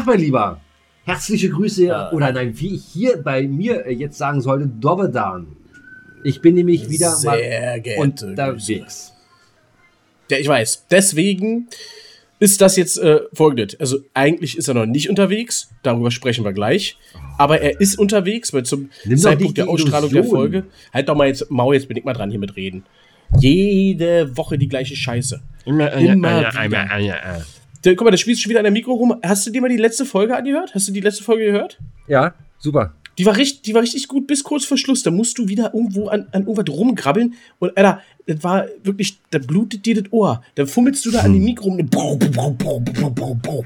Tag, 0.00 0.06
mein 0.06 0.20
Lieber. 0.20 0.60
Herzliche 1.04 1.50
Grüße, 1.50 1.84
ja. 1.84 2.12
oder 2.12 2.32
nein, 2.32 2.58
wie 2.58 2.74
ich 2.74 2.84
hier 2.84 3.22
bei 3.22 3.46
mir 3.46 3.84
äh, 3.86 3.92
jetzt 3.92 4.16
sagen 4.16 4.40
sollte, 4.40 4.66
Dobedan. 4.66 5.46
Ich 6.24 6.40
bin 6.40 6.54
nämlich 6.54 6.88
wieder 6.88 7.10
Sehr 7.12 7.30
mal 7.30 7.82
unterwegs. 7.98 9.12
Ja, 10.30 10.38
ich 10.38 10.48
weiß. 10.48 10.86
Deswegen 10.90 11.68
ist 12.38 12.60
das 12.62 12.76
jetzt 12.76 12.98
äh, 12.98 13.20
folgendes. 13.34 13.78
Also 13.78 13.98
eigentlich 14.14 14.56
ist 14.56 14.68
er 14.68 14.74
noch 14.74 14.86
nicht 14.86 15.10
unterwegs, 15.10 15.70
darüber 15.82 16.10
sprechen 16.10 16.44
wir 16.44 16.52
gleich. 16.52 16.96
Aber 17.36 17.60
er 17.60 17.80
ist 17.80 17.98
unterwegs, 17.98 18.54
weil 18.54 18.64
zum 18.64 18.90
Nimm 19.04 19.18
Zeitpunkt 19.18 19.58
der 19.58 19.68
Ausstrahlung 19.68 20.10
der 20.10 20.24
Folge. 20.24 20.64
Halt 20.94 21.08
doch 21.08 21.16
mal 21.16 21.26
jetzt, 21.26 21.50
Mau, 21.50 21.72
jetzt 21.72 21.88
bin 21.88 21.96
ich 21.96 22.04
mal 22.04 22.14
dran 22.14 22.30
hier 22.30 22.40
mit 22.40 22.56
reden. 22.56 22.84
Jede 23.38 24.34
Woche 24.36 24.56
die 24.56 24.68
gleiche 24.68 24.96
Scheiße. 24.96 25.42
Immer, 25.66 25.92
Immer 25.92 26.40
wieder. 26.40 27.44
Der, 27.84 27.96
guck 27.96 28.04
mal, 28.04 28.10
der 28.10 28.18
spielt 28.18 28.38
schon 28.38 28.50
wieder 28.50 28.60
an 28.60 28.64
der 28.64 28.72
Mikro 28.72 28.92
rum. 28.92 29.16
Hast 29.22 29.46
du 29.46 29.50
dir 29.50 29.60
mal 29.60 29.68
die 29.68 29.76
letzte 29.76 30.04
Folge 30.04 30.36
angehört? 30.36 30.74
Hast 30.74 30.88
du 30.88 30.92
die 30.92 31.00
letzte 31.00 31.24
Folge 31.24 31.46
gehört? 31.46 31.78
Ja, 32.08 32.34
super. 32.58 32.94
Die 33.18 33.26
war, 33.26 33.36
richtig, 33.36 33.62
die 33.62 33.74
war 33.74 33.82
richtig 33.82 34.08
gut 34.08 34.26
bis 34.26 34.44
kurz 34.44 34.64
vor 34.64 34.78
Schluss. 34.78 35.02
Da 35.02 35.10
musst 35.10 35.38
du 35.38 35.48
wieder 35.48 35.74
irgendwo 35.74 36.08
an, 36.08 36.26
an 36.32 36.46
irgendwas 36.46 36.74
rumgrabbeln. 36.74 37.34
Und 37.58 37.76
Alter, 37.76 38.00
das 38.26 38.42
war 38.42 38.66
wirklich, 38.82 39.18
da 39.30 39.38
blutet 39.38 39.84
dir 39.86 40.02
das 40.02 40.12
Ohr. 40.12 40.42
Da 40.54 40.66
fummelst 40.66 41.04
du 41.06 41.10
da 41.10 41.20
an 41.20 41.32
dem 41.32 41.44
Mikro 41.44 41.68
rum. 41.68 41.86
Brau, 41.88 42.16
brau, 42.16 42.50
brau. 43.34 43.64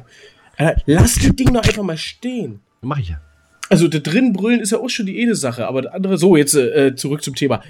Alter, 0.57 0.83
lass 0.87 1.17
das 1.17 1.37
Ding 1.37 1.53
doch 1.53 1.63
einfach 1.63 1.83
mal 1.83 1.97
stehen. 1.97 2.61
Mach 2.83 2.99
ich 2.99 3.11
ja. 3.11 3.21
Also 3.69 3.89
da 3.89 3.99
drin 3.99 4.33
brüllen 4.33 4.61
ist 4.61 4.73
ja 4.73 4.79
auch 4.79 4.91
schon 4.91 5.07
die 5.07 5.21
eine 5.21 5.35
Sache, 5.35 5.67
aber 5.67 5.83
das 5.83 5.93
andere 5.93 6.19
so, 6.19 6.37
jetzt 6.37 6.55
äh, 6.55 6.95
zurück 6.95 7.23
zum 7.23 7.35
Thema. 7.35 7.63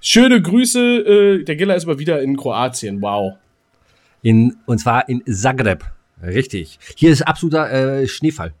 Schöne 0.00 0.40
Grüße, 0.40 0.80
äh, 0.80 1.44
der 1.44 1.56
Giller 1.56 1.76
ist 1.76 1.86
mal 1.86 1.98
wieder 1.98 2.22
in 2.22 2.36
Kroatien, 2.36 3.00
wow. 3.02 3.34
In, 4.22 4.56
und 4.66 4.78
zwar 4.78 5.08
in 5.08 5.22
Zagreb. 5.26 5.84
Richtig. 6.22 6.78
Hier 6.96 7.10
ist 7.10 7.22
absoluter 7.22 8.00
äh, 8.00 8.06
Schneefall. 8.06 8.52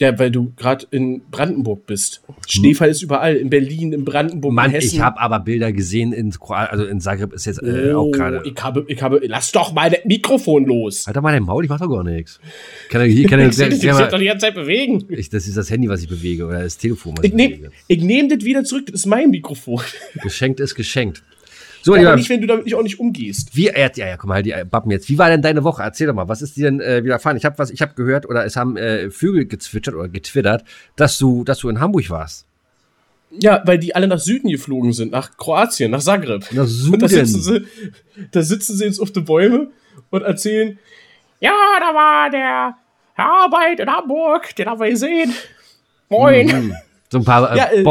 Ja, 0.00 0.18
weil 0.18 0.32
du 0.32 0.52
gerade 0.56 0.86
in 0.90 1.22
Brandenburg 1.30 1.86
bist. 1.86 2.20
Schneefall 2.48 2.88
ist 2.88 3.02
überall, 3.02 3.36
in 3.36 3.48
Berlin, 3.48 3.92
in 3.92 4.04
Brandenburg, 4.04 4.52
Mann, 4.52 4.66
in 4.66 4.72
Hessen. 4.72 4.96
ich 4.96 5.00
habe 5.00 5.20
aber 5.20 5.38
Bilder 5.38 5.72
gesehen, 5.72 6.12
in, 6.12 6.34
also 6.48 6.84
in 6.84 7.00
Zagreb 7.00 7.32
ist 7.32 7.44
jetzt 7.44 7.62
äh, 7.62 7.92
oh, 7.94 8.00
auch 8.00 8.10
gerade. 8.10 8.42
Ich 8.44 8.60
habe, 8.60 8.84
ich 8.88 9.00
habe, 9.00 9.20
lass 9.22 9.52
doch 9.52 9.72
mal 9.72 9.90
das 9.90 10.00
Mikrofon 10.04 10.64
los. 10.64 11.06
Alter, 11.06 11.20
mal 11.20 11.32
dein 11.32 11.44
Maul, 11.44 11.62
ich 11.62 11.70
mach 11.70 11.78
doch 11.78 11.88
gar 11.88 12.02
nichts. 12.02 12.40
Kann 12.88 13.02
er, 13.02 13.06
hier 13.06 13.28
kann 13.28 13.38
er, 13.38 13.48
ich 13.48 13.56
kann, 13.56 13.70
kann 13.70 13.94
mal, 13.94 14.08
doch 14.08 14.18
die 14.18 14.24
ganze 14.24 14.46
Zeit 14.46 14.56
bewegen. 14.56 15.04
Ich, 15.10 15.30
das 15.30 15.46
ist 15.46 15.56
das 15.56 15.70
Handy, 15.70 15.88
was 15.88 16.02
ich 16.02 16.08
bewege, 16.08 16.46
oder 16.46 16.64
das 16.64 16.76
Telefon, 16.76 17.16
was 17.16 17.24
ich, 17.24 17.30
ich 17.30 17.36
nehm, 17.36 17.50
bewege. 17.52 17.70
Ich 17.86 18.02
nehme 18.02 18.36
das 18.36 18.44
wieder 18.44 18.64
zurück, 18.64 18.86
das 18.86 18.96
ist 18.96 19.06
mein 19.06 19.30
Mikrofon. 19.30 19.80
Geschenkt 20.24 20.58
ist 20.58 20.74
geschenkt. 20.74 21.22
So, 21.84 21.94
ja, 21.94 22.08
aber 22.08 22.16
nicht, 22.16 22.30
wenn 22.30 22.40
du 22.40 22.46
damit 22.46 22.64
nicht 22.64 22.74
auch 22.74 22.82
nicht 22.82 22.98
umgehst. 22.98 23.54
Wie, 23.54 23.66
ja, 23.66 23.90
ja, 23.94 24.16
guck 24.16 24.26
mal, 24.26 24.42
die 24.42 24.54
Bappen 24.70 24.90
jetzt. 24.90 25.10
Wie 25.10 25.18
war 25.18 25.28
denn 25.28 25.42
deine 25.42 25.64
Woche? 25.64 25.82
Erzähl 25.82 26.06
doch 26.06 26.14
mal, 26.14 26.30
was 26.30 26.40
ist 26.40 26.56
dir 26.56 26.64
denn 26.64 26.80
äh, 26.80 27.04
widerfahren? 27.04 27.36
Ich 27.36 27.44
habe 27.44 27.58
was, 27.58 27.68
ich 27.68 27.82
habe 27.82 27.92
gehört 27.92 28.26
oder 28.26 28.46
es 28.46 28.56
haben 28.56 28.78
äh, 28.78 29.10
Vögel 29.10 29.44
gezwitschert 29.44 29.94
oder 29.94 30.08
getwittert, 30.08 30.64
dass 30.96 31.18
du, 31.18 31.44
dass 31.44 31.58
du 31.58 31.68
in 31.68 31.80
Hamburg 31.80 32.08
warst. 32.08 32.46
Ja, 33.38 33.62
weil 33.66 33.78
die 33.78 33.94
alle 33.94 34.08
nach 34.08 34.18
Süden 34.18 34.48
geflogen 34.48 34.94
sind, 34.94 35.12
nach 35.12 35.36
Kroatien, 35.36 35.90
nach 35.90 36.00
Zagreb. 36.00 36.50
Nach 36.52 36.66
Süden. 36.66 37.00
Da 37.00 37.08
sitzen, 37.08 37.42
sie, 37.42 37.66
da 38.30 38.40
sitzen 38.40 38.78
sie 38.78 38.86
jetzt 38.86 38.98
auf 38.98 39.10
den 39.10 39.26
Bäume 39.26 39.68
und 40.08 40.22
erzählen, 40.22 40.78
ja, 41.40 41.52
da 41.80 41.94
war 41.94 42.30
der 42.30 42.76
Herr 43.12 43.44
Arbeit 43.44 43.80
in 43.80 43.90
Hamburg, 43.90 44.56
den 44.56 44.68
haben 44.68 44.80
wir 44.80 44.88
gesehen. 44.88 45.34
Moin. 46.08 46.46
Mhm. 46.46 46.74
So 47.12 47.18
ein 47.18 47.24
paar 47.24 47.52
äh, 47.52 47.58
ja, 47.58 47.70
äh, 47.72 47.82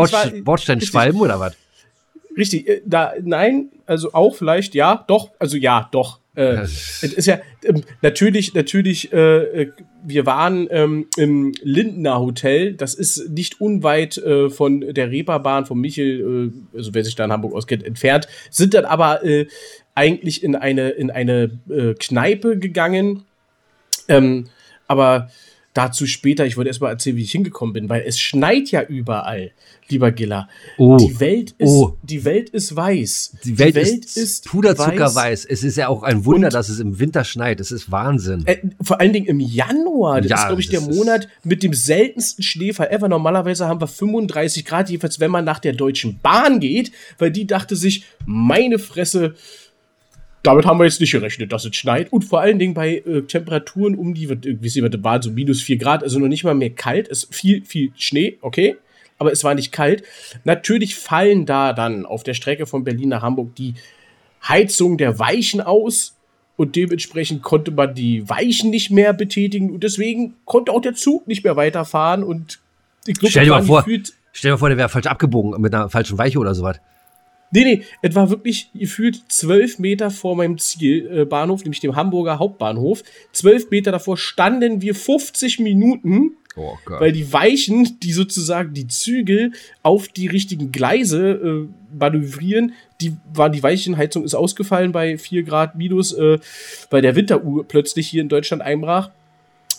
Bordsteinschwalben 0.41 1.21
oder 1.21 1.39
was? 1.39 1.55
Richtig, 2.37 2.67
äh, 2.67 2.81
da, 2.85 3.13
nein, 3.21 3.69
also 3.85 4.13
auch 4.13 4.35
vielleicht, 4.35 4.75
ja, 4.75 5.03
doch, 5.07 5.31
also 5.39 5.57
ja, 5.57 5.89
doch. 5.91 6.19
Äh, 6.35 6.63
es 6.63 7.03
ist 7.03 7.27
ja 7.27 7.35
äh, 7.63 7.81
natürlich, 8.01 8.55
natürlich, 8.55 9.13
äh, 9.13 9.63
äh, 9.63 9.71
wir 10.03 10.25
waren 10.25 10.67
ähm, 10.71 11.05
im 11.15 11.53
Lindner 11.61 12.19
Hotel, 12.19 12.73
das 12.73 12.95
ist 12.95 13.29
nicht 13.29 13.61
unweit 13.61 14.17
äh, 14.17 14.49
von 14.49 14.81
der 14.81 15.11
Reeperbahn 15.11 15.65
von 15.65 15.79
Michel, 15.79 16.51
also 16.73 16.93
wer 16.93 17.03
sich 17.03 17.15
da 17.15 17.25
in 17.25 17.31
Hamburg 17.31 17.53
auskennt, 17.53 17.83
entfernt, 17.83 18.27
sind 18.49 18.73
dann 18.73 18.85
aber 18.85 19.21
eigentlich 19.95 20.43
in 20.43 20.55
eine, 20.55 20.89
in 20.89 21.11
eine 21.11 21.59
Kneipe 21.99 22.57
gegangen. 22.57 23.23
Ähm, 24.07 24.47
aber 24.87 25.29
Dazu 25.73 26.05
später, 26.05 26.45
ich 26.45 26.55
wollte 26.55 26.69
erst 26.69 26.81
mal 26.81 26.89
erzählen, 26.89 27.15
wie 27.15 27.23
ich 27.23 27.31
hingekommen 27.31 27.73
bin, 27.73 27.89
weil 27.89 28.03
es 28.05 28.19
schneit 28.19 28.69
ja 28.69 28.83
überall, 28.83 29.51
lieber 29.89 30.11
Giller. 30.11 30.47
Oh. 30.77 30.97
Die 30.97 31.19
Welt 31.19 31.55
ist, 31.57 31.69
oh. 31.69 31.97
die 32.03 32.23
Welt 32.25 32.49
ist 32.49 32.75
weiß. 32.75 33.37
Die 33.43 33.57
Welt, 33.57 33.69
die 33.69 33.75
Welt 33.75 34.05
ist, 34.05 34.17
ist 34.17 34.45
Puderzuckerweiß. 34.45 35.15
Weiß. 35.15 35.45
Es 35.45 35.63
ist 35.63 35.77
ja 35.77 35.87
auch 35.87 36.03
ein 36.03 36.25
Wunder, 36.25 36.47
Und, 36.47 36.53
dass 36.53 36.69
es 36.69 36.79
im 36.79 36.99
Winter 36.99 37.23
schneit. 37.23 37.59
Es 37.59 37.71
ist 37.71 37.91
Wahnsinn. 37.91 38.43
Äh, 38.45 38.57
vor 38.81 38.99
allen 38.99 39.13
Dingen 39.13 39.25
im 39.25 39.39
Januar. 39.39 40.21
Das 40.21 40.29
ja, 40.29 40.37
ist, 40.37 40.47
glaube 40.47 40.61
ich, 40.61 40.69
der 40.69 40.81
Monat 40.81 41.27
mit 41.43 41.63
dem 41.63 41.73
seltensten 41.73 42.43
Schneefall 42.43 42.89
ever. 42.91 43.09
Normalerweise 43.09 43.67
haben 43.67 43.81
wir 43.81 43.87
35 43.87 44.65
Grad, 44.65 44.91
jedenfalls 44.91 45.19
wenn 45.19 45.31
man 45.31 45.43
nach 45.43 45.59
der 45.59 45.73
Deutschen 45.73 46.19
Bahn 46.19 46.59
geht, 46.59 46.91
weil 47.17 47.31
die 47.31 47.47
dachte 47.47 47.75
sich, 47.75 48.05
meine 48.27 48.77
Fresse, 48.77 49.33
damit 50.43 50.65
haben 50.65 50.77
wir 50.77 50.83
jetzt 50.83 50.99
nicht 50.99 51.11
gerechnet, 51.11 51.53
dass 51.53 51.63
es 51.63 51.75
schneit. 51.75 52.11
Und 52.11 52.25
vor 52.25 52.41
allen 52.41 52.59
Dingen 52.59 52.73
bei 52.73 52.97
äh, 52.97 53.21
Temperaturen 53.21 53.95
um 53.95 54.13
die, 54.13 54.29
wie 54.29 54.69
sie 54.69 54.83
waren 54.83 55.21
so 55.21 55.31
minus 55.31 55.61
4 55.61 55.77
Grad, 55.77 56.03
also 56.03 56.19
noch 56.19 56.27
nicht 56.27 56.43
mal 56.43 56.53
mehr 56.53 56.69
kalt. 56.69 57.07
Es 57.09 57.23
ist 57.23 57.33
viel, 57.33 57.63
viel 57.63 57.91
Schnee, 57.95 58.37
okay. 58.41 58.75
Aber 59.17 59.31
es 59.31 59.45
war 59.45 59.55
nicht 59.55 59.71
kalt. 59.71 60.03
Natürlich 60.43 60.95
fallen 60.95 61.45
da 61.45 61.71
dann 61.71 62.05
auf 62.05 62.23
der 62.23 62.33
Strecke 62.33 62.65
von 62.65 62.83
Berlin 62.83 63.09
nach 63.09 63.21
Hamburg 63.21 63.55
die 63.55 63.75
Heizung 64.45 64.97
der 64.97 65.17
Weichen 65.17 65.61
aus. 65.61 66.17
Und 66.57 66.75
dementsprechend 66.75 67.41
konnte 67.41 67.71
man 67.71 67.95
die 67.95 68.27
Weichen 68.29 68.69
nicht 68.69 68.91
mehr 68.91 69.13
betätigen. 69.13 69.71
Und 69.71 69.83
deswegen 69.83 70.33
konnte 70.43 70.73
auch 70.73 70.81
der 70.81 70.93
Zug 70.93 71.25
nicht 71.25 71.45
mehr 71.45 71.55
weiterfahren. 71.55 72.21
Und 72.21 72.59
ich 73.07 73.15
glaube, 73.15 73.31
stell 73.31 73.45
dir 73.45 73.51
mal 73.51 73.63
vor, 73.63 73.85
stell 74.33 74.49
dir 74.49 74.51
mal 74.51 74.57
vor, 74.57 74.69
der 74.69 74.77
wäre 74.77 74.89
falsch 74.89 75.07
abgebogen 75.07 75.59
mit 75.61 75.73
einer 75.73 75.89
falschen 75.89 76.17
Weiche 76.17 76.37
oder 76.37 76.53
sowas. 76.53 76.79
Nee, 77.53 77.63
nee, 77.65 77.83
es 78.01 78.15
war 78.15 78.31
wirklich 78.31 78.71
gefühlt 78.73 79.21
zwölf 79.27 79.77
Meter 79.77 80.09
vor 80.09 80.35
meinem 80.35 80.57
Zielbahnhof, 80.57 81.61
äh, 81.61 81.63
nämlich 81.65 81.81
dem 81.81 81.95
Hamburger 81.95 82.39
Hauptbahnhof. 82.39 83.03
Zwölf 83.31 83.69
Meter 83.69 83.91
davor 83.91 84.17
standen 84.17 84.81
wir 84.81 84.95
50 84.95 85.59
Minuten, 85.59 86.31
oh 86.55 86.75
weil 86.87 87.11
die 87.11 87.31
Weichen, 87.31 87.99
die 87.99 88.11
sozusagen 88.11 88.73
die 88.73 88.87
Zügel 88.87 89.51
auf 89.83 90.07
die 90.07 90.25
richtigen 90.25 90.71
Gleise 90.71 91.67
äh, 91.69 91.95
manövrieren, 91.95 92.73
die 93.01 93.13
waren 93.31 93.51
die 93.51 93.61
Weichenheizung 93.61 94.23
ist 94.23 94.33
ausgefallen 94.33 94.91
bei 94.91 95.19
4 95.19 95.43
Grad 95.43 95.75
minus, 95.75 96.11
äh, 96.13 96.39
weil 96.89 97.03
der 97.03 97.15
Winteruhr 97.15 97.67
plötzlich 97.67 98.07
hier 98.07 98.23
in 98.23 98.29
Deutschland 98.29 98.63
einbrach. 98.63 99.11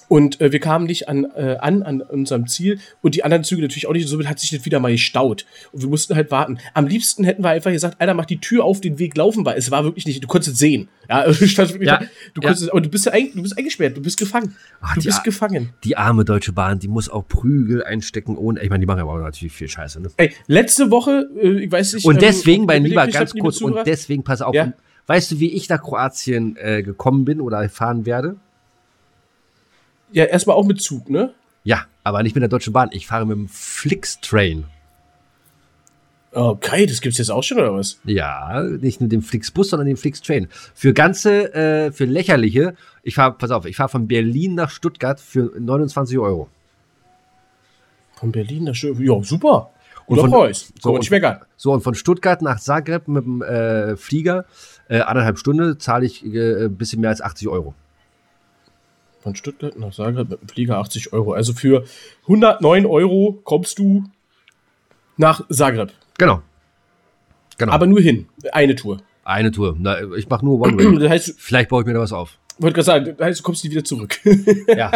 Und 0.09 0.41
äh, 0.41 0.53
wir 0.53 0.61
kamen 0.61 0.87
nicht 0.87 1.09
an, 1.09 1.27
äh, 1.35 1.57
an, 1.61 1.83
an 1.83 2.01
unserem 2.01 2.47
Ziel 2.47 2.79
und 3.03 3.15
die 3.15 3.25
anderen 3.25 3.45
Züge 3.45 3.63
natürlich 3.63 3.87
auch 3.87 3.93
nicht. 3.93 4.05
Und 4.05 4.09
somit 4.09 4.29
hat 4.29 4.39
sich 4.39 4.51
das 4.51 4.65
wieder 4.65 4.81
mal 4.81 4.93
gestaut. 4.93 5.47
Und 5.73 5.83
wir 5.83 5.89
mussten 5.89 6.15
halt 6.15 6.31
warten. 6.31 6.59
Am 6.75 6.87
liebsten 6.87 7.25
hätten 7.25 7.43
wir 7.43 7.51
einfach 7.51 7.71
gesagt, 7.71 8.01
Alter, 8.01 8.15
mach 8.15 8.27
die 8.27 8.39
Tür 8.39 8.65
auf, 8.65 8.81
den 8.81 8.99
Weg 8.99 9.17
laufen, 9.17 9.45
weil 9.45 9.57
es 9.57 9.71
war 9.71 9.85
wirklich 9.85 10.07
nicht, 10.07 10.23
du 10.23 10.29
konntest 10.29 10.55
es 10.55 10.59
sehen. 10.59 10.89
Ja, 11.09 11.25
du 11.31 11.45
ja, 11.45 11.65
du 11.67 11.81
ja. 11.83 12.01
konntest, 12.41 12.71
aber 12.71 12.81
du 12.81 12.89
bist 12.89 13.07
ja 13.07 13.13
du 13.13 13.43
bist 13.43 13.57
eingesperrt, 13.57 13.97
du 13.97 14.03
bist 14.03 14.19
gefangen. 14.19 14.57
Ach, 14.81 14.95
du 14.95 15.03
bist 15.03 15.25
gefangen. 15.25 15.71
Die 15.85 15.97
arme 15.97 16.25
Deutsche 16.25 16.53
Bahn, 16.53 16.79
die 16.79 16.89
muss 16.89 17.09
auch 17.09 17.27
Prügel 17.27 17.85
einstecken 17.85 18.37
ohne, 18.37 18.63
ich 18.63 18.71
meine, 18.71 18.81
die 18.81 18.87
machen 18.87 19.01
aber 19.01 19.19
natürlich 19.19 19.53
viel 19.53 19.69
Scheiße, 19.69 20.01
ne? 20.01 20.11
Ey, 20.17 20.33
letzte 20.47 20.91
Woche, 20.91 21.29
äh, 21.41 21.65
ich 21.65 21.73
weiß 21.73 21.95
nicht. 21.95 22.07
Und 22.07 22.17
ähm, 22.17 22.21
deswegen, 22.21 22.63
ähm, 22.63 22.67
mein 22.67 22.85
Lieber, 22.85 23.07
ganz 23.07 23.35
kurz, 23.35 23.61
und 23.61 23.79
deswegen, 23.87 24.25
pass 24.25 24.43
auf, 24.43 24.55
ja? 24.55 24.73
weißt 25.07 25.33
du, 25.33 25.41
wie 25.41 25.53
ich 25.53 25.69
nach 25.69 25.83
Kroatien 25.83 26.57
äh, 26.57 26.83
gekommen 26.83 27.25
bin 27.25 27.41
oder 27.41 27.69
fahren 27.69 28.07
werde? 28.07 28.37
Ja, 30.15 30.27
erstmal 30.27 30.55
auch 30.55 30.65
mit 30.65 30.81
Zug, 30.81 31.11
ne? 31.11 31.35
Ja, 31.65 31.87
aber 32.05 32.23
nicht 32.23 32.37
mit 32.37 32.43
der 32.43 32.49
Deutschen 32.49 32.73
Bahn. 32.73 32.89
Ich 32.93 33.09
fahre 33.09 33.27
mit 33.27 33.37
dem 33.37 33.49
Flix-Train. 33.49 34.65
Okay, 36.31 36.87
das 36.87 37.01
gibt's 37.01 37.19
jetzt 37.19 37.31
auch 37.31 37.43
schon, 37.43 37.59
oder 37.59 37.75
was? 37.75 37.99
Ja, 38.05 38.63
nicht 38.63 39.01
nur 39.01 39.09
den 39.09 39.23
Flixbus, 39.23 39.71
sondern 39.71 39.89
den 39.89 39.97
Flix-Train. 39.97 40.47
Für 40.73 40.93
ganze, 40.93 41.53
äh, 41.53 41.91
für 41.91 42.05
lächerliche, 42.05 42.77
ich 43.03 43.17
fahre, 43.17 43.33
pass 43.33 43.51
auf, 43.51 43.67
ich 43.67 43.75
fahre 43.75 43.89
von 43.89 44.07
Berlin 44.07 44.55
nach 44.55 44.71
Stuttgart 44.71 45.19
für 45.19 45.51
29 45.59 46.17
Euro. 46.21 46.49
Von 48.15 48.31
Berlin 48.31 48.65
nach 48.65 48.75
Stuttgart, 48.77 49.05
ja, 49.05 49.21
super. 49.25 49.71
Und 50.07 50.21
von. 50.21 50.31
So, 50.31 50.93
und, 50.93 51.11
so, 51.57 51.73
und 51.73 51.81
von 51.83 51.95
Stuttgart 51.97 52.41
nach 52.41 52.61
Zagreb 52.61 53.09
mit 53.09 53.25
dem 53.25 53.43
äh, 53.43 53.97
Flieger, 53.97 54.45
äh, 54.89 55.01
anderthalb 55.01 55.41
Stunde, 55.41 55.77
zahle 55.79 56.07
ich 56.07 56.25
äh, 56.25 56.67
ein 56.67 56.77
bisschen 56.77 57.01
mehr 57.01 57.11
als 57.11 57.21
80 57.21 57.49
Euro. 57.49 57.75
Von 59.25 59.35
Stuttgart 59.35 59.79
nach 59.79 59.95
Zagreb 59.95 60.29
mit 60.29 60.43
dem 60.43 60.49
Flieger 60.49 60.77
80 60.77 61.15
Euro. 61.15 61.33
Also 61.33 61.55
für 61.55 61.85
109 62.25 62.85
Euro 62.85 63.41
kommst 63.43 63.79
du 63.79 64.05
nach 65.17 65.49
Zagreb. 65.49 65.93
Genau. 66.19 66.43
genau. 67.57 67.73
Aber 67.73 67.87
nur 67.87 68.03
hin. 68.03 68.27
Eine 68.53 68.75
Tour. 68.75 68.99
Eine 69.25 69.51
Tour. 69.51 69.77
Na, 69.79 69.99
ich 70.15 70.29
mache 70.29 70.45
nur 70.45 70.61
One 70.61 70.77
Way. 70.77 70.99
das 70.99 71.09
heißt, 71.09 71.35
Vielleicht 71.39 71.71
baue 71.71 71.81
ich 71.81 71.87
mir 71.87 71.95
da 71.95 72.01
was 72.01 72.13
auf. 72.13 72.39
Wollte 72.59 72.75
gerade 72.75 72.85
sagen, 72.85 73.15
das 73.17 73.27
heißt, 73.27 73.41
du 73.41 73.45
kommst 73.45 73.65
nie 73.65 73.71
wieder 73.71 73.83
zurück. 73.83 74.21
ja. 74.69 74.93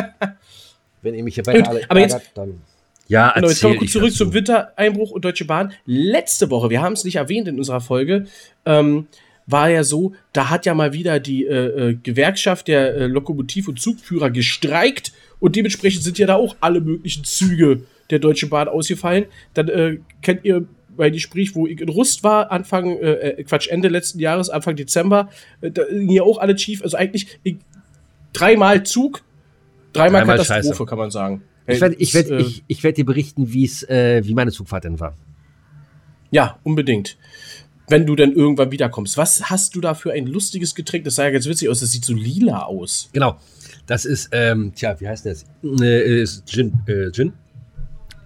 Wenn 1.00 1.14
ihr 1.14 1.24
mich 1.24 1.36
hier 1.36 1.46
weiter 1.46 1.70
alle 1.70 1.90
Aber 1.90 2.00
jetzt, 2.00 2.20
dann. 2.34 2.60
Ja, 3.06 3.32
genau, 3.32 3.48
jetzt 3.48 3.62
kommen 3.62 3.72
wir 3.72 3.78
kurz 3.78 3.92
zurück 3.92 4.12
zum 4.12 4.34
Wintereinbruch 4.34 5.10
und 5.10 5.24
Deutsche 5.24 5.46
Bahn. 5.46 5.72
Letzte 5.86 6.50
Woche, 6.50 6.68
wir 6.68 6.82
haben 6.82 6.92
es 6.92 7.04
nicht 7.04 7.16
erwähnt 7.16 7.48
in 7.48 7.56
unserer 7.56 7.80
Folge, 7.80 8.26
ähm, 8.66 9.06
war 9.48 9.70
ja 9.70 9.82
so, 9.82 10.12
da 10.32 10.50
hat 10.50 10.66
ja 10.66 10.74
mal 10.74 10.92
wieder 10.92 11.18
die 11.18 11.46
äh, 11.46 11.90
äh, 11.90 11.94
Gewerkschaft 11.94 12.68
der 12.68 12.94
äh, 12.94 13.06
Lokomotiv- 13.06 13.66
und 13.66 13.80
Zugführer 13.80 14.30
gestreikt 14.30 15.12
und 15.40 15.56
dementsprechend 15.56 16.04
sind 16.04 16.18
ja 16.18 16.26
da 16.26 16.36
auch 16.36 16.56
alle 16.60 16.80
möglichen 16.80 17.24
Züge 17.24 17.82
der 18.10 18.18
Deutschen 18.18 18.50
Bahn 18.50 18.68
ausgefallen. 18.68 19.24
Dann 19.54 19.68
äh, 19.68 19.98
kennt 20.22 20.44
ihr 20.44 20.66
mein 20.96 21.12
Gespräch, 21.12 21.54
wo 21.54 21.66
ich 21.66 21.80
in 21.80 21.88
Rust 21.88 22.24
war, 22.24 22.52
Anfang, 22.52 22.98
äh, 22.98 23.42
Quatsch, 23.44 23.68
Ende 23.68 23.88
letzten 23.88 24.18
Jahres, 24.18 24.50
Anfang 24.50 24.76
Dezember, 24.76 25.30
da 25.60 25.84
ging 25.84 26.10
ja 26.10 26.24
auch 26.24 26.38
alle 26.38 26.58
schief. 26.58 26.82
Also 26.82 26.96
eigentlich 26.96 27.38
ich, 27.42 27.56
dreimal 28.32 28.82
Zug, 28.82 29.22
dreimal, 29.92 30.22
dreimal 30.22 30.36
Katastrophe, 30.38 30.76
Scheiße. 30.76 30.86
kann 30.86 30.98
man 30.98 31.10
sagen. 31.10 31.42
Ich 31.66 31.80
werde 31.80 31.96
ich 31.96 32.14
werd, 32.14 32.30
ich, 32.30 32.64
ich 32.66 32.82
werd 32.82 32.96
dir 32.96 33.04
berichten, 33.04 33.52
wie's, 33.52 33.82
äh, 33.84 34.22
wie 34.24 34.34
meine 34.34 34.50
Zugfahrt 34.50 34.84
denn 34.84 34.98
war. 35.00 35.14
Ja, 36.30 36.58
unbedingt. 36.64 37.16
Wenn 37.88 38.06
du 38.06 38.16
dann 38.16 38.32
irgendwann 38.32 38.70
wiederkommst. 38.70 39.16
Was 39.16 39.50
hast 39.50 39.74
du 39.74 39.80
da 39.80 39.94
für 39.94 40.12
ein 40.12 40.26
lustiges 40.26 40.74
Getränk? 40.74 41.04
Das 41.04 41.14
sah 41.16 41.24
ja 41.24 41.30
ganz 41.30 41.46
witzig 41.46 41.68
aus. 41.68 41.80
Das 41.80 41.90
sieht 41.90 42.04
so 42.04 42.14
lila 42.14 42.64
aus. 42.64 43.08
Genau. 43.12 43.38
Das 43.86 44.04
ist, 44.04 44.28
ähm, 44.32 44.72
tja, 44.74 44.98
wie 45.00 45.08
heißt 45.08 45.26
das? 45.26 45.46
Äh, 45.80 46.22
ist 46.22 46.46
Gin. 46.46 46.72
Äh, 46.86 47.10
Gin? 47.10 47.32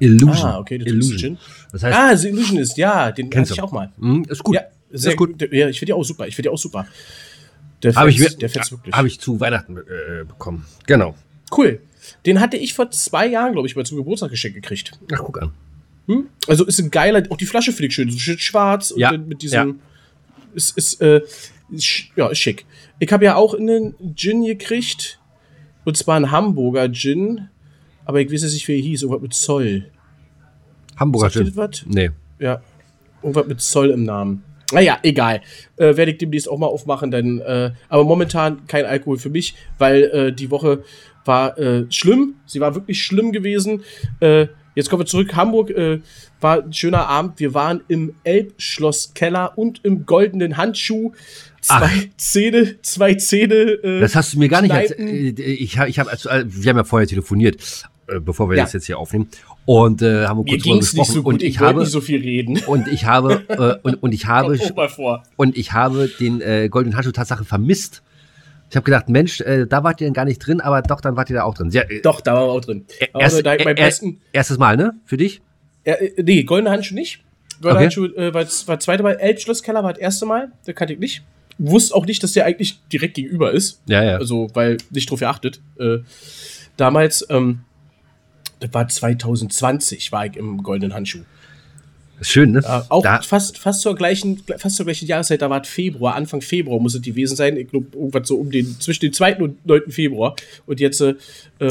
Illusion. 0.00 0.50
Ah, 0.50 0.59
okay, 0.59 0.76
Illusion. 0.76 1.19
Gin. 1.19 1.38
Das 1.70 1.85
heißt, 1.85 1.97
ah, 1.97 2.17
The 2.17 2.29
Illusion 2.29 2.59
ist, 2.59 2.76
ja, 2.76 3.12
den 3.12 3.31
kennst 3.31 3.53
ich 3.53 3.62
auch 3.62 3.70
mal. 3.70 3.93
Mhm, 3.97 4.25
ist 4.29 4.43
gut. 4.43 4.56
Ja, 4.56 4.62
sehr 4.91 5.12
ist 5.12 5.17
gut. 5.17 5.41
Ja, 5.53 5.69
ich 5.69 5.79
finde 5.79 5.91
die 5.91 5.93
auch 5.93 6.03
super. 6.03 6.26
Ich 6.26 6.35
finde 6.35 6.49
die 6.49 6.53
auch 6.53 6.58
super. 6.58 6.87
Der 7.82 7.94
Habe 7.94 8.11
ich, 8.11 8.20
hab 8.93 9.06
ich 9.06 9.20
zu 9.20 9.41
Weihnachten 9.41 9.76
äh, 9.76 10.25
bekommen. 10.25 10.67
Genau. 10.87 11.15
Cool. 11.56 11.81
Den 12.26 12.41
hatte 12.41 12.56
ich 12.56 12.75
vor 12.75 12.91
zwei 12.91 13.26
Jahren, 13.26 13.53
glaube 13.53 13.69
ich, 13.69 13.76
mal 13.76 13.85
zum 13.85 13.99
Geburtstag 13.99 14.31
geschenkt 14.31 14.56
gekriegt. 14.56 14.93
Ach, 15.12 15.20
guck 15.23 15.43
an. 15.43 15.53
Hm? 16.06 16.28
Also 16.49 16.64
ist 16.66 16.81
ein 16.81 16.90
geiler, 16.90 17.22
auch 17.31 17.37
die 17.37 17.46
Flasche 17.46 17.72
finde 17.72 17.88
ich 17.88 17.94
schön, 17.94 18.10
so 18.10 18.19
schön 18.19 18.38
schwarz 18.38 18.93
ja. 18.96 19.10
und 19.12 19.28
mit 19.28 19.43
diesem. 19.43 19.69
Ja. 19.69 19.75
Ist, 20.54 20.76
ist, 20.76 21.00
äh, 21.00 21.22
ist, 21.70 22.04
ja, 22.16 22.28
ist 22.28 22.38
schick. 22.38 22.66
Ich 22.99 23.10
habe 23.12 23.25
ja 23.25 23.37
auch 23.37 23.54
einen 23.54 23.94
Gin 24.14 24.44
gekriegt. 24.44 25.19
Und 25.84 25.96
zwar 25.96 26.16
ein 26.16 26.31
Hamburger 26.31 26.90
Gin. 26.93 27.49
Aber 28.04 28.20
ich 28.20 28.32
weiß 28.32 28.43
jetzt 28.43 28.54
nicht, 28.54 28.69
wie 28.69 28.76
er 28.76 28.82
hieß. 28.82 29.02
Irgendwas 29.02 29.22
mit 29.22 29.34
Zoll. 29.34 29.90
Hamburger 30.96 31.31
Sagt 31.31 31.46
Gin? 31.46 31.56
was? 31.56 31.84
Nee. 31.87 32.10
Ja. 32.38 32.62
Irgendwas 33.22 33.46
mit 33.46 33.60
Zoll 33.60 33.90
im 33.90 34.05
Namen. 34.05 34.44
Naja, 34.72 34.98
egal. 35.02 35.43
Äh, 35.76 35.96
Werde 35.96 36.12
ich 36.12 36.19
demnächst 36.19 36.48
auch 36.48 36.58
mal 36.58 36.66
aufmachen, 36.66 37.10
denn, 37.10 37.40
äh, 37.40 37.72
aber 37.88 38.05
momentan 38.05 38.66
kein 38.66 38.87
Alkohol 38.87 39.19
für 39.19 39.28
mich, 39.28 39.55
weil 39.78 40.02
äh, 40.05 40.32
die 40.32 40.50
Woche 40.50 40.82
war 41.25 41.58
äh, 41.58 41.84
schlimm. 41.90 42.37
Sie 42.46 42.60
war 42.60 42.75
wirklich 42.75 43.02
schlimm 43.02 43.32
gewesen. 43.32 43.82
Äh, 44.74 44.78
jetzt 44.80 44.90
kommen 44.90 45.02
wir 45.02 45.06
zurück. 45.06 45.34
Hamburg 45.34 45.70
äh, 45.70 46.00
war 46.40 46.62
ein 46.62 46.72
schöner 46.72 47.08
Abend. 47.08 47.38
Wir 47.40 47.54
waren 47.54 47.82
im 47.88 48.14
Elbschlosskeller 48.24 49.56
und 49.56 49.80
im 49.84 50.06
goldenen 50.06 50.56
Handschuh. 50.56 51.12
Zwei 51.60 51.76
Ach. 51.84 52.16
Zähne, 52.16 52.82
zwei 52.82 53.14
Zähne. 53.14 53.54
Äh, 53.54 54.00
das 54.00 54.16
hast 54.16 54.34
du 54.34 54.38
mir 54.38 54.48
gar 54.48 54.62
nicht 54.62 54.72
erzählt. 54.72 55.38
Äh, 55.38 55.42
ich 55.42 55.78
ich 55.78 55.98
hab, 55.98 56.08
also, 56.08 56.28
wir 56.28 56.70
haben 56.70 56.76
ja 56.76 56.84
vorher 56.84 57.06
telefoniert, 57.06 57.88
äh, 58.08 58.19
bevor 58.19 58.50
wir 58.50 58.56
ja. 58.56 58.64
das 58.64 58.72
jetzt 58.72 58.86
hier 58.86 58.98
aufnehmen. 58.98 59.28
Und 59.64 60.02
äh, 60.02 60.26
haben 60.26 60.44
wir 60.44 60.52
kurz 60.52 60.64
drüber 60.64 60.78
gesprochen. 60.78 60.98
Nicht 60.98 61.12
so 61.12 61.22
gut. 61.22 61.34
Und 61.34 61.42
ich, 61.42 61.50
ich 61.50 61.60
habe 61.60 61.80
nicht 61.80 61.90
so 61.90 62.00
viel 62.00 62.20
reden. 62.20 62.58
Und 62.66 62.88
ich 62.88 63.04
habe 63.04 63.44
äh, 63.48 63.76
und, 63.86 64.02
und 64.02 64.12
ich 64.12 64.26
habe 64.26 64.58
und 65.36 65.56
ich 65.56 65.72
habe 65.72 66.10
den 66.19 66.40
äh, 66.40 66.69
goldenen 66.69 66.96
Handschuh 66.96 67.12
Tatsache 67.12 67.44
vermisst. 67.44 68.02
Ich 68.72 68.76
habe 68.76 68.84
gedacht, 68.86 69.10
Mensch, 69.10 69.42
äh, 69.42 69.66
da 69.66 69.84
wart 69.84 70.00
ihr 70.00 70.06
denn 70.06 70.14
gar 70.14 70.24
nicht 70.24 70.38
drin, 70.38 70.62
aber 70.62 70.80
doch, 70.80 71.02
dann 71.02 71.14
wart 71.14 71.28
ihr 71.28 71.36
da 71.36 71.42
auch 71.42 71.52
drin. 71.52 71.70
Sehr, 71.70 71.90
äh, 71.90 72.00
doch, 72.00 72.22
da 72.22 72.32
waren 72.32 72.46
wir 72.46 72.52
auch 72.52 72.60
drin. 72.62 72.86
Erst, 72.98 73.14
also, 73.36 73.42
da 73.42 73.52
äh, 73.52 73.74
besten, 73.74 74.22
erstes 74.32 74.56
Mal, 74.56 74.78
ne? 74.78 74.94
Für 75.04 75.19
dich? 75.19 75.42
Äh, 75.84 76.12
nee, 76.22 76.42
goldene 76.44 76.70
Handschuh 76.70 76.94
nicht. 76.94 77.22
Goldene 77.60 77.74
okay. 77.74 77.82
Handschuh 77.82 78.06
äh, 78.16 78.32
war, 78.32 78.46
war 78.46 78.76
das 78.76 78.84
zweite 78.84 79.02
Mal. 79.02 79.16
Elbschlosskeller 79.16 79.84
war 79.84 79.92
das 79.92 80.00
erste 80.00 80.24
Mal. 80.24 80.52
Da 80.64 80.72
kannte 80.72 80.94
ich 80.94 81.00
nicht. 81.00 81.22
Wusste 81.58 81.94
auch 81.94 82.06
nicht, 82.06 82.22
dass 82.22 82.32
der 82.32 82.46
eigentlich 82.46 82.80
direkt 82.90 83.12
gegenüber 83.12 83.52
ist. 83.52 83.82
Ja, 83.88 84.02
ja. 84.02 84.16
Also, 84.16 84.48
weil 84.54 84.78
nicht 84.88 85.10
drauf 85.10 85.20
geachtet. 85.20 85.60
Äh, 85.78 85.98
damals, 86.78 87.26
ähm, 87.28 87.64
das 88.60 88.72
war 88.72 88.88
2020, 88.88 90.12
war 90.12 90.24
ich 90.24 90.36
im 90.38 90.62
goldenen 90.62 90.94
Handschuh. 90.94 91.24
Schön, 92.22 92.52
ne? 92.52 92.60
Äh, 92.60 92.80
auch 92.88 93.02
da 93.02 93.20
fast, 93.20 93.58
fast, 93.58 93.82
zur 93.82 93.96
gleichen, 93.96 94.42
fast 94.56 94.76
zur 94.76 94.86
gleichen 94.86 95.06
Jahreszeit, 95.06 95.42
da 95.42 95.50
war 95.50 95.60
es 95.60 95.69
Februar, 95.69 96.14
Anfang 96.14 96.40
Februar 96.40 96.78
muss 96.80 96.94
es 96.94 97.02
gewesen 97.02 97.36
sein. 97.36 97.56
Ich 97.56 97.69
glaube, 97.69 97.86
irgendwas 97.92 98.28
so 98.28 98.36
um 98.36 98.50
den, 98.50 98.80
zwischen 98.80 99.00
dem 99.00 99.12
2. 99.12 99.36
und 99.38 99.66
9. 99.66 99.90
Februar. 99.90 100.36
Und 100.66 100.78
jetzt. 100.78 101.00
Äh, 101.00 101.14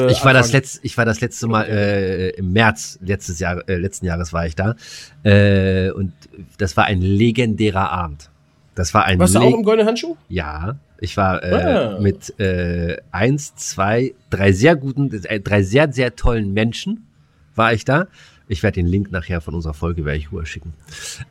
ich, 0.10 0.24
war 0.26 0.34
das 0.34 0.52
letzt, 0.52 0.82
ich 0.84 0.98
war 0.98 1.06
das 1.06 1.22
letzte 1.22 1.48
Mal 1.48 1.64
äh, 1.64 2.30
im 2.32 2.52
März 2.52 3.00
letztes 3.02 3.40
Jahr, 3.40 3.68
äh, 3.70 3.78
letzten 3.78 4.06
Jahres 4.06 4.34
war 4.34 4.46
ich 4.46 4.56
da. 4.56 4.76
Äh, 5.24 5.92
und 5.92 6.12
das 6.58 6.76
war 6.76 6.86
ein 6.86 7.02
legendärer 7.02 7.90
Abend. 7.90 8.30
Das 8.76 8.94
war 8.94 9.06
ein. 9.06 9.20
Warst 9.20 9.36
du 9.36 9.40
auch 9.40 9.54
im 9.54 9.64
goldenen 9.64 9.88
Handschuh? 9.88 10.18
Ja. 10.28 10.78
Ich 11.00 11.18
war 11.18 11.44
äh, 11.44 11.54
ah. 11.54 12.00
mit 12.00 12.40
äh, 12.40 12.98
eins, 13.12 13.56
zwei, 13.56 14.14
drei 14.30 14.52
sehr 14.52 14.76
guten, 14.76 15.10
drei 15.10 15.64
sehr, 15.64 15.92
sehr 15.92 16.16
tollen 16.16 16.54
Menschen 16.54 17.08
war 17.56 17.74
ich 17.74 17.86
da. 17.86 18.08
Ich 18.52 18.64
werde 18.64 18.76
den 18.76 18.86
Link 18.86 19.14
nachher 19.14 19.40
von 19.40 19.54
unserer 19.54 19.74
Folge 19.74 20.04
werde 20.04 20.20
ich 20.20 20.30
rüber 20.30 20.46
schicken. 20.46 20.74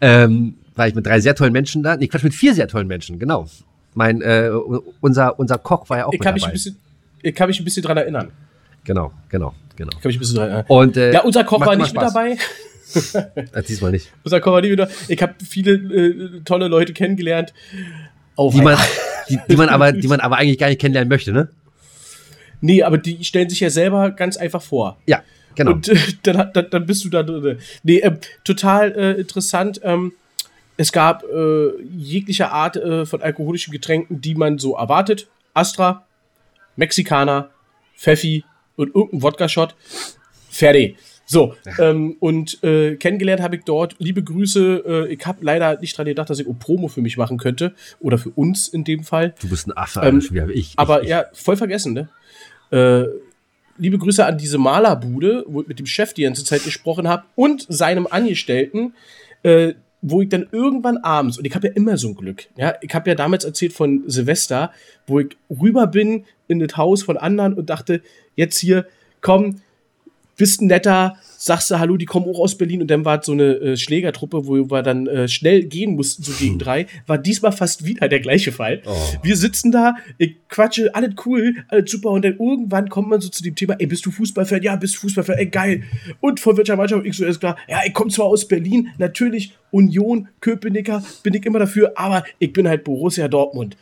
Ähm, 0.00 0.54
war 0.74 0.88
ich 0.88 0.94
mit 0.94 1.04
drei 1.04 1.20
sehr 1.20 1.34
tollen 1.34 1.52
Menschen 1.52 1.82
da. 1.82 1.94
Nee, 1.94 2.08
Quatsch, 2.08 2.22
mit 2.22 2.32
vier 2.32 2.54
sehr 2.54 2.66
tollen 2.66 2.86
Menschen, 2.86 3.18
genau. 3.18 3.46
Mein, 3.92 4.22
äh, 4.22 4.50
unser, 5.02 5.38
unser 5.38 5.58
Koch 5.58 5.90
war 5.90 5.98
ja 5.98 6.06
auch 6.06 6.14
ich 6.14 6.18
mit 6.18 6.24
kann 6.24 6.34
dabei. 6.34 6.46
Mich 6.46 6.46
ein 6.46 6.52
bisschen, 6.52 6.76
ich 7.20 7.34
kann 7.34 7.48
mich 7.48 7.60
ein 7.60 7.64
bisschen 7.64 7.82
dran 7.82 7.98
erinnern. 7.98 8.30
Genau, 8.84 9.12
genau, 9.28 9.52
genau. 9.76 9.90
Ich 9.92 10.00
kann 10.00 10.08
mich 10.08 10.16
ein 10.16 10.20
bisschen 10.20 10.36
dran 10.36 10.48
erinnern. 10.48 10.64
Und, 10.68 10.96
äh, 10.96 11.12
ja, 11.12 11.20
unser 11.20 11.44
Koch 11.44 11.60
war 11.60 11.76
nicht 11.76 11.92
mit 11.92 12.00
dabei. 12.00 12.38
Diesmal 13.68 13.90
nicht. 13.90 14.10
Unser 14.24 14.40
Koch 14.40 14.52
war 14.52 14.62
nicht 14.62 14.70
mit 14.70 14.78
dabei. 14.78 14.92
Ich 15.08 15.20
habe 15.20 15.34
viele 15.46 15.72
äh, 15.72 16.40
tolle 16.46 16.68
Leute 16.68 16.94
kennengelernt. 16.94 17.52
Oh, 18.36 18.50
die, 18.50 18.62
man, 18.62 18.78
die, 19.28 19.38
die, 19.46 19.56
man 19.56 19.68
aber, 19.68 19.92
die 19.92 20.08
man 20.08 20.20
aber 20.20 20.38
eigentlich 20.38 20.56
gar 20.56 20.68
nicht 20.68 20.80
kennenlernen 20.80 21.10
möchte, 21.10 21.32
ne? 21.32 21.50
Nee, 22.62 22.82
aber 22.82 22.96
die 22.96 23.22
stellen 23.24 23.50
sich 23.50 23.60
ja 23.60 23.68
selber 23.68 24.10
ganz 24.10 24.38
einfach 24.38 24.62
vor. 24.62 24.96
Ja, 25.04 25.22
Genau. 25.54 25.72
Und 25.72 25.88
äh, 25.88 25.96
dann, 26.22 26.50
dann, 26.52 26.66
dann, 26.70 26.86
bist 26.86 27.04
du 27.04 27.08
da 27.08 27.22
drin. 27.22 27.58
Nee, 27.82 27.98
äh, 27.98 28.16
total 28.44 28.92
äh, 28.92 29.20
interessant. 29.20 29.80
Ähm, 29.82 30.12
es 30.76 30.92
gab 30.92 31.24
äh, 31.24 31.82
jegliche 31.82 32.50
Art 32.50 32.76
äh, 32.76 33.04
von 33.04 33.20
alkoholischen 33.20 33.72
Getränken, 33.72 34.20
die 34.20 34.34
man 34.34 34.58
so 34.58 34.76
erwartet. 34.76 35.28
Astra, 35.52 36.06
Mexikaner, 36.76 37.50
Pfeffi 37.96 38.44
und 38.76 38.94
irgendein 38.94 39.22
Wodka-Shot. 39.22 39.74
Fertig. 40.48 40.96
So, 41.26 41.54
ähm, 41.78 42.16
und 42.18 42.62
äh, 42.64 42.96
kennengelernt 42.96 43.42
habe 43.42 43.56
ich 43.56 43.64
dort, 43.64 43.94
liebe 43.98 44.24
Grüße, 44.24 44.84
äh, 44.86 45.12
ich 45.12 45.24
habe 45.26 45.38
leider 45.42 45.78
nicht 45.80 45.96
dran 45.96 46.06
gedacht, 46.06 46.30
dass 46.30 46.38
ich 46.38 46.46
Promo 46.58 46.88
für 46.88 47.02
mich 47.02 47.16
machen 47.16 47.36
könnte. 47.36 47.74
Oder 48.00 48.18
für 48.18 48.30
uns 48.30 48.66
in 48.66 48.84
dem 48.84 49.04
Fall. 49.04 49.34
Du 49.40 49.48
bist 49.48 49.68
ein 49.68 49.76
Affe, 49.76 50.00
ähm, 50.00 50.18
ich, 50.18 50.32
ich. 50.32 50.72
Aber 50.76 51.02
ich, 51.02 51.08
ja, 51.08 51.26
voll 51.32 51.56
vergessen, 51.56 51.92
ne? 51.92 52.08
Äh, 52.70 53.04
liebe 53.80 53.98
Grüße 53.98 54.24
an 54.24 54.38
diese 54.38 54.58
Malerbude, 54.58 55.44
wo 55.48 55.62
ich 55.62 55.68
mit 55.68 55.78
dem 55.78 55.86
Chef 55.86 56.12
die 56.12 56.22
ganze 56.22 56.44
Zeit 56.44 56.64
gesprochen 56.64 57.08
habe 57.08 57.24
und 57.34 57.66
seinem 57.68 58.06
Angestellten, 58.08 58.94
äh, 59.42 59.74
wo 60.02 60.22
ich 60.22 60.28
dann 60.28 60.46
irgendwann 60.52 60.98
abends, 60.98 61.38
und 61.38 61.46
ich 61.46 61.54
habe 61.54 61.68
ja 61.68 61.72
immer 61.74 61.96
so 61.96 62.08
ein 62.08 62.14
Glück, 62.14 62.46
ja, 62.56 62.74
ich 62.80 62.94
habe 62.94 63.10
ja 63.10 63.16
damals 63.16 63.44
erzählt 63.44 63.72
von 63.72 64.04
Silvester, 64.06 64.72
wo 65.06 65.20
ich 65.20 65.36
rüber 65.50 65.86
bin 65.86 66.24
in 66.46 66.58
das 66.58 66.76
Haus 66.76 67.02
von 67.02 67.16
anderen 67.16 67.54
und 67.54 67.70
dachte, 67.70 68.02
jetzt 68.36 68.58
hier, 68.58 68.86
komm, 69.20 69.60
bist 70.36 70.60
ein 70.60 70.68
netter, 70.68 71.16
sagst 71.42 71.70
du 71.70 71.78
Hallo, 71.78 71.96
die 71.96 72.04
kommen 72.04 72.26
auch 72.26 72.38
aus 72.38 72.56
Berlin 72.56 72.82
und 72.82 72.90
dann 72.90 73.06
war 73.06 73.22
so 73.22 73.32
eine 73.32 73.54
äh, 73.54 73.76
Schlägertruppe, 73.76 74.46
wo 74.46 74.70
wir 74.70 74.82
dann 74.82 75.06
äh, 75.06 75.26
schnell 75.26 75.64
gehen 75.64 75.96
mussten, 75.96 76.22
so 76.22 76.32
gegen 76.32 76.52
hm. 76.52 76.58
drei, 76.58 76.86
war 77.06 77.16
diesmal 77.16 77.52
fast 77.52 77.86
wieder 77.86 78.08
der 78.08 78.20
gleiche 78.20 78.52
Fall. 78.52 78.82
Oh. 78.84 78.94
Wir 79.22 79.36
sitzen 79.36 79.72
da, 79.72 79.94
ich 80.18 80.36
quatsche, 80.50 80.94
alles 80.94 81.14
cool, 81.24 81.54
alles 81.68 81.90
super 81.90 82.10
und 82.10 82.24
dann 82.26 82.36
irgendwann 82.38 82.90
kommt 82.90 83.08
man 83.08 83.22
so 83.22 83.30
zu 83.30 83.42
dem 83.42 83.54
Thema, 83.54 83.74
ey, 83.78 83.86
bist 83.86 84.04
du 84.04 84.10
Fußballfan? 84.10 84.62
Ja, 84.62 84.76
bist 84.76 84.96
du 84.96 85.00
Fußballfan? 85.00 85.36
Ey, 85.38 85.46
geil. 85.46 85.82
Und 86.20 86.40
von 86.40 86.58
welcher 86.58 86.76
Mannschaft? 86.76 87.06
Ich 87.06 87.16
so, 87.16 87.24
ist 87.24 87.40
klar, 87.40 87.56
ja, 87.68 87.80
ich 87.86 87.94
komme 87.94 88.10
zwar 88.10 88.26
aus 88.26 88.46
Berlin, 88.46 88.90
natürlich 88.98 89.54
Union, 89.70 90.28
Köpenicker, 90.42 91.02
bin 91.22 91.32
ich 91.32 91.46
immer 91.46 91.58
dafür, 91.58 91.92
aber 91.96 92.22
ich 92.38 92.52
bin 92.52 92.68
halt 92.68 92.84
Borussia 92.84 93.28
Dortmund 93.28 93.78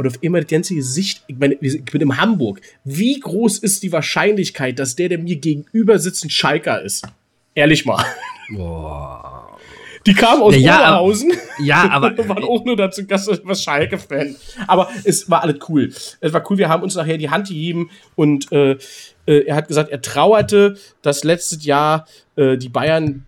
und 0.00 0.06
auf 0.06 0.14
immer 0.22 0.40
das 0.40 0.48
ganze 0.48 0.74
Gesicht, 0.74 1.22
ich 1.26 1.36
meine, 1.36 1.58
ich 1.60 1.84
bin 1.84 2.00
in 2.00 2.16
Hamburg. 2.16 2.62
Wie 2.84 3.20
groß 3.20 3.58
ist 3.58 3.82
die 3.82 3.92
Wahrscheinlichkeit, 3.92 4.78
dass 4.78 4.96
der, 4.96 5.10
der 5.10 5.18
mir 5.18 5.36
gegenüber 5.36 5.98
sitzt, 5.98 6.24
ein 6.24 6.30
Schalker 6.30 6.80
ist? 6.80 7.06
Ehrlich 7.54 7.84
mal. 7.84 8.02
Boah. 8.48 9.58
Die 10.06 10.14
kamen 10.14 10.40
aus 10.40 10.56
ja, 10.56 10.76
Oberhausen. 10.76 11.32
Ja, 11.62 11.86
aber. 11.90 12.16
waren 12.16 12.44
auch 12.44 12.64
nur 12.64 12.76
dazu 12.76 13.06
Gast, 13.06 13.28
was 13.44 13.62
Schalke-Fan. 13.62 14.36
Aber 14.66 14.88
es 15.04 15.28
war 15.28 15.42
alles 15.42 15.58
cool. 15.68 15.92
Es 16.20 16.32
war 16.32 16.50
cool. 16.50 16.56
Wir 16.56 16.70
haben 16.70 16.82
uns 16.82 16.94
nachher 16.94 17.18
die 17.18 17.28
Hand 17.28 17.48
gegeben 17.48 17.90
und 18.14 18.50
äh, 18.52 18.78
äh, 19.26 19.44
er 19.44 19.54
hat 19.54 19.68
gesagt, 19.68 19.90
er 19.90 20.00
trauerte, 20.00 20.78
dass 21.02 21.24
letztes 21.24 21.62
Jahr 21.66 22.06
äh, 22.36 22.56
die 22.56 22.70
Bayern, 22.70 23.26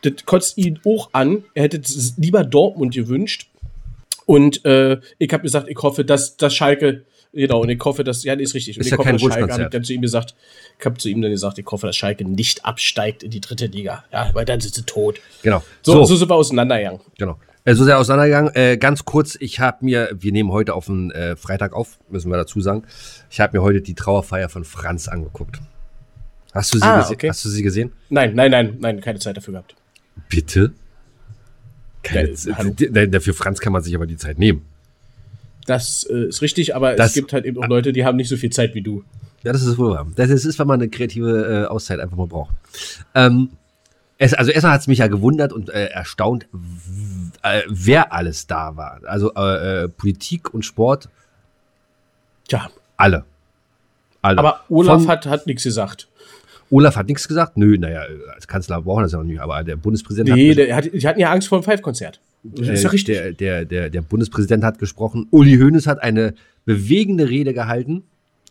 das 0.00 0.24
kotzt 0.24 0.56
ihn 0.56 0.80
auch 0.86 1.10
an. 1.12 1.44
Er 1.52 1.64
hätte 1.64 1.82
lieber 2.16 2.44
Dortmund 2.44 2.94
gewünscht. 2.94 3.50
Und 4.28 4.62
äh, 4.66 5.00
ich 5.16 5.32
habe 5.32 5.42
gesagt, 5.42 5.68
ich 5.70 5.78
hoffe, 5.78 6.04
dass, 6.04 6.36
dass 6.36 6.54
Schalke, 6.54 7.06
genau, 7.32 7.62
und 7.62 7.70
ich 7.70 7.80
hoffe, 7.82 8.04
dass, 8.04 8.24
ja, 8.24 8.36
das 8.36 8.42
ist 8.48 8.54
richtig. 8.54 8.76
Und 8.76 8.80
ist 8.82 8.88
ich 8.88 8.90
ja 8.92 8.98
hoffe, 8.98 9.06
kein 9.08 9.16
dass 9.16 9.22
Schalke, 9.22 9.64
hab 9.64 9.74
ich 9.74 9.86
zu 9.86 9.94
ihm 9.94 10.02
gesagt, 10.02 10.34
ich 10.78 10.84
habe 10.84 10.98
zu 10.98 11.08
ihm 11.08 11.22
dann 11.22 11.30
gesagt, 11.30 11.58
ich 11.58 11.64
hoffe, 11.64 11.86
dass 11.86 11.96
Schalke 11.96 12.26
nicht 12.28 12.62
absteigt 12.66 13.22
in 13.22 13.30
die 13.30 13.40
dritte 13.40 13.64
Liga. 13.64 14.04
Ja, 14.12 14.28
weil 14.34 14.44
dann 14.44 14.60
sind 14.60 14.74
sie 14.74 14.82
tot. 14.82 15.18
Genau. 15.42 15.64
So, 15.80 15.92
so, 15.92 16.04
so 16.04 16.16
sind 16.16 16.28
wir 16.28 16.34
auseinandergegangen. 16.34 17.00
Genau. 17.16 17.38
Äh, 17.64 17.74
so 17.74 17.84
sehr 17.84 17.98
auseinandergegangen. 17.98 18.54
Äh, 18.54 18.76
ganz 18.76 19.06
kurz, 19.06 19.34
ich 19.40 19.60
habe 19.60 19.82
mir, 19.82 20.10
wir 20.12 20.32
nehmen 20.32 20.52
heute 20.52 20.74
auf 20.74 20.84
den 20.84 21.10
äh, 21.12 21.34
Freitag 21.34 21.72
auf, 21.72 21.98
müssen 22.10 22.30
wir 22.30 22.36
dazu 22.36 22.60
sagen. 22.60 22.82
Ich 23.30 23.40
habe 23.40 23.56
mir 23.56 23.62
heute 23.62 23.80
die 23.80 23.94
Trauerfeier 23.94 24.50
von 24.50 24.66
Franz 24.66 25.08
angeguckt. 25.08 25.58
Hast 26.52 26.74
du 26.74 26.78
sie, 26.78 26.84
Ah, 26.84 27.08
okay. 27.10 27.30
hast 27.30 27.42
du 27.46 27.48
sie 27.48 27.62
gesehen? 27.62 27.92
Nein, 28.10 28.34
nein, 28.34 28.50
nein, 28.50 28.76
nein, 28.78 29.00
keine 29.00 29.20
Zeit 29.20 29.38
dafür 29.38 29.52
gehabt. 29.52 29.74
Bitte? 30.28 30.72
Keine 32.02 32.30
Ja, 32.30 33.06
Dafür 33.06 33.34
Franz 33.34 33.60
kann 33.60 33.72
man 33.72 33.82
sich 33.82 33.94
aber 33.94 34.06
die 34.06 34.16
Zeit 34.16 34.38
nehmen. 34.38 34.62
Das 35.66 36.04
äh, 36.04 36.28
ist 36.28 36.40
richtig, 36.42 36.74
aber 36.74 36.94
Das- 36.94 37.08
es 37.08 37.14
gibt 37.14 37.32
halt 37.32 37.44
eben 37.44 37.62
auch 37.62 37.68
Leute, 37.68 37.92
die 37.92 38.04
haben 38.04 38.16
nicht 38.16 38.28
so 38.28 38.36
viel 38.36 38.50
Zeit 38.50 38.74
wie 38.74 38.82
du. 38.82 39.04
Ja, 39.44 39.52
das 39.52 39.62
ist 39.64 39.78
wohl 39.78 39.90
wahr. 39.92 40.06
Das 40.16 40.30
ist, 40.30 40.44
ist 40.44 40.58
wenn 40.58 40.66
man 40.66 40.80
eine 40.80 40.88
kreative 40.90 41.64
äh, 41.64 41.66
Auszeit 41.66 42.00
einfach 42.00 42.16
mal 42.16 42.26
braucht. 42.26 42.54
Ähm, 43.14 43.50
es, 44.16 44.34
also 44.34 44.50
erstmal 44.50 44.72
hat 44.72 44.80
es 44.80 44.86
mich 44.88 44.98
ja 44.98 45.06
gewundert 45.06 45.52
und 45.52 45.68
äh, 45.70 45.86
erstaunt, 45.86 46.46
äh, 47.42 47.62
wer 47.68 48.12
alles 48.12 48.46
da 48.48 48.76
war. 48.76 49.00
Also 49.04 49.32
äh, 49.34 49.84
äh, 49.84 49.88
Politik 49.88 50.52
und 50.52 50.64
Sport, 50.64 51.08
Tja, 52.48 52.70
alle. 52.96 53.24
Alle. 54.22 54.38
aber 54.38 54.60
Olaf 54.68 55.02
Von- 55.02 55.08
hat, 55.08 55.26
hat 55.26 55.46
nichts 55.46 55.62
gesagt. 55.62 56.08
Olaf 56.70 56.96
hat 56.96 57.08
nichts 57.08 57.26
gesagt. 57.28 57.56
Nö, 57.56 57.76
naja, 57.78 58.02
als 58.34 58.46
Kanzler 58.46 58.82
brauchen 58.82 58.98
wir 59.00 59.02
das 59.04 59.12
ja 59.12 59.18
noch 59.18 59.24
nicht, 59.24 59.40
aber 59.40 59.62
der 59.64 59.76
Bundespräsident 59.76 60.36
Nee, 60.36 60.50
hat 60.50 60.58
der, 60.58 60.76
hat, 60.76 60.84
die 60.92 61.06
hatten 61.08 61.20
ja 61.20 61.30
Angst 61.32 61.48
vor 61.48 61.60
dem 61.60 61.64
Five-Konzert. 61.64 62.20
Das 62.42 62.68
ist 62.68 62.82
ja 62.82 62.88
Äh, 62.88 62.92
richtig. 62.92 63.16
Der, 63.16 63.32
der, 63.32 63.64
der, 63.64 63.90
der 63.90 64.02
Bundespräsident 64.02 64.62
hat 64.64 64.78
gesprochen. 64.78 65.26
Uli 65.30 65.56
Hoeneß 65.58 65.86
hat 65.86 66.02
eine 66.02 66.34
bewegende 66.64 67.28
Rede 67.28 67.54
gehalten. 67.54 68.02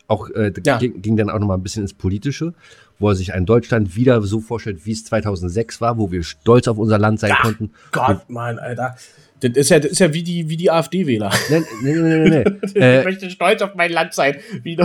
Auch 0.08 0.30
äh, 0.32 0.52
Ja. 0.66 0.78
ging, 0.78 1.02
ging 1.02 1.18
dann 1.18 1.30
auch 1.30 1.40
noch 1.40 1.48
mal 1.48 1.56
ein 1.56 1.64
bisschen 1.64 1.84
ins 1.84 1.94
Politische, 1.94 2.54
wo 3.00 3.10
er 3.10 3.16
sich 3.16 3.34
ein 3.34 3.46
Deutschland 3.46 3.96
wieder 3.96 4.22
so 4.22 4.40
vorstellt, 4.40 4.86
wie 4.86 4.92
es 4.94 5.04
2006 5.06 5.82
war, 5.82 5.98
wo 5.98 6.12
wir 6.12 6.24
stolz 6.24 6.68
auf 6.68 6.78
unser 6.78 6.98
Land 6.98 7.20
sein 7.20 7.30
Ja. 7.32 7.42
konnten. 7.42 7.72
Gott, 7.92 8.30
Mann, 8.30 8.58
Alter. 8.58 8.96
Das 9.42 9.52
ist 9.56 9.70
ja, 9.70 9.80
das 9.80 9.92
ist 9.92 10.00
ja 10.00 10.14
wie 10.14 10.24
die, 10.24 10.50
wie 10.50 10.58
die 10.58 10.72
AfD-Wähler. 10.72 11.32
Nee, 11.50 11.62
nee, 11.84 11.94
nee, 11.94 12.18
nee, 12.18 12.30
nee. 12.30 12.58
ich 12.64 12.76
äh, 12.76 13.04
möchte 13.04 13.30
stolz 13.30 13.62
auf 13.62 13.76
mein 13.76 13.92
Land 13.92 14.14
sein. 14.14 14.38
Wie, 14.64 14.76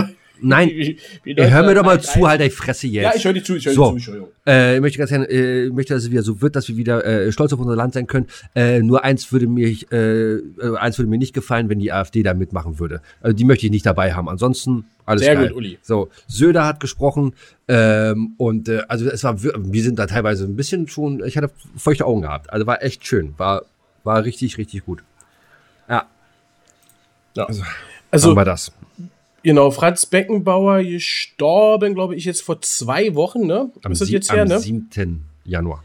nein, 0.43 0.69
wie, 0.69 0.97
wie 1.23 1.35
hör 1.35 1.63
mir 1.63 1.73
doch 1.75 1.83
mal 1.83 1.99
zu, 2.01 2.27
halt 2.27 2.41
die 2.41 2.49
Fresse 2.49 2.87
jetzt. 2.87 3.03
Ja, 3.03 3.11
ich 3.15 3.25
höre 3.25 3.33
dir 3.33 3.43
zu, 3.43 3.55
ich 3.55 3.65
höre 3.65 3.73
So. 3.73 3.83
dir 3.83 3.87
zu, 3.89 3.95
Entschuldigung. 3.95 4.29
Äh, 4.45 4.75
ich 4.75 4.81
möchte 4.81 4.97
ganz 4.99 5.09
gerne, 5.09 5.25
äh, 5.29 5.65
ich 5.67 5.73
möchte, 5.73 5.93
dass 5.93 6.03
es 6.03 6.11
wieder 6.11 6.21
so 6.23 6.41
wird, 6.41 6.55
dass 6.55 6.67
wir 6.67 6.77
wieder 6.77 7.05
äh, 7.05 7.31
stolz 7.31 7.53
auf 7.53 7.59
unser 7.59 7.75
Land 7.75 7.93
sein 7.93 8.07
können. 8.07 8.27
Äh, 8.55 8.79
nur 8.81 9.03
eins 9.03 9.31
würde 9.31 9.47
mir, 9.47 9.67
äh, 9.91 9.95
äh, 10.35 10.77
eins 10.77 10.97
würde 10.99 11.09
mir 11.09 11.17
nicht 11.17 11.33
gefallen, 11.33 11.69
wenn 11.69 11.79
die 11.79 11.91
AfD 11.91 12.21
da 12.23 12.33
mitmachen 12.33 12.79
würde. 12.79 13.01
Also 13.21 13.35
die 13.35 13.45
möchte 13.45 13.65
ich 13.65 13.71
nicht 13.71 13.85
dabei 13.85 14.13
haben. 14.13 14.29
Ansonsten 14.29 14.85
alles 15.05 15.23
Sehr 15.23 15.35
geil. 15.35 15.47
gut, 15.49 15.57
Uli. 15.57 15.79
So, 15.81 16.09
Söder 16.27 16.65
hat 16.65 16.79
gesprochen 16.79 17.33
ähm, 17.67 18.33
und 18.37 18.69
äh, 18.69 18.83
also 18.87 19.05
es 19.09 19.23
war, 19.23 19.41
wir 19.43 19.83
sind 19.83 19.99
da 19.99 20.05
teilweise 20.07 20.45
ein 20.45 20.55
bisschen 20.55 20.87
schon, 20.87 21.23
ich 21.25 21.35
hatte 21.37 21.49
feuchte 21.75 22.05
Augen 22.05 22.21
gehabt. 22.21 22.51
Also 22.53 22.65
war 22.67 22.81
echt 22.83 23.05
schön, 23.05 23.33
war 23.37 23.63
war 24.05 24.23
richtig 24.23 24.57
richtig 24.57 24.85
gut. 24.85 25.03
Ja, 25.89 26.05
Ja. 27.35 27.45
also, 27.45 27.63
Also, 28.11 28.33
das. 28.35 28.71
Genau, 29.43 29.71
Franz 29.71 30.05
Beckenbauer 30.05 30.83
gestorben, 30.83 31.93
glaube 31.93 32.15
ich, 32.15 32.25
jetzt 32.25 32.41
vor 32.41 32.61
zwei 32.61 33.15
Wochen, 33.15 33.45
ne? 33.45 33.71
ist 33.89 34.01
das 34.01 34.09
jetzt 34.09 34.31
her, 34.31 34.43
am 34.43 34.47
ne? 34.47 34.59
7. 34.59 35.25
Januar. 35.45 35.83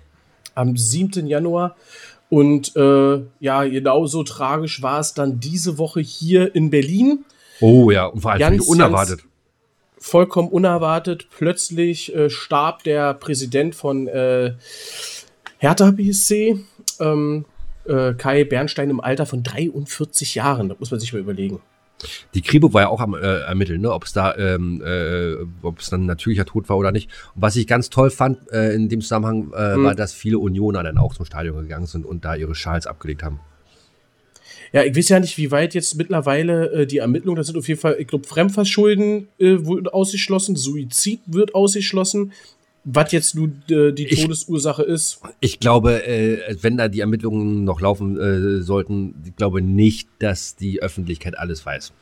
Am 0.55 0.77
7. 0.77 1.27
Januar. 1.27 1.77
Und 2.31 2.77
äh, 2.77 3.21
ja, 3.41 3.65
genauso 3.65 4.23
tragisch 4.23 4.83
war 4.83 5.01
es 5.01 5.15
dann 5.15 5.41
diese 5.41 5.79
Woche 5.79 6.01
hier 6.01 6.55
in 6.55 6.71
Berlin. 6.71 7.25
Oh 7.61 7.91
ja, 7.91 8.07
und 8.07 8.21
vor 8.21 8.33
allem 8.33 8.41
Ganz, 8.41 8.67
unerwartet. 8.67 9.21
vollkommen 9.99 10.49
unerwartet. 10.49 11.29
Plötzlich 11.31 12.15
äh, 12.15 12.29
starb 12.29 12.85
der 12.85 13.15
Präsident 13.15 13.75
von 13.75 14.09
äh, 14.09 14.55
Hertha 15.59 15.91
BSC, 15.91 16.59
ähm, 17.01 17.47
äh, 17.87 18.13
Kai 18.13 18.45
Bernstein, 18.45 18.91
im 18.91 19.01
Alter 19.01 19.25
von 19.25 19.43
43 19.43 20.35
Jahren. 20.35 20.69
Das 20.69 20.79
muss 20.79 20.91
man 20.91 21.01
sich 21.01 21.13
mal 21.13 21.21
überlegen. 21.21 21.61
Die 22.35 22.43
Kripo 22.43 22.73
war 22.73 22.83
ja 22.83 22.89
auch 22.89 23.01
am 23.01 23.15
äh, 23.15 23.41
Ermitteln, 23.41 23.81
ne? 23.81 23.93
ob 23.93 24.05
es 24.05 24.13
da, 24.13 24.37
ähm, 24.37 24.83
äh, 24.85 25.35
ob 25.63 25.81
es 25.81 25.91
dann 25.91 26.07
natürlicher 26.07 26.45
Tod 26.45 26.69
war 26.69 26.77
oder 26.77 26.93
nicht. 26.93 27.11
Und 27.35 27.43
was 27.43 27.57
ich 27.57 27.67
ganz 27.67 27.91
toll 27.91 28.11
fand 28.11 28.51
äh, 28.53 28.73
in 28.73 28.89
dem 28.89 29.01
Zusammenhang, 29.01 29.53
äh, 29.53 29.77
Mhm. 29.77 29.85
war, 29.85 29.95
dass 29.95 30.13
viele 30.13 30.39
Unioner 30.39 30.83
dann 30.83 30.99
auch 30.99 31.15
zum 31.15 31.27
Stadion 31.27 31.57
gegangen 31.63 31.87
sind 31.87 32.07
und 32.07 32.25
da 32.25 32.35
ihre 32.35 32.55
Schals 32.55 32.87
abgelegt 32.87 33.23
haben. 33.23 33.41
Ja, 34.73 34.83
ich 34.85 34.95
weiß 34.95 35.09
ja 35.09 35.21
nicht, 35.21 35.39
wie 35.39 35.51
weit 35.51 35.75
jetzt 35.75 35.97
mittlerweile 35.97 36.71
äh, 36.73 36.87
die 36.87 36.99
Ermittlungen, 36.99 37.37
das 37.37 37.47
sind 37.47 37.57
auf 37.57 37.67
jeden 37.69 37.81
Fall, 37.81 37.97
ich 37.99 38.07
glaube, 38.07 38.27
Fremdverschulden 38.27 39.29
äh, 39.39 39.65
wird 39.65 39.93
ausgeschlossen, 39.93 40.57
Suizid 40.57 41.21
wird 41.27 41.55
ausgeschlossen. 41.55 42.33
Was 42.91 43.13
jetzt 43.13 43.35
nun 43.35 43.63
äh, 43.71 43.93
die 43.93 44.07
Ich- 44.07 44.23
Todesursache 44.23 44.83
ist, 44.83 45.21
Ich 45.41 45.61
glaube, 45.61 46.07
äh, 46.07 46.57
wenn 46.63 46.79
da 46.79 46.89
die 46.89 47.01
Ermittlungen 47.01 47.65
noch 47.65 47.83
laufen 47.83 48.19
äh, 48.19 48.63
sollten, 48.63 49.15
ich 49.27 49.37
glaube 49.37 49.61
nicht, 49.61 50.09
dass 50.21 50.57
die 50.57 50.81
Öffentlichkeit 50.81 51.39
alles 51.39 51.67
weiß. 51.67 51.93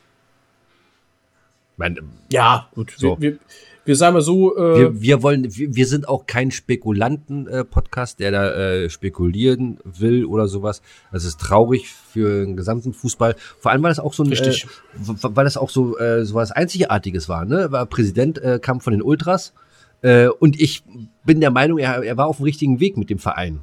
Meine, 1.76 1.96
ja, 2.30 2.68
gut. 2.74 2.94
So. 2.96 3.16
Wir, 3.20 3.32
wir, 3.32 3.38
wir 3.84 3.96
sagen 3.96 4.14
mal 4.14 4.20
so, 4.22 4.56
äh, 4.56 4.78
wir, 4.78 5.00
wir 5.02 5.22
wollen, 5.24 5.56
wir, 5.56 5.74
wir 5.74 5.86
sind 5.86 6.08
auch 6.08 6.24
kein 6.26 6.52
Spekulanten-Podcast, 6.52 8.20
der 8.20 8.30
da 8.30 8.50
äh, 8.52 8.88
spekulieren 8.88 9.78
will 9.84 10.24
oder 10.24 10.46
sowas. 10.46 10.82
Das 11.10 11.24
ist 11.24 11.40
traurig 11.40 11.88
für 11.88 12.44
den 12.44 12.56
gesamten 12.56 12.92
Fußball. 12.92 13.34
Vor 13.58 13.72
allem, 13.72 13.82
weil 13.82 13.90
das 13.90 13.98
auch 13.98 14.14
so 14.14 14.22
ein, 14.22 14.30
äh, 14.30 14.54
weil 15.22 15.44
das 15.44 15.56
auch 15.56 15.70
so, 15.70 15.98
äh, 15.98 16.24
so 16.24 16.34
was 16.36 16.52
Einzigartiges 16.52 17.28
war. 17.28 17.44
Ne, 17.44 17.72
war 17.72 17.86
Präsident 17.86 18.40
kam 18.62 18.80
von 18.80 18.92
den 18.92 19.02
Ultras 19.02 19.52
äh, 20.02 20.28
und 20.28 20.60
ich 20.60 20.82
bin 21.24 21.40
der 21.40 21.50
Meinung, 21.50 21.78
er, 21.78 22.02
er 22.02 22.16
war 22.16 22.26
auf 22.26 22.36
dem 22.38 22.44
richtigen 22.44 22.80
Weg 22.80 22.96
mit 22.96 23.10
dem 23.10 23.18
Verein. 23.18 23.60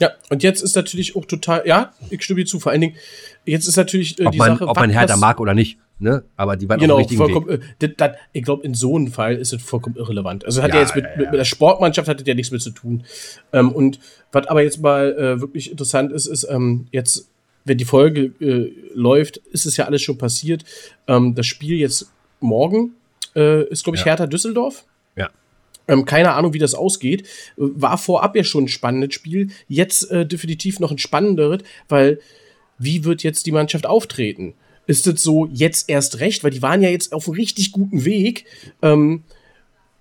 ja, 0.00 0.10
und 0.30 0.42
jetzt 0.42 0.62
ist 0.62 0.76
natürlich 0.76 1.16
auch 1.16 1.24
total, 1.24 1.62
ja, 1.66 1.92
ich 2.10 2.22
stimme 2.22 2.40
dir 2.40 2.46
zu, 2.46 2.60
vor 2.60 2.70
allen 2.72 2.80
Dingen, 2.82 2.96
jetzt 3.44 3.66
ist 3.66 3.76
natürlich 3.76 4.18
äh, 4.20 4.26
Ob 4.26 4.32
die 4.32 4.38
man, 4.38 4.48
Sache, 4.52 4.68
ob 4.68 4.76
man 4.76 4.90
Hertha 4.90 5.16
mag 5.16 5.40
oder 5.40 5.54
nicht. 5.54 5.78
Ne, 6.00 6.22
aber 6.36 6.56
die 6.56 6.68
waren 6.68 6.78
Genau, 6.78 7.00
auf 7.00 7.08
dem 7.08 7.20
richtigen 7.20 7.48
Weg. 7.48 7.60
äh, 7.80 7.88
das, 7.96 8.10
ich 8.32 8.44
glaube, 8.44 8.62
in 8.64 8.72
so 8.74 8.94
einem 8.94 9.08
Fall 9.08 9.34
ist 9.34 9.52
es 9.52 9.60
vollkommen 9.60 9.96
irrelevant. 9.96 10.44
Also 10.44 10.62
hat 10.62 10.68
ja, 10.70 10.76
Ja, 10.76 10.82
jetzt 10.82 10.94
mit, 10.94 11.04
ja, 11.04 11.10
ja. 11.24 11.30
Mit, 11.32 11.40
der 11.40 11.44
Sportmannschaft 11.44 12.06
hat 12.08 12.20
das 12.20 12.26
ja 12.28 12.34
nichts 12.34 12.52
mit 12.52 12.62
zu 12.62 12.70
tun. 12.70 13.02
Ähm, 13.52 13.72
und 13.72 13.98
was 14.30 14.46
aber 14.46 14.62
jetzt 14.62 14.80
mal 14.80 15.12
äh, 15.18 15.40
wirklich 15.40 15.72
interessant 15.72 16.12
ist, 16.12 16.26
ist 16.26 16.44
ähm, 16.48 16.86
jetzt, 16.92 17.28
wenn 17.64 17.78
die 17.78 17.84
Folge 17.84 18.26
äh, 18.40 18.72
läuft, 18.94 19.38
ist 19.38 19.66
es 19.66 19.76
ja 19.76 19.86
alles 19.86 20.00
schon 20.02 20.18
passiert. 20.18 20.64
Ähm, 21.08 21.34
das 21.34 21.46
Spiel 21.46 21.76
jetzt 21.76 22.12
morgen 22.38 22.92
äh, 23.36 23.64
ist, 23.68 23.84
glaube 23.84 23.96
ich, 23.96 24.00
Ja. 24.00 24.06
Hertha 24.06 24.26
Düsseldorf. 24.26 24.84
Ja. 25.16 25.30
Ähm, 25.86 26.04
keine 26.04 26.32
Ahnung, 26.32 26.52
wie 26.52 26.58
das 26.58 26.74
ausgeht. 26.74 27.26
War 27.56 27.98
vorab 27.98 28.36
ja 28.36 28.44
schon 28.44 28.64
ein 28.64 28.68
spannendes 28.68 29.14
Spiel. 29.14 29.50
Jetzt 29.68 30.10
äh, 30.10 30.26
definitiv 30.26 30.80
noch 30.80 30.90
ein 30.90 30.98
spannenderes, 30.98 31.62
weil 31.88 32.20
wie 32.78 33.04
wird 33.04 33.22
jetzt 33.22 33.46
die 33.46 33.52
Mannschaft 33.52 33.86
auftreten? 33.86 34.54
Ist 34.86 35.06
es 35.06 35.22
so 35.22 35.46
jetzt 35.52 35.90
erst 35.90 36.20
recht, 36.20 36.44
weil 36.44 36.50
die 36.50 36.62
waren 36.62 36.82
ja 36.82 36.90
jetzt 36.90 37.12
auf 37.12 37.26
einem 37.26 37.36
richtig 37.36 37.72
guten 37.72 38.04
Weg. 38.04 38.46
Ähm, 38.82 39.24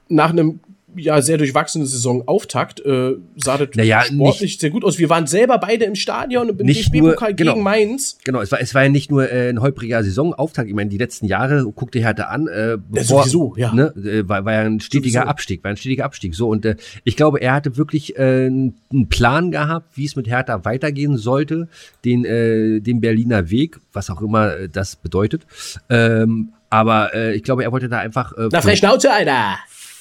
nach 0.09 0.29
einem 0.29 0.59
ja 0.97 1.21
sehr 1.21 1.37
durchwachsenen 1.37 1.87
Saisonauftakt 1.87 2.79
äh, 2.81 3.15
sah 3.35 3.57
das 3.57 3.69
Naja, 3.75 4.03
sportlich 4.03 4.57
sehr 4.57 4.69
gut 4.69 4.83
aus. 4.83 4.97
Wir 4.97 5.09
waren 5.09 5.27
selber 5.27 5.57
beide 5.57 5.85
im 5.85 5.95
Stadion 5.95 6.49
im 6.49 6.57
Nicht 6.57 6.93
DFB-Pokal 6.93 7.35
genau. 7.35 7.53
gegen 7.53 7.63
Mainz. 7.63 8.17
Genau, 8.23 8.41
es 8.41 8.51
war, 8.51 8.59
es 8.61 8.73
war 8.75 8.83
ja 8.83 8.89
nicht 8.89 9.11
nur 9.11 9.31
äh, 9.31 9.49
ein 9.49 9.61
holpriger 9.61 10.03
Saisonauftakt. 10.03 10.67
Ich 10.67 10.75
meine, 10.75 10.89
die 10.89 10.97
letzten 10.97 11.25
Jahre, 11.25 11.71
guck 11.75 11.91
dir 11.91 12.01
Hertha 12.01 12.23
an, 12.23 12.47
äh, 12.47 12.77
bevor, 12.89 13.23
sowieso, 13.23 13.55
ja. 13.57 13.73
Ne, 13.73 13.93
äh, 13.95 14.27
war, 14.27 14.45
war 14.45 14.53
ja 14.53 14.61
ein 14.61 14.79
stetiger 14.79 15.19
Sowieso. 15.19 15.29
Abstieg, 15.29 15.63
war 15.63 15.71
ein 15.71 15.77
stetiger 15.77 16.05
Abstieg. 16.05 16.35
So, 16.35 16.49
und 16.49 16.65
äh, 16.65 16.75
ich 17.03 17.15
glaube, 17.15 17.39
er 17.39 17.53
hatte 17.53 17.77
wirklich 17.77 18.17
äh, 18.17 18.47
einen 18.47 19.09
Plan 19.09 19.51
gehabt, 19.51 19.97
wie 19.97 20.05
es 20.05 20.15
mit 20.15 20.27
Hertha 20.27 20.65
weitergehen 20.65 21.17
sollte, 21.17 21.67
den, 22.05 22.25
äh, 22.25 22.79
den 22.79 23.01
Berliner 23.01 23.49
Weg, 23.49 23.79
was 23.93 24.09
auch 24.09 24.21
immer 24.21 24.55
äh, 24.55 24.69
das 24.69 24.95
bedeutet. 24.95 25.45
Ähm, 25.89 26.53
aber 26.69 27.13
äh, 27.13 27.33
ich 27.33 27.43
glaube, 27.43 27.63
er 27.63 27.71
wollte 27.71 27.87
da 27.87 27.99
einfach 27.99 28.33
äh, 28.33 28.49
Na, 28.51 28.61
für, 28.61 28.75
Schnauze, 28.75 29.11
Alter! 29.11 29.57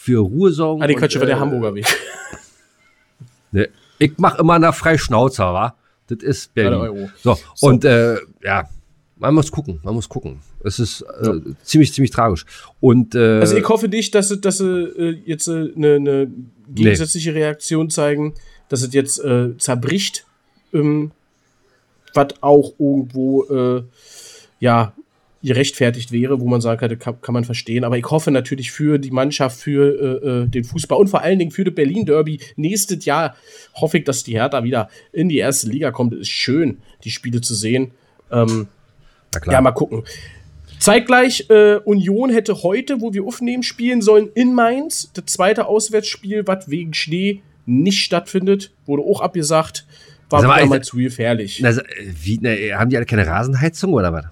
Für 0.06 0.20
Ruhe 0.20 0.52
sorgen. 0.52 0.82
Ah, 0.82 0.86
die 0.86 0.94
und, 0.94 1.00
Quatsch, 1.00 1.18
war 1.18 1.26
der 1.26 1.36
äh, 1.36 1.40
Hamburger 1.40 1.74
Weg. 1.74 1.86
Ne, 3.52 3.68
ich 3.98 4.12
mach 4.18 4.38
immer 4.38 4.58
nach 4.58 4.74
Freischnauzer, 4.74 5.52
wa? 5.54 5.74
Das 6.08 6.18
ist 6.18 6.52
Berlin. 6.52 7.08
So, 7.22 7.38
So. 7.54 7.66
und 7.68 7.84
äh, 7.84 8.16
ja, 8.42 8.68
man 9.16 9.34
muss 9.34 9.50
gucken, 9.50 9.80
man 9.84 9.94
muss 9.94 10.08
gucken. 10.08 10.40
Es 10.64 10.78
ist 10.80 11.02
äh, 11.02 11.40
ziemlich, 11.62 11.92
ziemlich 11.92 12.10
tragisch. 12.10 12.44
Und 12.80 13.14
äh, 13.14 13.40
Also 13.40 13.56
ich 13.56 13.68
hoffe 13.68 13.88
nicht, 13.88 14.14
dass 14.14 14.28
sie, 14.28 14.40
dass 14.40 14.58
sie 14.58 14.64
äh, 14.66 15.22
jetzt 15.24 15.46
äh, 15.48 15.72
eine, 15.74 15.94
eine 15.94 16.30
gegensätzliche 16.68 17.34
Reaktion 17.34 17.88
zeigen, 17.88 18.34
dass 18.68 18.82
es 18.82 18.92
jetzt 18.92 19.18
äh, 19.24 19.56
zerbricht, 19.58 20.26
ähm, 20.72 21.12
was 22.14 22.34
auch 22.42 22.74
irgendwo 22.78 23.44
äh, 23.44 23.84
ja 24.60 24.92
gerechtfertigt 25.42 26.12
wäre, 26.12 26.40
wo 26.40 26.48
man 26.48 26.60
sagen 26.60 26.80
kann, 26.80 26.98
kann, 26.98 27.20
kann 27.20 27.32
man 27.32 27.44
verstehen. 27.44 27.84
Aber 27.84 27.98
ich 27.98 28.06
hoffe 28.06 28.30
natürlich 28.30 28.70
für 28.72 28.98
die 28.98 29.10
Mannschaft, 29.10 29.60
für 29.60 30.22
äh, 30.22 30.28
äh, 30.28 30.46
den 30.48 30.64
Fußball 30.64 30.98
und 30.98 31.08
vor 31.08 31.22
allen 31.22 31.38
Dingen 31.38 31.50
für 31.50 31.64
das 31.64 31.74
Berlin 31.74 32.06
Derby 32.06 32.40
nächstes 32.56 33.04
Jahr 33.04 33.36
hoffe 33.74 33.98
ich, 33.98 34.04
dass 34.04 34.24
die 34.24 34.32
Hertha 34.32 34.64
wieder 34.64 34.88
in 35.12 35.28
die 35.28 35.38
erste 35.38 35.68
Liga 35.68 35.90
kommt. 35.90 36.14
Es 36.14 36.20
ist 36.20 36.30
schön, 36.30 36.78
die 37.04 37.10
Spiele 37.10 37.40
zu 37.40 37.54
sehen. 37.54 37.92
Ähm, 38.30 38.68
na 39.32 39.40
klar. 39.40 39.54
ja, 39.54 39.60
mal 39.60 39.72
gucken. 39.72 40.04
Zeitgleich, 40.78 41.48
äh, 41.48 41.76
Union 41.76 42.30
hätte 42.30 42.62
heute, 42.62 43.00
wo 43.00 43.12
wir 43.12 43.24
aufnehmen, 43.24 43.62
spielen 43.62 44.02
sollen 44.02 44.28
in 44.34 44.54
Mainz. 44.54 45.10
Das 45.14 45.26
zweite 45.26 45.66
Auswärtsspiel, 45.66 46.46
was 46.46 46.68
wegen 46.70 46.92
Schnee 46.92 47.42
nicht 47.66 48.02
stattfindet, 48.02 48.72
wurde 48.84 49.02
auch 49.02 49.20
abgesagt. 49.20 49.86
war 50.28 50.42
mal, 50.42 50.66
mal 50.66 50.82
zu 50.82 50.96
gefährlich. 50.96 51.60
Na, 51.62 51.76
wie, 52.20 52.38
na, 52.40 52.50
haben 52.78 52.90
die 52.90 52.96
alle 52.96 53.06
keine 53.06 53.26
Rasenheizung 53.26 53.94
oder 53.94 54.12
was? 54.12 54.26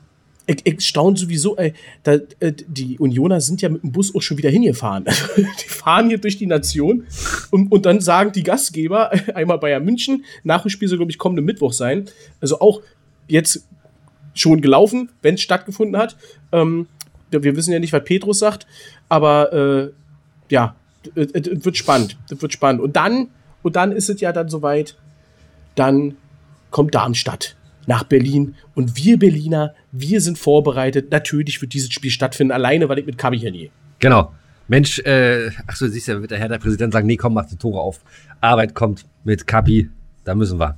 Ich, 0.47 0.59
ich 0.65 0.87
staune 0.87 1.17
sowieso, 1.17 1.57
ey, 1.57 1.73
da, 2.03 2.19
äh, 2.41 2.53
die 2.53 2.99
Unioner 2.99 3.41
sind 3.41 3.63
ja 3.63 3.69
mit 3.69 3.83
dem 3.83 3.93
Bus 3.93 4.15
auch 4.15 4.21
schon 4.21 4.37
wieder 4.37 4.51
hingefahren. 4.51 5.05
die 5.37 5.69
fahren 5.69 6.09
hier 6.09 6.19
durch 6.19 6.37
die 6.37 6.47
Nation 6.47 7.07
und, 7.51 7.73
und 7.73 7.87
dann 7.87 8.01
sagen 8.01 8.33
die 8.33 8.43
Gastgeber, 8.43 9.11
einmal 9.35 9.59
Bayern 9.59 9.85
München, 9.85 10.25
Nachholspiel 10.43 10.89
soll, 10.89 10.99
glaube 10.99 11.11
ich, 11.11 11.19
kommende 11.19 11.43
Mittwoch 11.43 11.73
sein. 11.73 12.07
Also 12.41 12.61
auch 12.61 12.83
jetzt 13.27 13.67
schon 14.35 14.61
gelaufen, 14.61 15.11
wenn 15.23 15.37
es 15.37 15.41
stattgefunden 15.41 15.97
hat. 15.97 16.17
Ähm, 16.53 16.89
wir 17.31 17.57
wissen 17.57 17.73
ja 17.73 17.79
nicht, 17.79 17.93
was 17.93 18.05
Petrus 18.05 18.39
sagt, 18.39 18.67
aber 19.09 19.53
äh, 19.53 19.93
ja, 20.51 20.77
es 21.15 21.65
wird 21.65 21.77
spannend. 21.77 22.17
Es 22.31 22.41
wird 22.41 22.53
spannend. 22.53 22.81
Und 22.81 22.97
dann, 22.97 23.29
und 23.63 23.77
dann 23.77 23.93
ist 23.93 24.09
es 24.09 24.21
ja 24.21 24.33
dann 24.33 24.49
soweit, 24.49 24.97
dann 25.75 26.17
kommt 26.71 26.95
Darmstadt 26.95 27.57
nach 27.87 28.05
Berlin. 28.05 28.55
Und 28.75 28.97
wir 28.97 29.19
Berliner, 29.19 29.75
wir 29.93 30.21
sind 30.21 30.39
vorbereitet. 30.39 31.11
Natürlich 31.11 31.61
wird 31.61 31.73
dieses 31.73 31.93
Spiel 31.93 32.11
stattfinden, 32.11 32.53
alleine, 32.53 32.89
weil 32.89 32.99
ich 32.99 33.07
mit 33.07 33.19
Kabi 33.19 33.39
hier 33.39 33.51
nie. 33.51 33.71
Genau. 33.99 34.33
Mensch, 34.69 34.99
äh, 35.01 35.51
ach 35.67 35.77
so, 35.77 35.87
siehst 35.87 36.09
du, 36.09 36.21
wird 36.21 36.31
der 36.31 36.39
Herr 36.39 36.49
der 36.49 36.59
Präsident 36.59 36.93
sagen, 36.93 37.07
nee, 37.07 37.17
komm, 37.17 37.35
mach 37.35 37.47
die 37.47 37.57
Tore 37.57 37.81
auf. 37.81 38.01
Arbeit 38.41 38.75
kommt 38.75 39.05
mit 39.25 39.47
Kapi, 39.47 39.91
da 40.25 40.35
müssen 40.35 40.59
wir. 40.59 40.77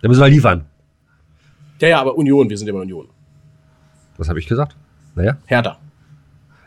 Da 0.00 0.08
müssen 0.08 0.20
wir 0.20 0.28
liefern. 0.28 0.64
Ja, 1.80 1.88
ja, 1.88 2.00
aber 2.00 2.16
Union, 2.16 2.48
wir 2.48 2.56
sind 2.56 2.66
ja 2.66 2.72
bei 2.72 2.80
Union. 2.80 3.08
Was 4.16 4.28
habe 4.28 4.38
ich 4.38 4.46
gesagt? 4.46 4.74
Naja. 5.14 5.36
Hertha. 5.46 5.78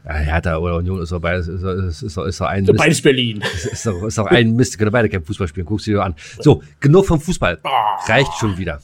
Ja, 0.06 0.14
Hertha 0.14 0.58
oder 0.58 0.78
Union 0.78 1.02
ist 1.02 1.12
doch 1.12 1.20
beides, 1.20 1.48
ist, 1.48 1.64
ist, 1.64 2.04
ist, 2.04 2.18
ist 2.18 2.42
doch 2.42 2.48
ein 2.48 2.64
Mist. 2.64 2.78
Beides 2.78 3.02
Berlin. 3.02 3.42
Ist, 3.54 3.66
ist, 3.66 3.86
doch, 3.86 4.04
ist 4.04 4.18
doch 4.18 4.28
ein 4.28 4.56
Mist, 4.56 4.78
können 4.78 4.92
beide 4.92 5.10
kein 5.10 5.24
Fußball 5.24 5.48
spielen. 5.48 5.66
Guckst 5.66 5.88
du 5.88 5.92
dir 5.92 6.04
an. 6.04 6.16
So, 6.40 6.64
genug 6.80 7.06
vom 7.06 7.20
Fußball. 7.20 7.60
Reicht 8.08 8.34
schon 8.40 8.58
wieder. 8.58 8.80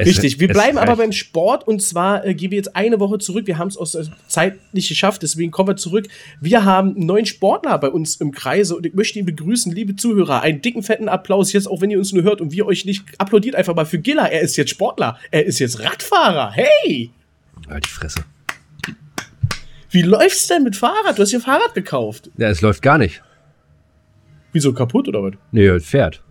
Es, 0.00 0.06
Richtig, 0.06 0.38
wir 0.38 0.46
bleiben 0.46 0.78
aber 0.78 0.94
beim 0.94 1.10
Sport 1.10 1.66
und 1.66 1.82
zwar 1.82 2.24
äh, 2.24 2.32
gehen 2.32 2.52
wir 2.52 2.56
jetzt 2.56 2.76
eine 2.76 3.00
Woche 3.00 3.18
zurück. 3.18 3.48
Wir 3.48 3.58
haben 3.58 3.66
es 3.66 3.76
aus 3.76 3.92
der 3.92 4.06
Zeit 4.28 4.56
nicht 4.72 4.88
geschafft, 4.88 5.22
deswegen 5.24 5.50
kommen 5.50 5.70
wir 5.70 5.76
zurück. 5.76 6.06
Wir 6.40 6.64
haben 6.64 6.94
einen 6.94 7.06
neuen 7.06 7.26
Sportler 7.26 7.76
bei 7.78 7.88
uns 7.88 8.14
im 8.14 8.30
Kreise 8.30 8.76
und 8.76 8.86
ich 8.86 8.94
möchte 8.94 9.18
ihn 9.18 9.26
begrüßen, 9.26 9.72
liebe 9.72 9.96
Zuhörer. 9.96 10.42
Einen 10.42 10.62
dicken, 10.62 10.84
fetten 10.84 11.08
Applaus 11.08 11.52
jetzt, 11.52 11.66
auch 11.66 11.80
wenn 11.80 11.90
ihr 11.90 11.98
uns 11.98 12.12
nur 12.12 12.22
hört 12.22 12.40
und 12.40 12.52
wir 12.52 12.64
euch 12.66 12.84
nicht 12.84 13.02
applaudiert 13.18 13.56
einfach 13.56 13.74
mal 13.74 13.86
für 13.86 13.98
Gilla. 13.98 14.26
Er 14.26 14.40
ist 14.40 14.56
jetzt 14.56 14.70
Sportler, 14.70 15.18
er 15.32 15.44
ist 15.44 15.58
jetzt 15.58 15.80
Radfahrer. 15.80 16.52
Hey! 16.52 17.10
Halt 17.68 17.84
die 17.84 17.90
Fresse. 17.90 18.24
Wie 19.90 20.02
läuft's 20.02 20.46
denn 20.46 20.62
mit 20.62 20.76
Fahrrad? 20.76 21.18
Du 21.18 21.22
hast 21.22 21.32
ja 21.32 21.40
Fahrrad 21.40 21.74
gekauft. 21.74 22.30
Ja, 22.36 22.48
es 22.48 22.60
läuft 22.60 22.82
gar 22.82 22.98
nicht. 22.98 23.20
Wieso 24.52 24.72
kaputt 24.72 25.08
oder 25.08 25.24
was? 25.24 25.32
Nee, 25.50 25.66
es 25.66 25.86
fährt. 25.86 26.22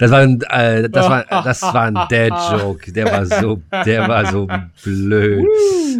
Das 0.00 0.10
war 0.10 0.20
ein, 0.20 0.40
äh, 0.48 0.88
das 0.88 1.08
war, 1.08 1.24
das 1.44 1.62
war 1.62 1.82
ein 1.82 1.94
Dad-Joke. 1.94 2.90
Der 2.90 3.04
war 3.04 3.26
so, 3.26 3.60
der 3.84 4.08
war 4.08 4.26
so 4.26 4.48
blöd. 4.82 5.46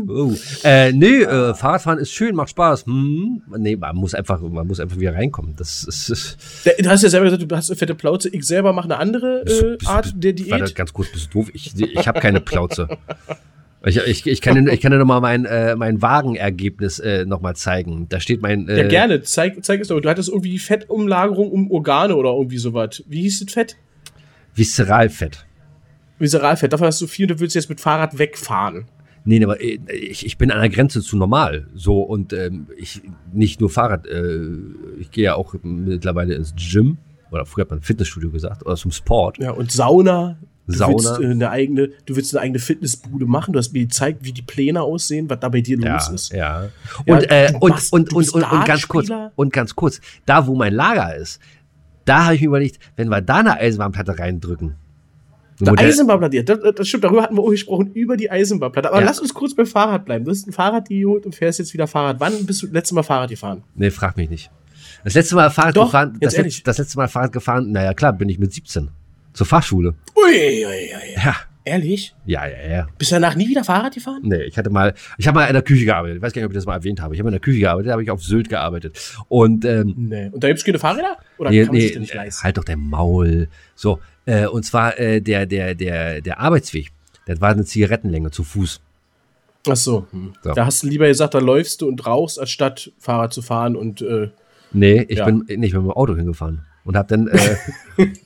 Uh. 0.09 0.35
Äh, 0.65 0.93
nee, 0.93 1.23
äh, 1.23 1.55
Fahrradfahren 1.55 1.99
ist 1.99 2.11
schön, 2.11 2.35
macht 2.35 2.51
Spaß. 2.51 2.87
Hm. 2.87 3.43
Nee, 3.59 3.77
man 3.77 3.95
muss 3.97 4.15
einfach, 4.15 4.41
man 4.41 4.67
muss 4.67 4.81
einfach 4.81 4.99
wieder 4.99 5.15
reinkommen. 5.15 5.55
Das 5.57 5.85
ist. 5.85 6.39
Du 6.65 6.89
hast 6.89 7.03
ja 7.03 7.11
selber 7.11 7.27
gesagt, 7.27 7.51
du 7.51 7.55
hast 7.55 7.71
eine 7.71 7.77
fette 7.77 7.95
Plauze. 7.95 8.31
Ich 8.31 8.47
selber 8.47 8.73
mache 8.73 8.87
eine 8.87 8.97
andere 8.97 9.45
äh, 9.47 9.77
Art 9.85 10.15
der 10.17 10.33
Diät. 10.33 10.51
Warte, 10.51 10.73
ganz 10.73 10.93
kurz, 10.95 11.13
bist 11.13 11.35
du 11.35 11.41
doof? 11.41 11.51
Ich, 11.53 11.79
ich 11.79 12.09
habe 12.09 12.21
keine 12.21 12.41
Plauze. 12.41 12.89
Ich, 13.85 13.97
ich, 13.97 14.27
ich 14.27 14.41
kann 14.41 14.63
dir, 14.63 14.73
ich 14.73 14.81
kann 14.81 14.93
dir 14.93 14.99
nochmal 14.99 15.21
mein, 15.21 15.45
äh, 15.45 15.75
mein 15.75 16.03
Wagenergebnis 16.03 16.99
äh, 16.99 17.25
nochmal 17.25 17.57
zeigen. 17.57 18.09
Da 18.09 18.21
steht 18.21 18.43
mein. 18.43 18.69
Äh, 18.69 18.83
ja, 18.83 18.89
gerne. 18.89 19.23
Zeig, 19.23 19.63
zeig 19.65 19.81
es 19.81 19.89
doch. 19.89 20.01
Du 20.01 20.09
hattest 20.09 20.29
irgendwie 20.31 20.59
Fettumlagerung 20.59 21.51
um 21.51 21.71
Organe 21.71 22.17
oder 22.17 22.31
irgendwie 22.31 22.59
sowas. 22.59 23.03
Wie 23.07 23.23
hieß 23.23 23.45
das 23.45 23.53
Fett? 23.53 23.77
Viszeralfett. 24.61 25.47
Viszeralfett. 26.19 26.71
Davon 26.71 26.87
hast 26.87 27.01
du 27.01 27.07
viel 27.07 27.25
und 27.25 27.37
du 27.37 27.41
willst 27.41 27.55
jetzt 27.55 27.71
mit 27.71 27.81
Fahrrad 27.81 28.19
wegfahren. 28.19 28.85
Nee, 29.25 29.43
aber 29.43 29.59
äh, 29.61 29.79
ich, 29.91 30.27
ich 30.27 30.37
bin 30.37 30.51
an 30.51 30.61
der 30.61 30.69
Grenze 30.69 31.01
zu 31.01 31.17
normal. 31.17 31.67
So 31.75 32.03
und 32.03 32.35
ähm, 32.35 32.67
ich 32.77 33.01
nicht 33.33 33.61
nur 33.61 33.71
Fahrrad, 33.71 34.07
äh, 34.07 34.49
ich 34.99 35.11
gehe 35.11 35.25
ja 35.25 35.35
auch 35.35 35.55
mittlerweile 35.63 36.35
ins 36.35 36.55
Gym. 36.55 36.99
Oder 37.31 37.47
früher 37.47 37.63
hat 37.63 37.71
man 37.71 37.81
Fitnessstudio 37.81 38.31
gesagt, 38.31 38.67
oder 38.67 38.77
zum 38.77 38.91
Sport. 38.91 39.39
Ja, 39.39 39.53
und 39.53 39.73
Sauna. 39.73 40.37
Du 40.67 40.75
Sauna. 40.75 40.95
Willst, 40.95 41.21
äh, 41.21 41.27
eine 41.27 41.51
eigene, 41.51 41.91
du 42.05 42.17
willst 42.17 42.35
eine 42.35 42.43
eigene 42.43 42.59
Fitnessbude 42.59 43.25
machen. 43.25 43.53
Du 43.53 43.59
hast 43.59 43.73
mir 43.73 43.81
gezeigt, 43.81 44.19
wie 44.23 44.33
die 44.33 44.43
Pläne 44.43 44.83
aussehen, 44.83 45.31
was 45.31 45.41
da 45.41 45.49
bei 45.49 45.63
dir 45.63 45.79
ja, 45.79 45.95
los 45.95 46.09
ist. 46.11 46.33
Ja. 46.33 46.69
Und, 47.07 47.23
ja, 47.23 47.29
äh, 47.31 47.55
und, 47.59 47.71
machst, 47.71 47.93
und, 47.95 48.13
und, 48.13 48.29
und, 48.35 48.43
und, 48.43 48.65
ganz 48.67 48.87
kurz, 48.87 49.09
und 49.37 49.53
ganz 49.53 49.75
kurz, 49.75 50.01
da 50.27 50.47
wo 50.47 50.55
mein 50.55 50.75
Lager 50.75 51.17
ist, 51.17 51.41
da 52.05 52.25
habe 52.25 52.35
ich 52.35 52.41
mir 52.41 52.49
überlegt, 52.49 52.79
wenn 52.97 53.09
wir 53.09 53.21
da 53.21 53.37
eine 53.37 53.55
Eisenbahnplatte 53.55 54.19
reindrücken. 54.19 54.77
Die 55.61 55.69
Eisenbahnplatte, 55.69 56.43
das, 56.43 56.59
das, 56.75 56.89
stimmt, 56.89 57.05
darüber 57.05 57.23
hatten 57.23 57.37
wir 57.37 57.43
auch 57.43 57.51
gesprochen, 57.51 57.93
über 57.93 58.17
die 58.17 58.31
Eisenbahnplatte. 58.31 58.89
Aber 58.89 59.01
ja. 59.01 59.07
lass 59.07 59.21
uns 59.21 59.35
kurz 59.35 59.55
beim 59.55 59.67
Fahrrad 59.67 60.07
bleiben. 60.07 60.25
Du 60.25 60.31
hast 60.31 60.47
ein 60.47 60.53
Fahrradidiot 60.53 61.27
und 61.27 61.35
fährst 61.35 61.59
jetzt 61.59 61.75
wieder 61.75 61.87
Fahrrad. 61.87 62.19
Wann 62.19 62.47
bist 62.47 62.63
du 62.63 62.67
das 62.67 62.75
letzte 62.75 62.95
Mal 62.95 63.03
Fahrrad 63.03 63.31
gefahren? 63.31 63.63
Nee, 63.75 63.91
frag 63.91 64.17
mich 64.17 64.31
nicht. 64.31 64.51
Das 65.05 65.15
letzte 65.15 65.35
Mal 65.35 65.51
Fahrrad 65.51 65.77
Doch, 65.77 65.87
gefahren, 65.87 66.17
das, 66.21 66.37
letzt, 66.37 66.67
das, 66.67 66.79
letzte 66.79 66.97
Mal 66.97 67.09
Fahrrad 67.09 67.33
gefahren, 67.33 67.73
naja 67.73 67.93
klar, 67.95 68.13
bin 68.15 68.29
ich 68.29 68.39
mit 68.39 68.53
17. 68.53 68.89
Zur 69.33 69.47
Fahrschule. 69.47 69.95
Ui, 70.17 70.25
ui, 70.25 70.67
ui. 70.67 71.23
Ja. 71.23 71.37
Ehrlich? 71.65 72.15
Ja, 72.25 72.47
ja, 72.47 72.69
ja. 72.69 72.87
Bist 72.97 73.11
du 73.11 73.17
danach 73.17 73.35
nie 73.35 73.49
wieder 73.49 73.65
Fahrrad 73.65 73.95
gefahren? 73.95 74.21
Nee, 74.23 74.45
ich 74.45 74.57
hatte 74.57 74.71
mal, 74.71 74.95
ich 75.19 75.29
habe 75.29 75.39
mal 75.39 75.47
in 75.47 75.53
der 75.53 75.63
Küche 75.63 75.85
gearbeitet. 75.85 76.17
Ich 76.17 76.23
weiß 76.23 76.33
gar 76.33 76.41
nicht, 76.41 76.47
ob 76.47 76.53
ich 76.53 76.57
das 76.57 76.67
mal 76.67 76.75
erwähnt 76.75 77.03
habe. 77.03 77.15
Ich 77.15 77.21
habe 77.21 77.29
in 77.29 77.33
der 77.33 77.41
Küche 77.41 77.61
gearbeitet, 77.61 77.89
da 77.89 77.93
habe 77.93 78.03
ich 78.03 78.11
auf 78.11 78.23
Sylt 78.23 78.49
gearbeitet. 78.49 78.99
Und, 79.29 79.65
ähm, 79.67 79.95
nee. 79.97 80.31
Und 80.33 80.43
da 80.43 80.49
gibt's 80.49 80.65
keine 80.65 80.79
Fahrräder? 80.79 81.19
Oder 81.39 81.51
nee, 81.51 81.59
kann 81.59 81.67
man 81.67 81.77
nee, 81.77 81.83
sich 81.83 81.93
das 81.93 82.01
nicht 82.01 82.15
leisten? 82.15 82.45
Halt 82.45 82.57
doch 82.57 82.65
dein 82.65 82.81
Maul. 82.81 83.49
So, 83.75 84.01
äh, 84.25 84.47
und 84.47 84.65
zwar 84.65 84.99
äh, 84.99 85.21
der, 85.21 85.45
der, 85.45 85.75
der, 85.75 86.23
der 86.23 86.41
Arbeitsweg. 86.41 86.93
Das 87.27 87.41
war 87.41 87.51
eine 87.51 87.65
Zigarettenlänge 87.65 88.31
zu 88.31 88.43
Fuß. 88.43 88.81
Ach 89.69 89.77
so. 89.77 90.07
Hm. 90.13 90.33
so. 90.43 90.55
Da 90.55 90.65
hast 90.65 90.83
du 90.83 90.87
lieber 90.89 91.09
gesagt, 91.09 91.35
da 91.35 91.39
läufst 91.41 91.83
du 91.83 91.89
und 91.89 92.07
rauchst, 92.07 92.41
als 92.41 92.51
statt 92.51 92.91
Fahrrad 92.99 93.35
zu 93.35 93.43
fahren 93.43 93.77
und. 93.77 94.01
Äh, 94.01 94.31
nee, 94.73 95.05
ich 95.09 95.19
ja. 95.19 95.27
bin 95.27 95.45
nicht 95.47 95.75
mit 95.75 95.83
dem 95.83 95.91
Auto 95.91 96.17
hingefahren 96.17 96.65
und 96.85 96.97
hab 96.97 97.09
dann 97.09 97.29
äh, 97.29 97.57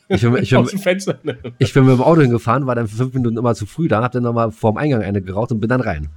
ich, 0.08 0.22
bin, 0.22 0.36
ich, 0.36 0.50
bin, 0.50 0.66
ich 1.58 1.72
bin 1.72 1.84
mit 1.86 1.94
dem 1.94 2.02
Auto 2.02 2.20
hingefahren, 2.20 2.66
war 2.66 2.74
dann 2.74 2.88
für 2.88 2.96
fünf 2.96 3.14
Minuten 3.14 3.36
immer 3.36 3.54
zu 3.54 3.66
früh 3.66 3.88
da, 3.88 4.02
hab 4.02 4.12
dann 4.12 4.22
nochmal 4.22 4.50
vorm 4.52 4.76
Eingang 4.76 5.02
eine 5.02 5.22
geraucht 5.22 5.52
und 5.52 5.60
bin 5.60 5.68
dann 5.68 5.80
rein. 5.80 6.08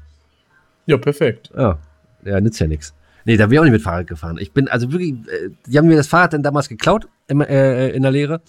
Ja, 0.85 0.97
perfekt. 0.97 1.51
Ja, 1.55 1.79
ja 2.23 2.39
nützt 2.39 2.59
ja 2.59 2.67
nichts. 2.67 2.93
Nee, 3.25 3.35
da 3.35 3.47
bin 3.47 3.53
ich 3.53 3.59
auch 3.59 3.63
nicht 3.63 3.73
mit 3.73 3.81
Fahrrad 3.81 4.07
gefahren. 4.07 4.37
Ich 4.39 4.53
bin 4.53 4.69
also 4.69 4.91
wirklich, 4.91 5.11
äh, 5.11 5.49
die 5.65 5.77
haben 5.77 5.87
mir 5.87 5.97
das 5.97 6.07
Fahrrad 6.07 6.33
dann 6.33 6.43
damals 6.43 6.69
geklaut 6.69 7.07
im, 7.27 7.41
äh, 7.41 7.89
in 7.89 8.03
der 8.03 8.11
Lehre. 8.11 8.41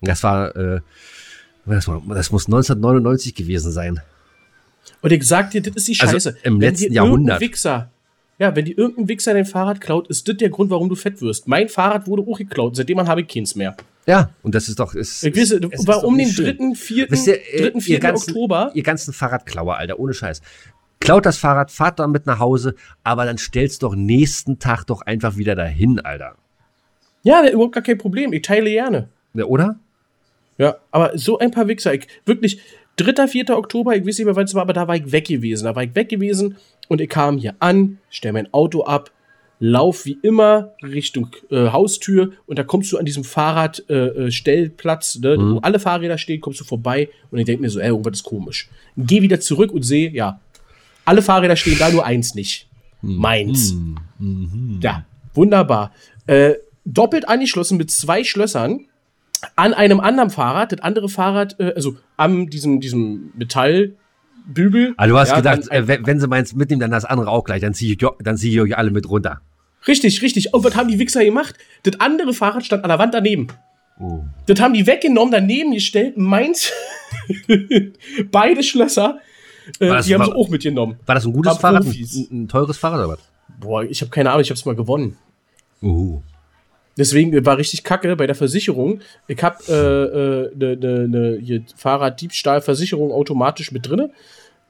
Das 0.00 0.22
war, 0.22 0.56
äh, 0.56 0.80
das, 1.66 1.86
war, 1.86 2.02
das 2.08 2.32
muss 2.32 2.46
1999 2.46 3.34
gewesen 3.34 3.72
sein. 3.72 4.00
Und 5.02 5.12
ich 5.12 5.26
sag 5.26 5.50
dir, 5.50 5.60
das 5.60 5.76
ist 5.76 5.88
die 5.88 6.00
also 6.00 6.14
Scheiße. 6.14 6.28
Also 6.30 6.40
Im 6.44 6.54
Wenn 6.54 6.70
letzten 6.70 6.92
Jahrhundert. 6.92 7.40
Wichser 7.40 7.90
ja, 8.38 8.56
wenn 8.56 8.64
dir 8.64 8.76
irgendein 8.76 9.08
Wichser 9.08 9.34
dein 9.34 9.44
Fahrrad 9.44 9.80
klaut, 9.80 10.08
ist 10.08 10.26
das 10.28 10.36
der 10.36 10.50
Grund, 10.50 10.70
warum 10.70 10.88
du 10.88 10.94
fett 10.94 11.20
wirst. 11.20 11.46
Mein 11.46 11.68
Fahrrad 11.68 12.06
wurde 12.06 12.22
auch 12.22 12.38
geklaut. 12.38 12.76
Seitdem 12.76 13.06
habe 13.06 13.20
ich 13.20 13.28
keins 13.28 13.54
mehr. 13.54 13.76
Ja, 14.06 14.30
und 14.42 14.54
das 14.54 14.68
ist 14.68 14.80
doch. 14.80 14.94
Ist, 14.94 15.22
ich 15.22 15.36
weiß, 15.36 15.52
es 15.52 15.86
war 15.86 16.02
um 16.02 16.18
den 16.18 16.28
3., 16.28 16.74
4., 16.74 17.10
Wisst 17.10 17.28
ihr, 17.28 17.38
3., 17.70 17.80
4. 17.80 18.00
Ganzen, 18.00 18.30
Oktober. 18.30 18.72
Ihr 18.74 18.82
ganzen 18.82 19.12
Fahrradklauer, 19.12 19.76
Alter, 19.76 19.98
ohne 19.98 20.12
Scheiß. 20.12 20.42
Klaut 20.98 21.26
das 21.26 21.36
Fahrrad, 21.36 21.70
fahrt 21.70 21.98
damit 21.98 22.26
nach 22.26 22.38
Hause, 22.38 22.74
aber 23.04 23.24
dann 23.24 23.38
stellst 23.38 23.82
doch 23.82 23.94
nächsten 23.94 24.58
Tag 24.58 24.84
doch 24.84 25.02
einfach 25.02 25.36
wieder 25.36 25.54
dahin, 25.54 26.00
Alter. 26.00 26.36
Ja, 27.22 27.48
überhaupt 27.48 27.74
gar 27.74 27.82
kein 27.82 27.98
Problem. 27.98 28.32
Ich 28.32 28.42
teile 28.42 28.70
gerne. 28.70 29.08
Ja, 29.34 29.44
oder? 29.44 29.78
Ja, 30.58 30.76
aber 30.90 31.16
so 31.16 31.38
ein 31.38 31.50
paar 31.50 31.68
Wichser. 31.68 31.94
Ich, 31.94 32.06
wirklich, 32.26 32.60
3., 32.96 33.28
4. 33.28 33.50
Oktober, 33.50 33.96
ich 33.96 34.06
weiß 34.06 34.18
nicht 34.18 34.26
mehr, 34.26 34.36
wann 34.36 34.44
es 34.44 34.54
war, 34.54 34.62
aber 34.62 34.72
da 34.72 34.86
war 34.88 34.96
ich 34.96 35.10
weg 35.12 35.26
gewesen. 35.26 35.64
Da 35.64 35.74
war 35.74 35.84
ich 35.84 35.94
weg 35.94 36.08
gewesen 36.08 36.56
und 36.92 37.00
ich 37.00 37.08
kam 37.08 37.38
hier 37.38 37.54
an, 37.58 37.98
stell 38.10 38.32
mein 38.32 38.52
Auto 38.52 38.84
ab, 38.84 39.10
lauf 39.58 40.04
wie 40.04 40.18
immer 40.22 40.72
Richtung 40.82 41.28
äh, 41.50 41.70
Haustür 41.70 42.32
und 42.46 42.58
da 42.58 42.64
kommst 42.64 42.92
du 42.92 42.98
an 42.98 43.04
diesem 43.04 43.24
Fahrradstellplatz, 43.24 45.16
äh, 45.22 45.26
äh 45.26 45.36
ne, 45.36 45.42
mhm. 45.42 45.54
wo 45.54 45.58
alle 45.60 45.78
Fahrräder 45.78 46.18
stehen, 46.18 46.40
kommst 46.40 46.60
du 46.60 46.64
vorbei 46.64 47.08
und 47.30 47.38
ich 47.38 47.46
denke 47.46 47.62
mir 47.62 47.70
so, 47.70 47.80
ey, 47.80 47.88
irgendwas 47.88 48.18
ist 48.18 48.24
komisch. 48.24 48.68
Geh 48.96 49.22
wieder 49.22 49.40
zurück 49.40 49.72
und 49.72 49.84
sehe, 49.84 50.10
ja, 50.10 50.40
alle 51.04 51.22
Fahrräder 51.22 51.56
stehen 51.56 51.78
da, 51.78 51.90
nur 51.90 52.04
eins 52.04 52.34
nicht. 52.34 52.68
Mhm. 53.00 53.16
Meins. 53.16 53.74
Mhm. 54.18 54.80
Ja, 54.82 55.06
wunderbar. 55.32 55.92
Äh, 56.26 56.54
doppelt 56.84 57.28
angeschlossen 57.28 57.78
mit 57.78 57.90
zwei 57.90 58.24
Schlössern 58.24 58.86
an 59.56 59.74
einem 59.74 60.00
anderen 60.00 60.30
Fahrrad, 60.30 60.72
das 60.72 60.80
andere 60.80 61.08
Fahrrad, 61.08 61.58
äh, 61.58 61.72
also 61.74 61.96
an 62.16 62.48
diesem, 62.48 62.80
diesem 62.80 63.32
Metallbügel. 64.46 64.94
Ah, 64.96 65.06
du 65.06 65.18
hast 65.18 65.30
ja, 65.30 65.36
gedacht, 65.36 65.70
ein, 65.70 65.88
äh, 65.88 66.06
wenn 66.06 66.20
sie 66.20 66.28
meins 66.28 66.54
mitnehmen, 66.54 66.80
dann 66.80 66.90
das 66.90 67.04
andere 67.04 67.30
auch 67.30 67.44
gleich, 67.44 67.60
dann 67.60 67.74
ziehe 67.74 67.92
ich, 67.92 68.06
dann 68.20 68.36
zieh 68.36 68.52
ich 68.52 68.60
euch 68.60 68.76
alle 68.76 68.90
mit 68.90 69.08
runter. 69.08 69.40
Richtig, 69.86 70.22
richtig. 70.22 70.54
Und 70.54 70.64
was 70.64 70.76
haben 70.76 70.88
die 70.88 70.98
Wichser 70.98 71.24
gemacht? 71.24 71.56
Das 71.82 71.98
andere 72.00 72.32
Fahrrad 72.32 72.64
stand 72.64 72.84
an 72.84 72.88
der 72.88 72.98
Wand 72.98 73.14
daneben. 73.14 73.48
Oh. 73.98 74.20
Das 74.46 74.60
haben 74.60 74.74
die 74.74 74.86
weggenommen, 74.86 75.32
daneben 75.32 75.72
gestellt, 75.72 76.16
meins, 76.16 76.72
beide 78.30 78.62
Schlösser, 78.62 79.18
äh, 79.78 79.88
das, 79.88 80.06
die 80.06 80.14
haben 80.14 80.20
war, 80.20 80.26
sie 80.26 80.32
auch 80.32 80.48
mitgenommen. 80.48 80.96
War 81.06 81.14
das 81.14 81.26
ein 81.26 81.32
gutes 81.32 81.58
Fahrrad, 81.58 81.84
ein, 81.84 82.28
ein, 82.30 82.48
teures 82.48 82.78
Fahrrad 82.78 83.00
oder 83.00 83.08
was? 83.10 83.18
Boah, 83.60 83.84
ich 83.84 84.00
habe 84.00 84.10
keine 84.10 84.30
Ahnung, 84.30 84.42
ich 84.42 84.50
habe 84.50 84.58
es 84.58 84.64
mal 84.64 84.74
gewonnen. 84.74 85.16
Uh. 85.82 86.22
Deswegen 86.96 87.44
war 87.46 87.58
richtig 87.58 87.84
kacke 87.84 88.16
bei 88.16 88.26
der 88.26 88.34
Versicherung. 88.34 89.00
Ich 89.26 89.42
habe 89.42 89.56
eine 89.68 90.50
äh, 90.56 90.66
äh, 90.66 90.76
ne, 90.76 91.08
ne, 91.08 91.38
ne 91.40 91.64
Fahrraddiebstahlversicherung 91.76 93.12
automatisch 93.12 93.72
mit 93.72 93.88
drin. 93.88 94.10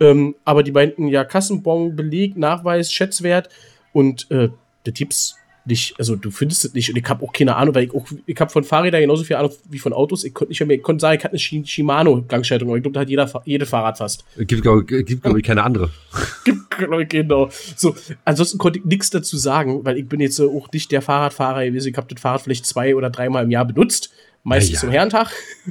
Ähm, 0.00 0.34
aber 0.44 0.62
die 0.62 0.72
meinten 0.72 1.08
ja 1.08 1.24
Kassenbon, 1.24 1.96
Beleg, 1.96 2.36
Nachweis, 2.36 2.92
Schätzwert 2.92 3.48
und 3.92 4.30
äh, 4.30 4.48
der 4.86 4.94
Tipps 4.94 5.36
nicht, 5.64 5.94
also 5.98 6.16
du 6.16 6.30
findest 6.30 6.64
es 6.64 6.74
nicht 6.74 6.90
und 6.90 6.96
ich 6.96 7.04
habe 7.04 7.24
auch 7.24 7.32
keine 7.32 7.56
Ahnung, 7.56 7.74
weil 7.74 7.84
ich 7.84 7.94
auch, 7.94 8.04
ich 8.26 8.38
habe 8.40 8.50
von 8.50 8.64
Fahrrädern 8.64 9.00
genauso 9.00 9.24
viel 9.24 9.36
Ahnung 9.36 9.52
wie 9.68 9.78
von 9.78 9.92
Autos. 9.92 10.24
Ich 10.24 10.34
konnte 10.34 10.50
nicht 10.50 10.66
mehr, 10.66 10.76
ich 10.76 10.82
konnte 10.82 11.00
sagen, 11.00 11.18
ich 11.18 11.24
hatte 11.24 11.36
eine 11.36 11.66
Shimano-Gangschaltung, 11.66 12.68
aber 12.68 12.76
ich 12.76 12.82
glaube, 12.82 12.94
da 12.94 13.00
hat 13.00 13.08
jeder, 13.08 13.42
jede 13.44 13.66
Fahrrad 13.66 13.98
fast. 13.98 14.24
Gibt, 14.36 14.62
glaube 14.62 14.84
glaub 14.84 15.36
ich, 15.36 15.44
keine 15.44 15.62
andere. 15.62 15.90
Gibt, 16.44 16.70
glaube 16.70 17.02
ich, 17.02 17.08
genau. 17.08 17.48
So, 17.76 17.94
ansonsten 18.24 18.58
konnte 18.58 18.80
ich 18.80 18.84
nichts 18.84 19.10
dazu 19.10 19.36
sagen, 19.36 19.84
weil 19.84 19.98
ich 19.98 20.08
bin 20.08 20.20
jetzt 20.20 20.40
auch 20.40 20.70
nicht 20.72 20.90
der 20.90 21.02
Fahrradfahrer 21.02 21.64
gewesen. 21.64 21.90
Ich 21.90 21.96
habe 21.96 22.12
das 22.12 22.20
Fahrrad 22.20 22.42
vielleicht 22.42 22.66
zwei 22.66 22.94
oder 22.96 23.10
dreimal 23.10 23.44
im 23.44 23.50
Jahr 23.50 23.64
benutzt, 23.64 24.10
meistens 24.42 24.70
ja, 24.70 24.74
ja. 24.74 24.80
zum 24.80 24.90
Herrentag. 24.90 25.30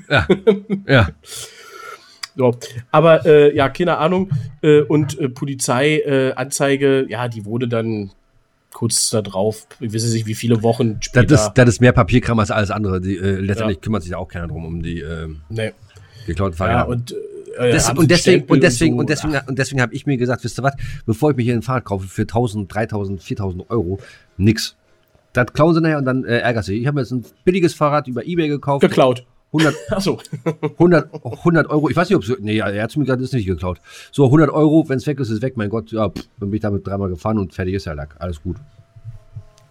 Ja, 0.09 0.27
ja. 0.87 1.09
So. 2.35 2.57
Aber 2.91 3.25
äh, 3.25 3.55
ja, 3.55 3.69
keine 3.69 3.97
Ahnung. 3.97 4.29
Äh, 4.61 4.81
und 4.81 5.19
äh, 5.19 5.27
Polizeianzeige, 5.27 7.05
ja, 7.09 7.27
die 7.27 7.45
wurde 7.45 7.67
dann 7.67 8.11
kurz 8.73 9.09
da 9.09 9.21
drauf, 9.21 9.67
ich 9.79 9.93
weiß 9.93 10.11
nicht, 10.13 10.25
wie 10.25 10.35
viele 10.35 10.63
Wochen 10.63 10.97
später. 11.01 11.25
Das 11.25 11.47
ist, 11.47 11.53
das 11.55 11.69
ist 11.69 11.81
mehr 11.81 11.91
Papierkram 11.91 12.39
als 12.39 12.51
alles 12.51 12.71
andere. 12.71 13.01
Die, 13.01 13.17
äh, 13.17 13.35
letztendlich 13.35 13.77
ja. 13.77 13.81
kümmert 13.81 14.03
sich 14.03 14.15
auch 14.15 14.27
keiner 14.27 14.47
drum 14.47 14.65
um 14.65 14.81
die 14.81 15.01
äh, 15.01 15.27
nee. 15.49 15.71
geklauten 16.25 16.55
Fahrräder. 16.55 16.79
Ja, 16.79 16.83
und, 16.85 17.11
äh, 17.57 17.71
das, 17.71 17.89
und, 17.89 18.09
deswegen, 18.09 18.45
und 18.45 18.63
deswegen, 18.63 18.97
und, 18.97 19.09
so, 19.09 19.13
deswegen, 19.13 19.39
und 19.47 19.59
deswegen, 19.59 19.81
habe 19.81 19.93
ich 19.93 20.05
mir 20.05 20.17
gesagt, 20.17 20.43
wisst 20.43 20.59
ihr 20.59 20.63
was, 20.63 20.75
bevor 21.05 21.31
ich 21.31 21.37
mir 21.37 21.43
hier 21.43 21.53
ein 21.53 21.61
Fahrrad 21.61 21.85
kaufe 21.85 22.07
für 22.07 22.23
1000, 22.23 22.73
3000, 22.73 23.21
4000 23.21 23.69
Euro, 23.69 23.99
nix. 24.37 24.75
Das 25.33 25.53
klauen 25.53 25.73
sie 25.73 25.81
nachher 25.81 25.97
und 25.97 26.05
dann 26.05 26.25
äh, 26.25 26.39
ärgert 26.39 26.65
sie. 26.65 26.75
Ich 26.75 26.87
habe 26.87 26.99
jetzt 26.99 27.11
ein 27.11 27.23
billiges 27.45 27.73
Fahrrad 27.73 28.07
über 28.07 28.25
Ebay 28.25 28.47
gekauft. 28.49 28.81
Geklaut. 28.81 29.25
100, 29.53 29.75
Achso. 29.91 30.19
100, 30.61 31.09
100 31.13 31.69
Euro, 31.69 31.89
ich 31.89 31.95
weiß 31.95 32.09
nicht, 32.09 32.15
ob 32.15 32.23
es, 32.23 32.33
nee, 32.39 32.57
er 32.59 32.83
hat 32.83 32.95
mir 32.95 33.05
gerade 33.05 33.23
ist 33.23 33.33
nicht 33.33 33.45
geklaut. 33.45 33.81
So, 34.11 34.25
100 34.25 34.49
Euro, 34.49 34.87
wenn 34.87 34.97
es 34.97 35.07
weg 35.07 35.19
ist, 35.19 35.29
ist 35.29 35.41
weg, 35.41 35.57
mein 35.57 35.69
Gott, 35.69 35.91
ja, 35.91 36.09
pff, 36.09 36.27
dann 36.39 36.49
bin 36.49 36.55
ich 36.55 36.61
damit 36.61 36.87
dreimal 36.87 37.09
gefahren 37.09 37.37
und 37.37 37.53
fertig 37.53 37.75
ist 37.75 37.85
der 37.85 37.95
Lack. 37.95 38.15
Alles 38.19 38.41
gut. 38.41 38.57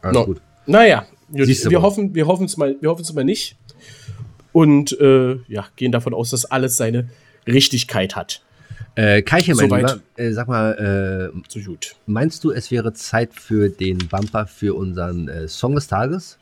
Alles 0.02 0.14
no. 0.14 0.26
gut. 0.26 0.42
Naja, 0.66 1.06
wir, 1.28 1.46
wir 1.46 1.82
hoffen, 1.82 2.14
wir 2.14 2.26
hoffen 2.26 2.44
es 2.44 2.56
mal, 2.56 2.76
wir 2.80 2.90
hoffen 2.90 3.02
es 3.02 3.12
mal 3.12 3.24
nicht. 3.24 3.56
Und 4.52 4.98
äh, 5.00 5.36
ja, 5.48 5.66
gehen 5.76 5.92
davon 5.92 6.12
aus, 6.12 6.30
dass 6.30 6.44
alles 6.44 6.76
seine 6.76 7.08
Richtigkeit 7.46 8.16
hat. 8.16 8.42
Äh, 8.96 9.22
Keiche, 9.22 9.54
mein 9.54 9.70
Lieber, 9.70 10.00
äh, 10.16 10.32
sag 10.32 10.48
mal, 10.48 11.30
äh, 11.32 11.40
so 11.48 11.60
gut. 11.60 11.94
meinst 12.06 12.42
du, 12.42 12.50
es 12.50 12.70
wäre 12.70 12.92
Zeit 12.92 13.34
für 13.34 13.68
den 13.68 13.98
Bumper 13.98 14.46
für 14.46 14.74
unseren 14.74 15.28
äh, 15.28 15.48
Song 15.48 15.74
des 15.74 15.86
Tages? 15.86 16.38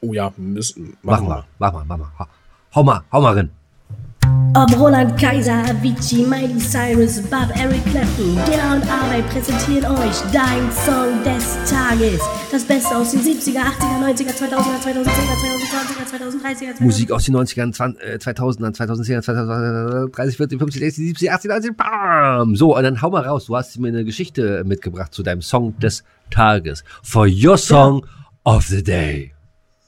Oh 0.00 0.12
ja, 0.12 0.32
müssen. 0.36 0.96
Mach 1.02 1.20
mal, 1.20 1.44
mach 1.58 1.72
mal, 1.72 1.84
mach 1.86 1.98
mal. 1.98 2.28
Hau 2.74 2.82
mal, 2.82 3.02
hau 3.10 3.20
mal 3.20 3.34
rein. 3.34 3.50
Ob 4.54 4.78
Roland 4.78 5.16
Kaiser, 5.20 5.62
Avicii, 5.68 6.24
Miley 6.24 6.58
Cyrus, 6.58 7.20
Bob, 7.22 7.48
Eric 7.54 7.84
Clapton, 7.84 8.34
der 8.46 8.74
und 8.74 8.82
Arbeit 8.90 9.28
präsentieren 9.28 9.84
euch 9.84 10.16
dein 10.32 10.70
Song 10.72 11.22
des 11.22 11.70
Tages. 11.70 12.20
Das 12.50 12.64
Beste 12.64 12.96
aus 12.96 13.10
den 13.10 13.20
70er, 13.20 13.60
80er, 13.60 14.00
90er, 14.02 14.34
2000er, 14.34 14.82
2010er, 14.82 15.34
2020er, 16.08 16.74
2030er. 16.76 16.82
Musik 16.82 17.12
aus 17.12 17.24
den 17.24 17.36
90ern, 17.36 17.74
2000ern, 17.74 18.74
2010er, 18.74 19.22
2030, 19.22 20.36
40, 20.36 20.58
50, 20.58 20.80
60, 20.80 21.06
70, 21.08 21.32
80, 21.32 21.50
90, 21.50 21.76
bam! 21.76 22.56
So, 22.56 22.76
und 22.76 22.82
dann 22.82 23.02
hau 23.02 23.10
mal 23.10 23.22
raus. 23.22 23.46
Du 23.46 23.56
hast 23.56 23.78
mir 23.78 23.88
eine 23.88 24.04
Geschichte 24.04 24.64
mitgebracht 24.64 25.12
zu 25.12 25.22
deinem 25.22 25.42
Song 25.42 25.78
des 25.78 26.04
Tages. 26.30 26.84
For 27.02 27.26
your 27.26 27.58
song 27.58 28.02
ja. 28.46 28.54
of 28.54 28.64
the 28.64 28.82
day. 28.82 29.34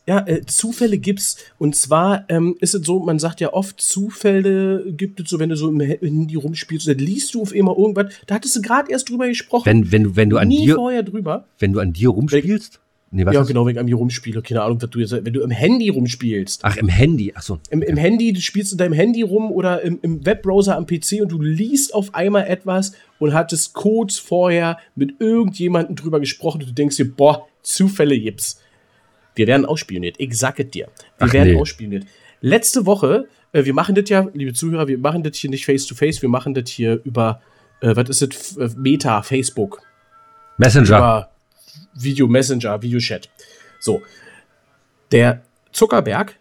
Ja, 0.06 0.26
äh, 0.26 0.44
Zufälle 0.46 0.98
gibt's. 0.98 1.36
Und 1.58 1.76
zwar 1.76 2.24
ähm, 2.28 2.56
ist 2.60 2.74
es 2.74 2.84
so, 2.86 3.00
man 3.00 3.18
sagt 3.18 3.40
ja 3.40 3.52
oft, 3.52 3.80
Zufälle 3.80 4.92
gibt 4.92 5.20
es 5.20 5.30
so, 5.30 5.38
wenn 5.38 5.50
du 5.50 5.56
so 5.56 5.68
im 5.68 5.80
Handy 5.80 6.34
rumspielst, 6.34 6.88
dann 6.88 6.98
liest 6.98 7.34
du 7.34 7.42
auf 7.42 7.54
immer 7.54 7.76
irgendwas. 7.76 8.12
Da 8.26 8.36
hattest 8.36 8.56
du 8.56 8.62
gerade 8.62 8.90
erst 8.90 9.08
drüber 9.08 9.28
gesprochen. 9.28 9.66
Wenn, 9.66 9.92
wenn, 9.92 10.16
wenn 10.16 10.30
du 10.30 10.38
an 10.38 10.48
Nie 10.48 10.66
dir. 10.66 10.76
vorher 10.76 11.02
drüber. 11.02 11.46
Wenn 11.58 11.72
du 11.72 11.80
an 11.80 11.92
dir 11.92 12.08
rumspielst? 12.08 12.80
Nee, 13.12 13.26
was 13.26 13.34
ja, 13.34 13.42
genau, 13.42 13.66
wenn 13.66 13.72
ich 13.72 13.80
an 13.80 13.86
mir 13.86 13.96
rumspiele. 13.96 14.40
Keine 14.40 14.62
Ahnung, 14.62 14.80
was 14.80 14.88
du 14.90 15.00
jetzt. 15.00 15.12
Wenn 15.12 15.32
du 15.32 15.40
im 15.40 15.50
Handy 15.50 15.88
rumspielst. 15.88 16.60
Ach, 16.62 16.76
im 16.76 16.88
Handy, 16.88 17.32
achso. 17.34 17.58
Im, 17.68 17.82
Im 17.82 17.96
Handy, 17.96 18.32
du 18.32 18.40
spielst 18.40 18.70
in 18.70 18.78
deinem 18.78 18.92
Handy 18.92 19.22
rum 19.22 19.50
oder 19.50 19.82
im, 19.82 19.98
im 20.02 20.24
Webbrowser 20.24 20.76
am 20.76 20.86
PC 20.86 21.20
und 21.20 21.32
du 21.32 21.42
liest 21.42 21.92
auf 21.92 22.14
einmal 22.14 22.46
etwas 22.46 22.92
und 23.18 23.34
hattest 23.34 23.74
kurz 23.74 24.18
vorher 24.18 24.78
mit 24.94 25.20
irgendjemandem 25.20 25.96
drüber 25.96 26.20
gesprochen 26.20 26.60
und 26.60 26.68
du 26.68 26.72
denkst 26.72 26.96
dir, 26.98 27.10
boah, 27.10 27.48
Zufälle 27.62 28.18
gibt's. 28.18 28.60
Wir 29.40 29.46
werden 29.46 29.64
ausspioniert. 29.64 30.16
Ich 30.18 30.36
sage 30.36 30.66
dir. 30.66 30.88
Wir 31.16 31.28
Ach, 31.28 31.32
werden 31.32 31.54
nee. 31.54 31.58
ausspioniert. 31.58 32.04
Letzte 32.42 32.84
Woche, 32.84 33.26
äh, 33.52 33.64
wir 33.64 33.72
machen 33.72 33.94
das 33.94 34.06
ja, 34.10 34.28
liebe 34.34 34.52
Zuhörer, 34.52 34.86
wir 34.86 34.98
machen 34.98 35.22
das 35.22 35.34
hier 35.38 35.48
nicht 35.48 35.64
face 35.64 35.86
to 35.86 35.94
face, 35.94 36.20
wir 36.20 36.28
machen 36.28 36.52
das 36.52 36.68
hier 36.68 37.00
über, 37.04 37.40
äh, 37.80 37.96
was 37.96 38.20
ist 38.20 38.54
das? 38.58 38.76
Meta, 38.76 39.22
Facebook. 39.22 39.80
Messenger. 40.58 40.98
Über 40.98 41.30
Video 41.94 42.28
Messenger, 42.28 42.82
Videochat. 42.82 43.30
So. 43.80 44.02
Der 45.10 45.40
Zuckerberg, 45.72 46.36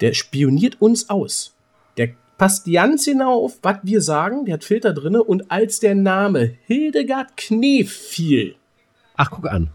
der 0.00 0.14
spioniert 0.14 0.80
uns 0.80 1.10
aus. 1.10 1.56
Der 1.96 2.10
passt 2.38 2.72
ganz 2.72 3.06
genau 3.06 3.44
auf, 3.44 3.58
was 3.60 3.78
wir 3.82 4.00
sagen. 4.00 4.44
Der 4.44 4.54
hat 4.54 4.62
Filter 4.62 4.92
drin. 4.92 5.16
Und 5.16 5.50
als 5.50 5.80
der 5.80 5.96
Name 5.96 6.54
Hildegard 6.66 7.36
Knef 7.36 7.90
fiel. 7.90 8.54
Ach, 9.16 9.32
guck 9.32 9.50
an 9.50 9.72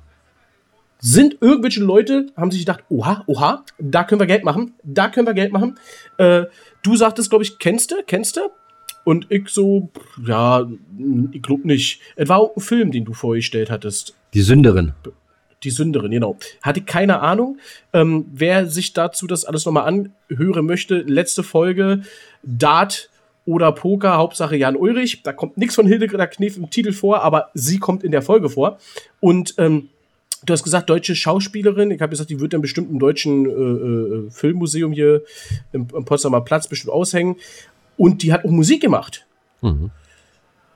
sind 1.05 1.37
irgendwelche 1.39 1.81
Leute, 1.81 2.27
haben 2.35 2.49
sich 2.49 2.61
gedacht, 2.61 2.83
oha, 2.89 3.23
oha, 3.27 3.63
da 3.77 4.03
können 4.03 4.19
wir 4.19 4.25
Geld 4.25 4.43
machen, 4.43 4.73
da 4.81 5.07
können 5.07 5.27
wir 5.27 5.35
Geld 5.35 5.53
machen. 5.53 5.77
Äh, 6.17 6.45
du 6.81 6.95
sagtest, 6.95 7.29
glaube 7.29 7.43
ich, 7.43 7.59
kennst 7.59 7.91
du, 7.91 7.97
kennst 8.07 8.37
du? 8.37 8.41
Und 9.03 9.27
ich 9.29 9.49
so, 9.49 9.91
ja, 10.25 10.67
ich 11.31 11.43
glaube 11.43 11.67
nicht. 11.67 12.01
Es 12.15 12.27
war 12.27 12.39
auch 12.39 12.55
ein 12.55 12.59
Film, 12.59 12.91
den 12.91 13.05
du 13.05 13.13
vorgestellt 13.13 13.69
hattest. 13.69 14.15
Die 14.33 14.41
Sünderin. 14.41 14.93
Die 15.63 15.69
Sünderin, 15.69 16.09
genau. 16.09 16.37
Hatte 16.63 16.81
keine 16.81 17.19
Ahnung. 17.19 17.59
Ähm, 17.93 18.25
wer 18.33 18.65
sich 18.65 18.93
dazu 18.93 19.27
das 19.27 19.45
alles 19.45 19.63
nochmal 19.63 19.87
anhören 19.87 20.65
möchte, 20.65 21.01
letzte 21.01 21.43
Folge, 21.43 22.01
Dart 22.41 23.11
oder 23.45 23.71
Poker, 23.73 24.17
Hauptsache 24.17 24.55
Jan 24.55 24.75
Ulrich. 24.75 25.21
Da 25.21 25.33
kommt 25.33 25.55
nichts 25.55 25.75
von 25.75 25.85
Hildegard 25.85 26.31
Knef 26.31 26.57
im 26.57 26.71
Titel 26.71 26.93
vor, 26.93 27.21
aber 27.21 27.51
sie 27.53 27.77
kommt 27.77 28.03
in 28.03 28.11
der 28.11 28.23
Folge 28.23 28.49
vor. 28.49 28.79
Und 29.19 29.53
ähm, 29.59 29.89
Du 30.45 30.53
hast 30.53 30.63
gesagt, 30.63 30.89
deutsche 30.89 31.15
Schauspielerin. 31.15 31.91
Ich 31.91 32.01
habe 32.01 32.11
gesagt, 32.11 32.29
die 32.29 32.39
wird 32.39 32.53
dann 32.53 32.61
bestimmt 32.61 32.89
im 32.89 32.99
deutschen 32.99 33.45
äh, 33.45 34.27
äh, 34.27 34.31
Filmmuseum 34.31 34.91
hier 34.91 35.23
im, 35.71 35.87
im, 35.93 36.05
Potsdamer 36.05 36.41
Platz 36.41 36.67
bestimmt 36.67 36.93
aushängen. 36.93 37.37
Und 37.97 38.23
die 38.23 38.33
hat 38.33 38.45
auch 38.45 38.51
Musik 38.51 38.81
gemacht. 38.81 39.25
Mhm. 39.61 39.91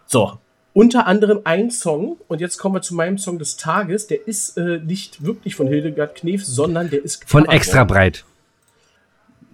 So, 0.05 0.39
unter 0.73 1.07
anderem 1.07 1.41
ein 1.43 1.71
Song. 1.71 2.17
Und 2.27 2.41
jetzt 2.41 2.57
kommen 2.57 2.75
wir 2.75 2.81
zu 2.81 2.95
meinem 2.95 3.17
Song 3.17 3.37
des 3.37 3.57
Tages. 3.57 4.07
Der 4.07 4.27
ist 4.27 4.57
äh, 4.57 4.79
nicht 4.79 5.23
wirklich 5.23 5.55
von 5.55 5.67
Hildegard 5.67 6.15
Knef, 6.15 6.45
sondern 6.45 6.89
der 6.89 7.03
ist 7.03 7.29
von 7.29 7.45
extra 7.45 7.83
breit. 7.83 8.25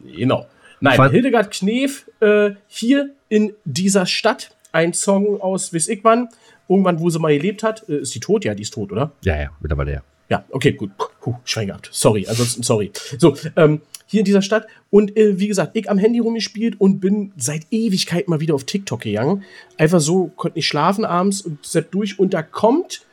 Genau. 0.04 0.46
Nein, 0.80 0.96
von 0.98 1.10
Hildegard 1.10 1.52
Knef 1.52 2.10
äh, 2.20 2.52
hier 2.68 3.10
in 3.30 3.54
dieser 3.66 4.06
Stadt. 4.06 4.52
Ein 4.72 4.94
Song 4.94 5.42
aus 5.42 5.74
Wiss 5.74 5.88
ich 5.88 6.04
wann 6.04 6.30
irgendwann, 6.68 7.00
wo 7.00 7.10
sie 7.10 7.20
mal 7.20 7.36
gelebt 7.36 7.64
hat. 7.64 7.88
Äh, 7.90 8.00
ist 8.00 8.12
sie 8.12 8.20
tot? 8.20 8.46
Ja, 8.46 8.54
die 8.54 8.64
ist 8.64 8.74
tot, 8.74 8.92
oder? 8.92 9.12
Ja, 9.24 9.40
ja, 9.40 9.52
mittlerweile 9.60 9.94
ja. 9.94 10.04
Ja, 10.30 10.44
okay, 10.50 10.72
gut. 10.72 10.92
Puh, 11.22 11.36
Schwein 11.44 11.68
gehabt. 11.68 11.90
Sorry, 11.92 12.26
ansonsten 12.28 12.64
sorry. 12.64 12.92
So, 13.18 13.36
ähm, 13.56 13.82
hier 14.08 14.20
in 14.20 14.26
dieser 14.26 14.42
Stadt. 14.42 14.68
Und 14.90 15.16
äh, 15.18 15.40
wie 15.40 15.48
gesagt, 15.48 15.76
ich 15.76 15.90
am 15.90 15.98
Handy 15.98 16.20
rumgespielt 16.20 16.80
und 16.80 17.00
bin 17.00 17.32
seit 17.38 17.68
Ewigkeit 17.72 18.28
mal 18.28 18.40
wieder 18.40 18.56
auf 18.56 18.64
TikTok 18.64 19.02
gegangen. 19.02 19.44
Einfach 19.78 20.00
so, 20.00 20.28
konnte 20.36 20.58
nicht 20.58 20.68
schlafen 20.68 21.06
abends 21.06 21.42
und 21.42 21.66
sepp 21.66 21.92
durch. 21.92 22.18
Und 22.18 22.34
da 22.34 22.42
kommt 22.42 23.06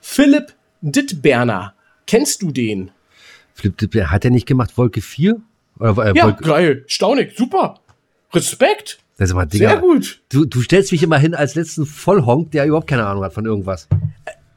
Philipp 0.00 0.54
Dittberner. 0.80 1.74
Kennst 2.06 2.42
du 2.42 2.50
den? 2.50 2.90
Philipp 3.54 3.78
Dittberner, 3.78 4.10
hat 4.10 4.24
er 4.24 4.30
nicht 4.30 4.46
gemacht 4.46 4.76
Wolke 4.76 5.00
4? 5.00 5.40
Oder, 5.78 6.06
äh, 6.06 6.16
ja, 6.16 6.24
Wolke 6.24 6.44
geil. 6.44 6.84
Staunig. 6.86 7.36
Super. 7.36 7.80
Respekt. 8.32 8.98
Das 9.20 9.28
ist 9.28 9.34
mal, 9.34 9.44
Digga, 9.44 9.72
Sehr 9.72 9.80
gut. 9.80 10.22
Du, 10.30 10.46
du 10.46 10.62
stellst 10.62 10.92
mich 10.92 11.02
immer 11.02 11.18
hin 11.18 11.34
als 11.34 11.54
letzten 11.54 11.84
Vollhonk, 11.84 12.52
der 12.52 12.64
überhaupt 12.64 12.86
keine 12.86 13.04
Ahnung 13.04 13.22
hat 13.22 13.34
von 13.34 13.44
irgendwas. 13.44 13.86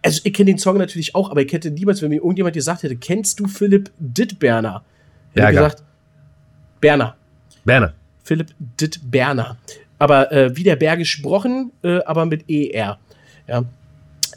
Also, 0.02 0.22
ich 0.24 0.34
kenne 0.34 0.52
den 0.52 0.58
Song 0.58 0.78
natürlich 0.78 1.16
auch, 1.16 1.30
aber 1.30 1.42
ich 1.42 1.52
hätte 1.52 1.70
niemals, 1.70 2.02
wenn 2.02 2.08
mir 2.08 2.22
irgendjemand 2.22 2.56
gesagt 2.56 2.84
hätte, 2.84 2.96
kennst 2.96 3.42
du 3.42 3.48
Philipp 3.48 3.92
Dittberner? 4.00 4.86
Ja, 5.36 5.52
gesagt, 5.52 5.84
Berner. 6.80 7.18
Berner. 7.66 7.94
Philipp 8.24 8.54
Dittberner. 8.80 9.58
Aber 10.00 10.32
äh, 10.32 10.56
wie 10.56 10.64
der 10.64 10.78
Bär 10.78 10.96
gesprochen, 10.96 11.74
äh, 11.84 12.00
aber 12.06 12.26
mit 12.26 12.50
ER. 12.50 13.00
Ja. 13.50 13.66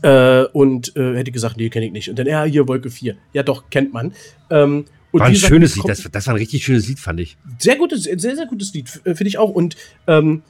Äh, 0.03 0.47
und 0.47 0.97
äh, 0.97 1.15
hätte 1.15 1.31
gesagt, 1.31 1.57
nee, 1.57 1.69
kenne 1.69 1.87
ich 1.87 1.93
nicht. 1.93 2.11
Und 2.11 2.19
dann, 2.19 2.27
ja, 2.27 2.43
hier 2.43 2.67
Wolke 2.67 2.91
4. 2.91 3.15
Ja, 3.33 3.45
doch, 3.45 3.71
kennt 3.71 3.93
man. 3.93 4.13
Ähm, 4.51 4.87
und 5.13 5.21
war 5.21 5.29
ein 5.29 5.37
schönes 5.37 5.77
Lied, 5.77 5.89
das, 5.89 6.09
das, 6.11 6.27
war 6.27 6.35
ein 6.35 6.39
richtig 6.39 6.65
schönes 6.65 6.89
Lied, 6.89 6.99
fand 6.99 7.21
ich. 7.21 7.37
Sehr 7.59 7.77
gutes, 7.77 8.05
sehr, 8.05 8.19
sehr 8.19 8.47
gutes 8.47 8.73
Lied, 8.75 8.89
finde 8.89 9.27
ich 9.27 9.39
auch. 9.39 9.51
Und 9.51 9.77
ähm, 10.07 10.43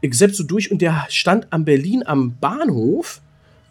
ich 0.00 0.14
selbst 0.14 0.36
so 0.36 0.44
durch 0.44 0.70
und 0.70 0.82
der 0.82 1.06
stand 1.08 1.46
am 1.50 1.64
Berlin 1.64 2.02
am 2.06 2.36
Bahnhof 2.38 3.20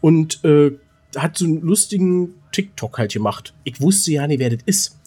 und 0.02 0.44
äh, 0.44 0.72
hat 1.16 1.38
so 1.38 1.46
einen 1.46 1.62
lustigen 1.62 2.34
TikTok 2.52 2.98
halt 2.98 3.14
gemacht. 3.14 3.54
Ich 3.64 3.82
wusste 3.82 4.12
ja 4.12 4.28
nicht, 4.28 4.40
wer 4.40 4.50
das 4.50 4.60
ist. 4.66 4.98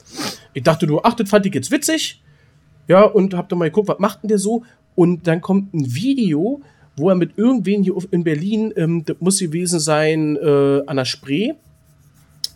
Ich 0.54 0.62
dachte 0.62 0.86
nur, 0.86 1.04
ach, 1.04 1.14
das 1.14 1.28
fand 1.28 1.46
ich 1.46 1.54
jetzt 1.54 1.70
witzig. 1.70 2.22
Ja, 2.86 3.02
und 3.02 3.34
hab 3.34 3.48
dann 3.48 3.58
mal 3.58 3.66
geguckt, 3.66 3.88
was 3.88 3.98
macht 3.98 4.22
denn 4.22 4.28
der 4.28 4.38
so? 4.38 4.64
Und 4.94 5.26
dann 5.26 5.40
kommt 5.40 5.74
ein 5.74 5.94
Video, 5.94 6.62
wo 6.96 7.10
er 7.10 7.14
mit 7.14 7.36
irgendwen 7.36 7.82
hier 7.82 7.94
in 8.10 8.24
Berlin, 8.24 8.72
ähm, 8.76 9.04
das 9.04 9.16
muss 9.20 9.38
gewesen 9.38 9.78
sein, 9.78 10.36
äh, 10.36 10.82
an 10.86 10.96
der 10.96 11.04
Spree, 11.04 11.52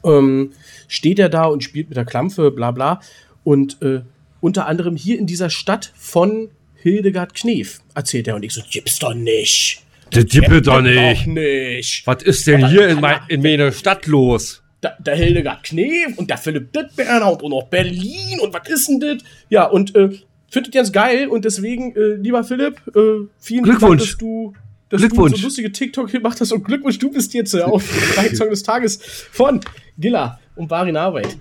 ähm, 0.05 0.53
steht 0.89 1.19
er 1.19 1.29
da 1.29 1.45
und 1.45 1.65
spielt 1.65 1.89
mit 1.89 1.97
der 1.97 2.05
Klampfe, 2.05 2.51
bla 2.51 2.71
bla. 2.71 3.01
Und 3.45 3.81
äh, 3.83 4.03
unter 4.41 4.67
anderem 4.67 4.97
hier 4.97 5.19
in 5.19 5.27
dieser 5.27 5.51
Stadt 5.51 5.93
von 5.97 6.51
Hildegard 6.75 7.35
Knef 7.35 7.81
erzählt 7.95 8.29
er. 8.29 8.37
Und 8.37 8.45
ich 8.45 8.53
so, 8.53 8.63
gibt's 8.71 8.99
doch 8.99 9.15
nicht. 9.15 9.83
Das 10.11 10.27
gibt 10.27 10.67
doch 10.67 10.83
nicht. 10.83 11.27
nicht. 11.27 12.07
Was 12.07 12.23
ist 12.23 12.47
denn 12.47 12.69
hier 12.69 12.89
in, 12.89 13.01
mein, 13.01 13.21
in 13.29 13.41
meiner 13.43 13.73
Stadt 13.73 14.07
los? 14.07 14.63
Da, 14.81 14.95
der 14.99 15.15
Hildegard 15.15 15.63
Knef 15.63 16.17
und 16.17 16.29
der 16.29 16.39
Philipp 16.39 16.73
Dittberner 16.73 17.43
und 17.43 17.53
auch 17.53 17.69
Berlin 17.69 18.41
und 18.41 18.53
was 18.53 18.69
ist 18.69 18.89
denn 18.89 19.01
das? 19.01 19.19
Ja, 19.49 19.65
und 19.65 19.95
äh, 19.95 20.11
findet 20.51 20.75
ganz 20.75 20.93
geil 20.93 21.29
und 21.29 21.45
deswegen, 21.45 21.95
äh, 21.97 22.15
lieber 22.17 22.45
Philipp, 22.45 22.83
äh, 22.95 23.27
vielen 23.39 23.63
Glückwunsch. 23.63 24.03
Dank, 24.03 24.11
dass 24.11 24.19
du 24.19 24.55
dass 24.93 25.01
Glückwunsch. 25.01 25.33
du 25.33 25.39
so 25.39 25.45
lustige 25.45 25.73
TikTok 25.73 26.11
gemacht 26.11 26.39
hast 26.39 26.53
und 26.53 26.65
Glückwunsch, 26.65 26.99
du 26.99 27.11
bist 27.11 27.33
jetzt 27.33 27.55
äh, 27.55 27.63
auf 27.63 27.83
Song 28.35 28.51
des 28.51 28.63
Tages 28.63 28.99
von 29.31 29.61
Gilla 29.97 30.39
und 30.55 30.69
Barin 30.69 30.99
Arbeit. 30.99 31.39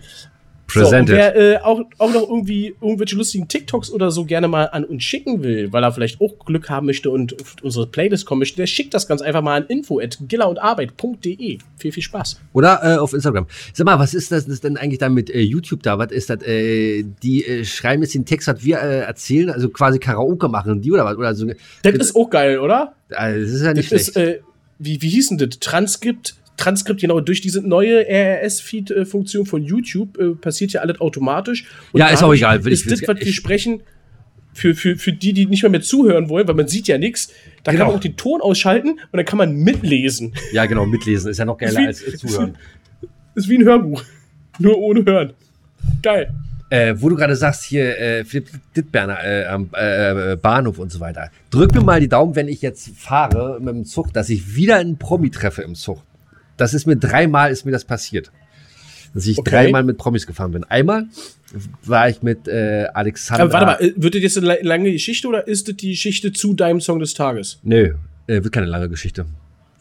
Presented. 0.74 1.08
So, 1.08 1.14
wer 1.14 1.36
äh, 1.36 1.58
auch, 1.58 1.82
auch 1.98 2.14
noch 2.14 2.30
irgendwie 2.30 2.76
irgendwelche 2.82 3.16
lustigen 3.16 3.48
TikToks 3.48 3.92
oder 3.92 4.12
so 4.12 4.26
gerne 4.26 4.48
mal 4.48 4.66
an 4.66 4.84
uns 4.84 5.04
schicken 5.04 5.44
will, 5.44 5.72
weil 5.72 5.84
er 5.84 5.92
vielleicht 5.92 6.22
auch 6.22 6.46
Glück 6.46 6.70
haben 6.70 6.86
möchte 6.86 7.10
und 7.10 7.40
auf 7.42 7.56
unsere 7.62 7.88
Playlist 7.88 8.26
kommen 8.26 8.40
möchte, 8.40 8.58
der 8.58 8.68
schickt 8.68 8.94
das 8.94 9.08
ganz 9.08 9.22
einfach 9.22 9.42
mal 9.42 9.62
an 9.62 9.68
info.gillerundarbeit.de. 9.68 11.60
Viel, 11.78 11.92
viel 11.92 12.04
Spaß. 12.04 12.40
Oder 12.54 12.80
äh, 12.84 12.98
auf 12.98 13.14
Instagram. 13.14 13.48
Sag 13.74 13.86
mal, 13.86 14.00
was 14.00 14.14
ist 14.14 14.32
das, 14.32 14.48
das 14.48 14.62
denn 14.62 14.78
eigentlich 14.78 15.00
da 15.00 15.10
mit 15.10 15.30
äh, 15.30 15.42
YouTube 15.42 15.84
da? 15.84 15.98
Was 15.98 16.12
ist 16.12 16.30
das? 16.30 16.42
Äh, 16.44 17.04
die 17.24 17.46
äh, 17.46 17.66
schreiben 17.66 18.04
jetzt 18.04 18.16
den 18.16 18.26
Text, 18.26 18.48
was 18.48 18.64
wir 18.64 18.80
äh, 18.80 19.00
erzählen, 19.02 19.50
also 19.50 19.70
quasi 19.70 20.00
Karaoke 20.00 20.48
machen, 20.48 20.82
die 20.82 20.92
oder 20.92 21.06
was? 21.06 21.18
Oder 21.18 21.36
so, 21.36 21.48
das 21.84 21.94
ist 21.96 22.16
auch 22.16 22.30
geil, 22.30 22.60
oder? 22.60 22.94
Also, 23.10 23.42
das 23.42 23.52
ist 23.52 23.62
ja 23.64 23.74
nicht 23.74 23.92
das 23.92 24.06
schlecht. 24.06 24.38
Ist, 24.38 24.44
wie, 24.80 25.02
wie 25.02 25.10
hieß 25.10 25.28
denn 25.30 25.38
das? 25.38 25.60
Transkript 25.60 26.36
Transkript, 26.62 27.02
genau, 27.02 27.20
durch 27.20 27.42
diese 27.42 27.68
neue 27.68 28.08
RRS-Feed-Funktion 28.08 29.46
von 29.46 29.64
YouTube 29.64 30.18
äh, 30.20 30.36
passiert 30.36 30.74
ja 30.74 30.82
alles 30.82 31.02
automatisch. 31.02 31.66
Und 31.92 32.00
ja, 32.00 32.08
ist 32.08 32.22
auch 32.22 32.34
egal. 32.34 32.64
Will 32.64 32.72
ist 32.72 32.90
das, 32.92 33.02
was 33.08 33.20
wir 33.20 33.34
sprechen, 33.34 33.82
für, 34.54 34.76
für, 34.76 34.96
für 34.96 35.14
die, 35.14 35.34
die 35.34 35.46
nicht 35.46 35.64
mehr, 35.64 35.72
mehr 35.72 35.82
zuhören 35.82 36.30
wollen, 36.30 36.48
weil 36.48 36.56
man 36.56 36.68
sieht 36.68 36.88
ja 36.88 36.98
nichts, 36.98 37.32
da 37.64 37.72
genau. 37.72 37.86
kann 37.86 37.88
man 37.92 37.98
auch 37.98 38.02
den 38.02 38.18
Ton 38.18 38.42
ausschalten 38.42 38.90
und 38.92 39.18
dann 39.18 39.26
kann 39.26 39.38
man 39.38 39.56
mitlesen. 39.56 40.34
Ja, 40.52 40.66
genau, 40.66 40.86
mitlesen 40.86 41.32
ist 41.32 41.38
ja 41.38 41.46
noch 41.46 41.58
geiler 41.58 41.80
wie, 41.80 41.88
als 41.88 42.04
zuhören. 42.18 42.58
Ist 43.34 43.50
wie 43.50 43.58
ein 43.58 43.64
Hörbuch, 43.64 44.04
nur 44.60 44.78
ohne 44.78 45.06
Hören. 45.06 45.34
Geil. 46.04 46.34
Äh, 46.70 46.96
wo 46.98 47.10
du 47.10 47.16
gerade 47.16 47.36
sagst, 47.36 47.64
hier 47.64 47.98
äh, 47.98 48.24
Philipp 48.24 48.50
Dittberner 48.76 49.18
äh, 49.24 49.46
am 49.46 49.70
äh, 49.74 50.38
Bahnhof 50.38 50.80
und 50.80 50.92
so 50.92 51.00
weiter. 51.00 51.30
Drück 51.50 51.74
mir 51.74 51.82
mal 51.82 52.00
die 52.00 52.08
Daumen, 52.08 52.36
wenn 52.36 52.48
ich 52.48 52.62
jetzt 52.62 52.92
fahre 52.98 53.60
mit 53.60 53.76
dem 53.76 53.86
Zug, 53.86 54.14
dass 54.14 54.30
ich 54.30 54.56
wieder 54.56 54.78
einen 54.78 54.98
Promi 54.98 55.32
treffe 55.32 55.64
im 55.64 55.76
Zug. 55.76 56.02
Das 56.62 56.76
ist 56.76 56.86
mir 56.86 56.96
dreimal 56.96 57.52
ist 57.52 57.66
mir 57.66 57.72
das 57.72 57.86
passiert. 57.86 58.32
Dass 59.16 59.26
ich 59.26 59.40
okay. 59.40 59.50
dreimal 59.50 59.84
mit 59.84 59.98
Promis 59.98 60.28
gefahren 60.28 60.52
bin. 60.52 60.64
Einmal 60.64 61.08
war 61.84 62.08
ich 62.08 62.22
mit 62.22 62.48
äh, 62.48 62.88
Alexander. 62.94 63.44
Aber 63.44 63.54
warte 63.54 63.66
mal, 63.66 63.82
äh, 63.82 63.94
wird 63.96 64.14
das 64.14 64.22
jetzt 64.22 64.38
eine 64.38 64.60
lange 64.62 64.92
Geschichte 64.92 65.28
oder 65.28 65.48
ist 65.48 65.68
das 65.68 65.76
die 65.76 65.90
Geschichte 65.90 66.32
zu 66.32 66.54
deinem 66.54 66.80
Song 66.80 67.00
des 67.00 67.16
Tages? 67.16 67.60
Nö, 67.64 67.96
äh, 68.28 68.44
wird 68.44 68.52
keine 68.52 68.68
lange 68.68 68.90
Geschichte. 68.90 69.26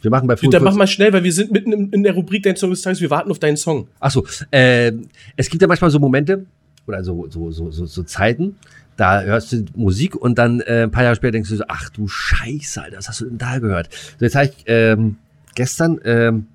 Wir 0.00 0.10
machen 0.10 0.26
bei 0.26 0.38
Full 0.38 0.48
Dann 0.48 0.64
mach 0.64 0.74
mal 0.74 0.86
schnell, 0.86 1.12
weil 1.12 1.22
wir 1.22 1.32
sind 1.34 1.52
mitten 1.52 1.90
in, 1.90 2.02
der 2.02 2.14
Rubrik 2.14 2.44
Dein 2.44 2.56
Song 2.56 2.70
des 2.70 2.80
Tages. 2.80 3.02
Wir 3.02 3.10
warten 3.10 3.30
auf 3.30 3.38
deinen 3.38 3.58
Song. 3.58 3.88
Ach 4.00 4.10
so, 4.10 4.26
äh, 4.50 4.92
es 5.36 5.50
gibt 5.50 5.60
ja 5.60 5.68
manchmal 5.68 5.90
so 5.90 5.98
Momente 5.98 6.46
oder 6.86 7.04
so, 7.04 7.28
so, 7.28 7.50
so, 7.50 7.70
so, 7.70 7.84
so 7.84 8.02
Zeiten, 8.04 8.56
da 8.96 9.20
hörst 9.20 9.52
du 9.52 9.66
Musik 9.76 10.16
und 10.16 10.38
dann 10.38 10.60
äh, 10.60 10.84
ein 10.84 10.90
paar 10.90 11.02
Jahre 11.02 11.16
später 11.16 11.32
denkst 11.32 11.50
du 11.50 11.56
so, 11.56 11.64
ach 11.68 11.90
du 11.90 12.08
Scheiße, 12.08 12.82
Alter, 12.82 12.96
was 12.96 13.08
hast 13.08 13.20
du 13.20 13.26
denn 13.26 13.36
da 13.36 13.58
gehört? 13.58 13.90
So, 14.18 14.24
jetzt 14.24 14.34
habe 14.34 14.46
ich 14.46 14.64
ähm, 14.64 15.16
gestern 15.54 16.00
ähm, 16.04 16.46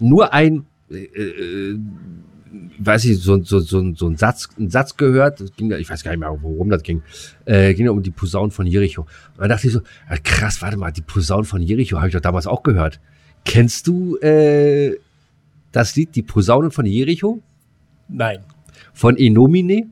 nur 0.00 0.32
ein, 0.32 0.66
äh, 0.90 1.04
äh, 1.04 1.78
weiß 2.78 3.04
ich, 3.04 3.18
so, 3.18 3.42
so, 3.42 3.60
so, 3.60 3.94
so 3.94 4.08
ein 4.08 4.16
Satz, 4.16 4.48
ein 4.58 4.70
Satz 4.70 4.96
gehört, 4.96 5.56
ging, 5.56 5.70
ich 5.72 5.88
weiß 5.88 6.02
gar 6.02 6.10
nicht 6.10 6.20
mehr, 6.20 6.36
worum 6.40 6.70
das 6.70 6.82
ging, 6.82 7.02
äh, 7.44 7.74
ging 7.74 7.88
um 7.88 8.02
die 8.02 8.10
Posaunen 8.10 8.50
von 8.50 8.66
Jericho. 8.66 9.02
Und 9.02 9.40
dann 9.40 9.50
dachte 9.50 9.66
ich 9.66 9.72
so, 9.72 9.80
ah, 10.08 10.16
krass, 10.22 10.60
warte 10.62 10.76
mal, 10.76 10.90
die 10.90 11.02
Posaunen 11.02 11.44
von 11.44 11.62
Jericho 11.62 11.98
habe 11.98 12.08
ich 12.08 12.14
doch 12.14 12.20
damals 12.20 12.46
auch 12.46 12.62
gehört. 12.62 13.00
Kennst 13.44 13.86
du 13.86 14.16
äh, 14.18 14.96
das 15.72 15.96
Lied, 15.96 16.14
die 16.16 16.22
Posaunen 16.22 16.70
von 16.70 16.86
Jericho? 16.86 17.40
Nein. 18.08 18.40
Von 18.92 19.16
Enomine? 19.16 19.88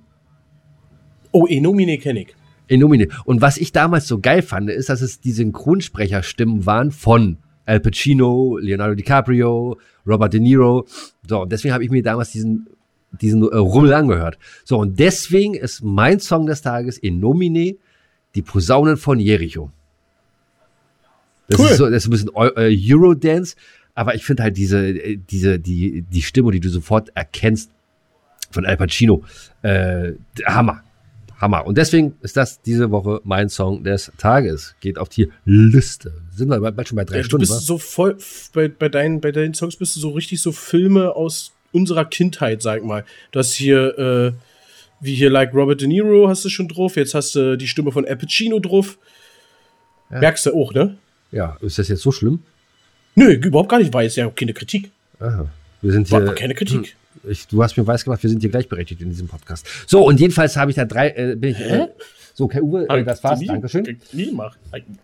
Oh, 1.30 1.46
Enomine 1.46 1.98
kenne 1.98 2.22
ich. 2.22 2.34
Enomine. 2.68 3.08
Und 3.24 3.40
was 3.40 3.56
ich 3.56 3.72
damals 3.72 4.06
so 4.06 4.18
geil 4.20 4.42
fand, 4.42 4.68
ist, 4.70 4.88
dass 4.88 5.00
es 5.00 5.20
die 5.20 5.32
Synchronsprecherstimmen 5.32 6.66
waren 6.66 6.90
von 6.90 7.38
Al 7.68 7.80
Pacino, 7.80 8.56
Leonardo 8.58 8.94
DiCaprio, 8.94 9.78
Robert 10.06 10.32
De 10.32 10.40
Niro. 10.40 10.86
So, 11.28 11.42
und 11.42 11.52
deswegen 11.52 11.74
habe 11.74 11.84
ich 11.84 11.90
mir 11.90 12.02
damals 12.02 12.32
diesen, 12.32 12.66
diesen 13.20 13.42
äh, 13.42 13.56
Rummel 13.56 13.92
angehört. 13.92 14.38
So, 14.64 14.78
und 14.78 14.98
deswegen 14.98 15.54
ist 15.54 15.82
mein 15.82 16.18
Song 16.18 16.46
des 16.46 16.62
Tages 16.62 16.96
in 16.96 17.20
Nomine 17.20 17.76
die 18.34 18.42
Posaunen 18.42 18.96
von 18.96 19.20
Jericho. 19.20 19.70
Das, 21.48 21.60
cool. 21.60 21.66
ist, 21.66 21.76
so, 21.76 21.90
das 21.90 22.04
ist 22.04 22.08
ein 22.08 22.10
bisschen 22.10 22.30
äh, 22.34 22.92
Eurodance, 22.92 23.54
aber 23.94 24.14
ich 24.14 24.24
finde 24.24 24.44
halt 24.44 24.56
diese, 24.56 24.88
äh, 24.88 25.16
diese, 25.16 25.58
die, 25.58 26.02
die 26.02 26.22
Stimme, 26.22 26.52
die 26.52 26.60
du 26.60 26.70
sofort 26.70 27.10
erkennst 27.14 27.70
von 28.50 28.64
Al 28.64 28.78
Pacino, 28.78 29.24
äh, 29.60 30.12
Hammer. 30.46 30.82
Hammer. 31.38 31.66
Und 31.66 31.78
deswegen 31.78 32.16
ist 32.20 32.36
das 32.36 32.60
diese 32.62 32.90
Woche 32.90 33.20
mein 33.24 33.48
Song 33.48 33.84
des 33.84 34.12
Tages. 34.18 34.74
Geht 34.80 34.98
auf 34.98 35.08
die 35.08 35.30
Liste. 35.44 36.12
Sind 36.34 36.48
wir 36.48 36.60
bald 36.72 36.88
schon 36.88 36.96
bei 36.96 37.04
drei 37.04 37.18
ja, 37.18 37.24
Stunden. 37.24 37.46
Du 37.46 37.54
bist 37.54 37.66
so 37.66 37.78
voll, 37.78 38.18
bei, 38.52 38.68
bei, 38.68 38.88
deinen, 38.88 39.20
bei 39.20 39.30
deinen 39.30 39.54
Songs 39.54 39.76
bist 39.76 39.94
du 39.96 40.00
so 40.00 40.10
richtig 40.10 40.42
so 40.42 40.52
Filme 40.52 41.14
aus 41.14 41.52
unserer 41.72 42.04
Kindheit, 42.04 42.62
sag 42.62 42.84
mal. 42.84 43.04
Du 43.30 43.38
hast 43.38 43.52
hier, 43.52 43.98
äh, 43.98 44.32
wie 45.00 45.14
hier 45.14 45.30
Like 45.30 45.54
Robert 45.54 45.80
De 45.80 45.86
Niro 45.86 46.28
hast 46.28 46.44
du 46.44 46.48
schon 46.48 46.66
drauf. 46.66 46.96
Jetzt 46.96 47.14
hast 47.14 47.34
du 47.36 47.56
die 47.56 47.68
Stimme 47.68 47.92
von 47.92 48.04
Al 48.04 48.16
Pacino 48.16 48.58
drauf. 48.58 48.98
Ja. 50.10 50.18
Merkst 50.18 50.46
du 50.46 50.54
auch, 50.54 50.74
ne? 50.74 50.96
Ja, 51.30 51.56
ist 51.60 51.78
das 51.78 51.88
jetzt 51.88 52.02
so 52.02 52.10
schlimm? 52.10 52.40
Nö, 53.14 53.32
überhaupt 53.32 53.68
gar 53.68 53.78
nicht, 53.78 53.92
weil 53.92 54.06
es 54.06 54.16
ja 54.16 54.28
keine 54.30 54.54
Kritik. 54.54 54.90
Aha. 55.20 55.48
Wir 55.82 55.92
sind 55.92 56.08
hier. 56.08 56.26
War 56.26 56.34
keine 56.34 56.54
Kritik. 56.54 56.96
Ich, 57.28 57.46
du 57.46 57.62
hast 57.62 57.76
mir 57.76 57.86
weiß 57.86 58.04
gemacht, 58.04 58.22
wir 58.22 58.30
sind 58.30 58.40
hier 58.40 58.50
gleichberechtigt 58.50 59.00
in 59.00 59.10
diesem 59.10 59.28
Podcast. 59.28 59.66
So, 59.86 60.06
und 60.06 60.20
jedenfalls 60.20 60.56
habe 60.56 60.70
ich 60.70 60.76
da 60.76 60.84
drei, 60.84 61.10
äh, 61.10 61.36
bin 61.36 61.50
ich, 61.50 61.60
äh, 61.60 61.88
so, 62.38 62.48
Herr 62.50 62.62
Uwe, 62.62 62.88
äh, 62.88 63.02
das 63.02 63.24
war's, 63.24 63.40
Dankeschön. 63.44 63.98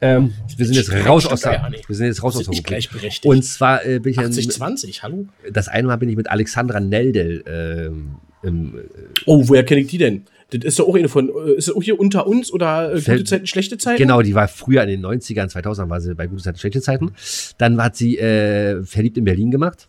Ähm, 0.00 0.32
wir 0.56 0.66
sind 0.66 0.76
jetzt 0.76 0.92
raus 0.92 1.26
aus 1.26 1.40
der, 1.40 1.68
wir 1.84 1.96
sind 1.96 2.06
jetzt 2.06 2.22
raus 2.22 2.36
aus 2.36 2.44
der 2.44 2.54
Rubrik. 2.54 2.88
Und 3.24 3.44
zwar 3.44 3.84
äh, 3.84 3.98
bin 3.98 4.12
ich 4.12 4.18
80, 4.20 4.50
20, 4.50 5.02
hallo? 5.02 5.26
Das 5.52 5.66
eine 5.66 5.88
Mal 5.88 5.96
bin 5.96 6.08
ich 6.08 6.16
mit 6.16 6.30
Alexandra 6.30 6.78
Neldel 6.78 7.42
ähm, 7.46 8.16
im, 8.44 8.78
äh, 8.78 8.80
Oh, 9.26 9.48
woher 9.48 9.64
kenne 9.64 9.80
ich 9.80 9.88
die 9.88 9.98
denn? 9.98 10.26
Das 10.50 10.62
ist 10.62 10.78
doch 10.78 10.86
auch 10.86 10.94
eine 10.94 11.08
von, 11.08 11.28
äh, 11.28 11.54
ist 11.54 11.66
das 11.66 11.74
auch 11.74 11.82
hier 11.82 11.98
unter 11.98 12.28
uns 12.28 12.52
oder 12.52 12.94
äh, 12.94 13.00
gute 13.00 13.24
Zeiten, 13.24 13.46
schlechte 13.48 13.78
Zeiten? 13.78 13.98
Genau, 13.98 14.22
die 14.22 14.36
war 14.36 14.46
früher 14.46 14.82
in 14.82 14.88
den 14.88 15.04
90ern, 15.04 15.50
2000ern 15.52 15.88
war 15.90 16.00
sie 16.00 16.14
bei 16.14 16.28
gute 16.28 16.42
Zeiten, 16.42 16.58
schlechte 16.58 16.82
Zeiten. 16.82 17.12
Dann 17.58 17.82
hat 17.82 17.96
sie 17.96 18.18
äh, 18.18 18.84
verliebt 18.84 19.18
in 19.18 19.24
Berlin 19.24 19.50
gemacht. 19.50 19.88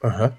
Aha. 0.00 0.32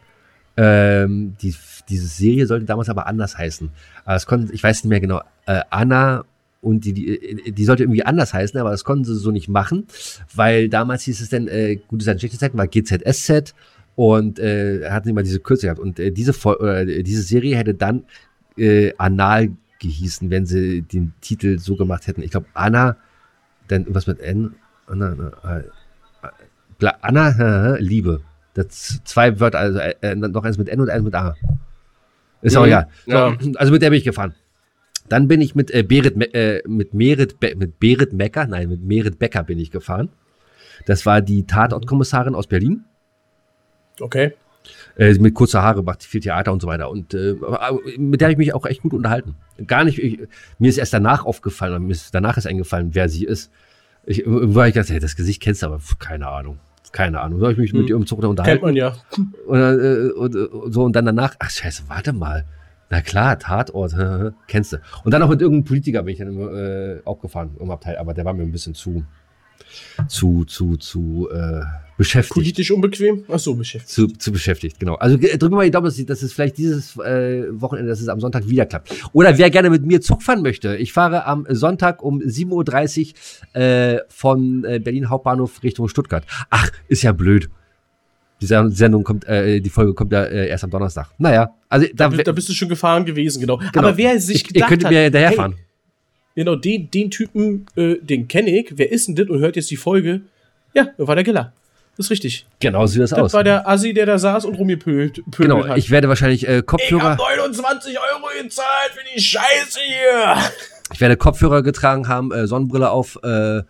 Ähm, 0.58 1.36
die, 1.42 1.56
diese 1.88 2.08
Serie 2.08 2.46
sollte 2.46 2.66
damals 2.66 2.90
aber 2.90 3.08
anders 3.08 3.38
heißen. 3.38 3.72
Aber 4.06 4.16
es 4.16 4.26
konnte, 4.26 4.54
ich 4.54 4.64
weiß 4.64 4.84
nicht 4.84 4.90
mehr 4.90 5.00
genau, 5.00 5.22
äh, 5.46 5.62
Anna 5.70 6.26
und 6.62 6.84
die, 6.84 6.94
die, 6.94 7.52
die 7.54 7.66
sollte 7.66 7.84
irgendwie 7.84 8.06
anders 8.06 8.34
heißen, 8.34 8.60
aber 8.60 8.72
das 8.72 8.84
konnten 8.84 9.06
sie 9.06 9.16
so 9.16 9.32
nicht 9.32 9.48
machen, 9.48 9.88
weil 10.36 10.68
damals 10.68 11.04
hieß 11.04 11.22
es 11.22 11.30
dann, 11.30 11.48
äh, 11.48 11.78
gute 11.88 12.04
Seiten, 12.04 12.20
schlechte 12.20 12.38
Zeiten 12.38 12.58
war 12.58 12.68
GZSZ 12.68 13.54
und 13.96 14.40
äh, 14.40 14.90
hatten 14.90 15.10
immer 15.10 15.24
diese 15.24 15.40
Kürze 15.40 15.68
gehabt. 15.68 15.80
Und 15.80 16.00
äh, 16.00 16.12
diese, 16.12 16.32
äh, 16.32 17.04
diese 17.04 17.22
Serie 17.22 17.56
hätte 17.56 17.74
dann 17.74 18.04
äh, 18.58 18.94
Anal 18.98 19.52
gehießen, 19.80 20.30
wenn 20.30 20.46
sie 20.46 20.82
den 20.82 21.14
Titel 21.22 21.60
so 21.60 21.78
gemacht 21.78 22.08
hätten. 22.08 22.22
Ich 22.22 22.32
glaube, 22.32 22.48
Anna, 22.54 22.98
dann 23.70 23.86
was 23.90 24.08
mit 24.08 24.20
N, 24.20 24.56
Anna, 24.88 25.32
Anna, 25.42 25.60
äh, 26.82 26.92
Anna 27.02 27.78
Liebe. 27.78 28.22
Das 28.60 29.02
zwei 29.06 29.40
Wörter, 29.40 29.60
also 29.60 29.80
äh, 29.80 29.96
äh, 30.02 30.16
noch 30.16 30.44
eins 30.44 30.58
mit 30.58 30.68
N 30.68 30.82
und 30.82 30.90
eins 30.90 31.02
mit 31.02 31.16
A. 31.16 31.34
Ist 32.42 32.56
mhm. 32.56 32.60
auch 32.60 32.66
egal. 32.66 32.88
Ja. 33.06 33.38
also 33.56 33.72
mit 33.72 33.82
der 33.82 33.90
bin 33.90 34.00
ich 34.00 34.04
gefahren. 34.04 34.36
Dann 35.08 35.30
bin 35.30 35.40
ich 35.40 35.56
mit 35.56 35.72
äh, 35.72 35.82
Berit, 35.82 36.22
äh, 36.36 36.62
mit 36.68 36.94
Merit, 36.94 37.40
Be 37.40 37.56
mit 37.56 37.80
Berit 37.80 38.12
Mecker, 38.12 38.48
nein, 38.48 38.68
mit 38.68 38.84
Merit 38.84 39.18
Becker 39.18 39.44
bin 39.44 39.60
ich 39.60 39.72
gefahren. 39.72 40.10
Das 40.86 41.06
war 41.06 41.22
die 41.22 41.46
Tatortkommissarin 41.46 42.36
aus 42.36 42.48
Berlin. 42.48 42.84
Okay. 44.02 44.34
Äh, 44.98 45.14
mit 45.14 45.36
kurzer 45.36 45.64
Haare, 45.64 45.82
macht 45.82 46.04
viel 46.04 46.20
Theater 46.20 46.52
und 46.52 46.62
so 46.62 46.68
weiter. 46.68 46.90
Und 46.90 47.14
äh, 47.14 47.36
mit 47.98 48.20
der 48.20 48.28
habe 48.28 48.34
ich 48.34 48.38
mich 48.38 48.54
auch 48.54 48.66
echt 48.66 48.82
gut 48.82 48.94
unterhalten. 48.94 49.36
Gar 49.68 49.86
nicht, 49.86 50.00
ich, 50.00 50.20
mir 50.58 50.68
ist 50.68 50.78
erst 50.78 50.94
danach 50.94 51.24
aufgefallen, 51.24 51.82
mir 51.86 51.94
ist 51.94 52.14
danach 52.14 52.36
ist 52.36 52.46
eingefallen, 52.46 52.94
wer 52.94 53.08
sie 53.08 53.24
ist. 53.24 53.52
Ich, 54.06 54.24
war 54.26 54.68
ich 54.68 54.74
gedacht, 54.74 54.90
hey, 54.90 55.00
das 55.00 55.16
Gesicht 55.16 55.42
kennst 55.42 55.62
du, 55.62 55.68
aber 55.68 55.80
keine 55.98 56.28
Ahnung 56.28 56.60
Keine 56.92 57.20
Ahnung. 57.22 57.40
Soll 57.40 57.52
ich 57.54 57.58
mich 57.58 57.72
hm. 57.72 57.80
mit 57.80 57.90
dir 57.90 57.98
um 57.98 58.06
Zug 58.06 58.24
unterhalten? 58.24 58.64
Kennt 58.64 58.64
man 58.64 58.76
ja. 58.76 58.96
Und, 59.48 59.60
äh, 59.60 60.12
und, 60.12 60.36
und, 60.36 60.74
so, 60.74 60.84
und 60.84 60.96
dann 60.96 61.06
danach, 61.06 61.36
ach 61.40 61.50
scheiße, 61.50 61.84
warte 61.88 62.14
mal. 62.14 62.46
Na 62.90 63.02
klar, 63.02 63.38
Tatort, 63.38 63.96
kennst 64.48 64.74
du. 64.74 64.78
Und 65.04 65.14
dann 65.14 65.22
auch 65.22 65.30
mit 65.30 65.42
irgendeinem 65.42 65.66
Politiker 65.66 66.02
bin 66.02 66.14
ich 66.14 66.20
dann 66.20 66.30
immer, 66.30 66.52
äh, 66.52 67.02
auch 67.06 67.20
gefahren 67.20 67.56
im 67.60 67.70
Abteil, 67.70 67.98
aber 67.98 68.16
der 68.16 68.26
war 68.26 68.34
mir 68.34 68.42
ein 68.42 68.52
bisschen 68.52 68.74
zu, 68.74 69.06
zu, 70.08 70.46
zu, 70.46 70.76
zu 70.78 71.30
äh, 71.32 71.62
beschäftigt. 72.00 72.34
Politisch 72.34 72.72
unbequem? 72.72 73.26
Ach 73.28 73.38
so, 73.40 73.54
beschäftigt. 73.54 73.92
Zu, 73.92 74.08
zu 74.08 74.32
beschäftigt, 74.32 74.80
genau. 74.80 74.96
Also 74.96 75.18
drücken 75.18 75.42
wir 75.42 75.58
mal 75.58 75.66
die 75.66 75.72
Daumen, 75.72 75.86
dass, 75.86 76.04
dass 76.06 76.22
es 76.22 76.32
vielleicht 76.32 76.58
dieses 76.58 76.96
äh, 76.96 77.44
Wochenende, 77.52 77.90
dass 77.90 78.00
es 78.00 78.08
am 78.08 78.22
Sonntag 78.22 78.48
wieder 78.48 78.66
klappt. 78.66 78.96
Oder 79.12 79.38
wer 79.38 79.50
gerne 79.50 79.70
mit 79.70 79.86
mir 79.86 80.00
Zug 80.00 80.24
fahren 80.24 80.42
möchte, 80.42 80.78
ich 80.78 80.94
fahre 80.94 81.26
am 81.26 81.46
Sonntag 81.50 82.02
um 82.02 82.20
7.30 82.22 83.14
Uhr 83.54 83.62
äh, 83.62 84.00
von 84.08 84.64
äh, 84.64 84.80
Berlin 84.80 85.10
Hauptbahnhof 85.10 85.62
Richtung 85.62 85.90
Stuttgart. 85.90 86.24
Ach, 86.50 86.72
ist 86.88 87.04
ja 87.04 87.12
blöd. 87.12 87.50
Die 88.42 88.46
Sendung 88.46 89.04
kommt, 89.04 89.28
äh, 89.28 89.60
die 89.60 89.70
Folge 89.70 89.94
kommt 89.94 90.14
ja 90.14 90.24
äh, 90.24 90.48
erst 90.48 90.64
am 90.64 90.70
Donnerstag. 90.70 91.10
Naja, 91.18 91.54
also 91.68 91.86
da, 91.94 92.08
da, 92.08 92.24
da 92.24 92.32
bist 92.32 92.48
du 92.48 92.54
schon 92.54 92.70
gefahren 92.70 93.04
gewesen, 93.04 93.42
genau. 93.42 93.58
genau. 93.58 93.90
Aber 93.90 93.98
wer 93.98 94.18
sich 94.22 94.46
gedacht 94.46 94.56
ich, 94.56 94.62
ihr 94.62 94.68
könntet 94.68 94.90
mir 94.90 95.02
hinterherfahren. 95.02 95.56
Hey, 95.56 95.64
genau, 96.36 96.56
den, 96.56 96.90
den 96.90 97.12
Typen, 97.12 97.66
äh, 97.76 97.96
den 97.98 98.30
kenne 98.30 98.58
ich. 98.58 98.72
Wer 98.78 98.90
ist 98.90 99.10
denn 99.10 99.16
das 99.16 99.28
und 99.28 99.40
hört 99.40 99.58
jetzt 99.58 99.70
die 99.70 99.76
Folge? 99.76 100.22
Ja, 100.74 100.88
war 100.98 101.16
der 101.16 101.26
Giller. 101.26 101.52
Das 102.00 102.06
ist 102.06 102.12
richtig. 102.12 102.46
Genau, 102.62 102.86
sieht 102.88 103.02
das, 103.02 103.10
das 103.10 103.20
aus. 103.20 103.26
Das 103.26 103.34
war 103.34 103.44
der 103.44 103.68
Assi, 103.68 103.94
der 103.94 104.06
da 104.06 104.18
saß 104.18 104.46
und 104.46 104.56
rumgepölt 104.56 105.22
Genau, 105.38 105.68
hat. 105.68 105.78
ich 105.78 105.90
werde 105.90 106.08
wahrscheinlich 106.08 106.48
äh, 106.48 106.64
Kopfhörer. 106.66 107.16
Ich 107.16 107.20
hab 107.20 107.38
29 107.38 107.98
Euro 108.00 108.30
gezahlt 108.42 108.92
für 108.94 109.04
die 109.14 109.22
Scheiße 109.22 109.80
hier. 109.86 110.38
Ich 110.94 111.02
werde 111.02 111.18
Kopfhörer 111.18 111.62
getragen 111.62 112.08
haben, 112.08 112.32
äh, 112.32 112.48
Sonnenbrille 112.48 112.90
auf 112.90 113.20
äh, 113.22 113.62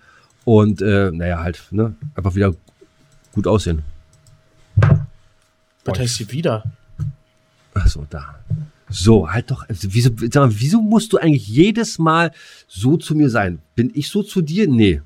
und 0.46 0.82
äh, 0.82 1.12
naja, 1.12 1.42
halt, 1.44 1.62
ne, 1.72 1.96
einfach 2.15 2.34
wieder 2.34 2.54
gut 3.34 3.46
aussehen. 3.46 3.82
Was 5.84 6.00
heißt 6.00 6.18
hier 6.18 6.32
wieder? 6.32 6.63
Ach 7.74 7.88
so, 7.88 8.06
da. 8.10 8.36
So, 8.89 9.30
halt 9.30 9.52
doch. 9.52 9.68
Also, 9.68 9.88
wieso, 9.92 10.12
sag 10.32 10.36
mal, 10.36 10.52
wieso 10.52 10.80
musst 10.82 11.12
du 11.12 11.18
eigentlich 11.18 11.48
jedes 11.48 11.98
Mal 12.00 12.32
so 12.68 12.96
zu 12.96 13.15
mir 13.15 13.30
sein? 13.30 13.60
Bin 13.76 13.92
ich 13.94 14.08
so 14.10 14.24
zu 14.24 14.42
dir? 14.42 14.68
Nee. 14.70 15.02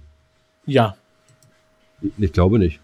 Ja. 0.68 0.96
Ich 2.20 2.32
glaube 2.34 2.60
nicht. 2.60 2.80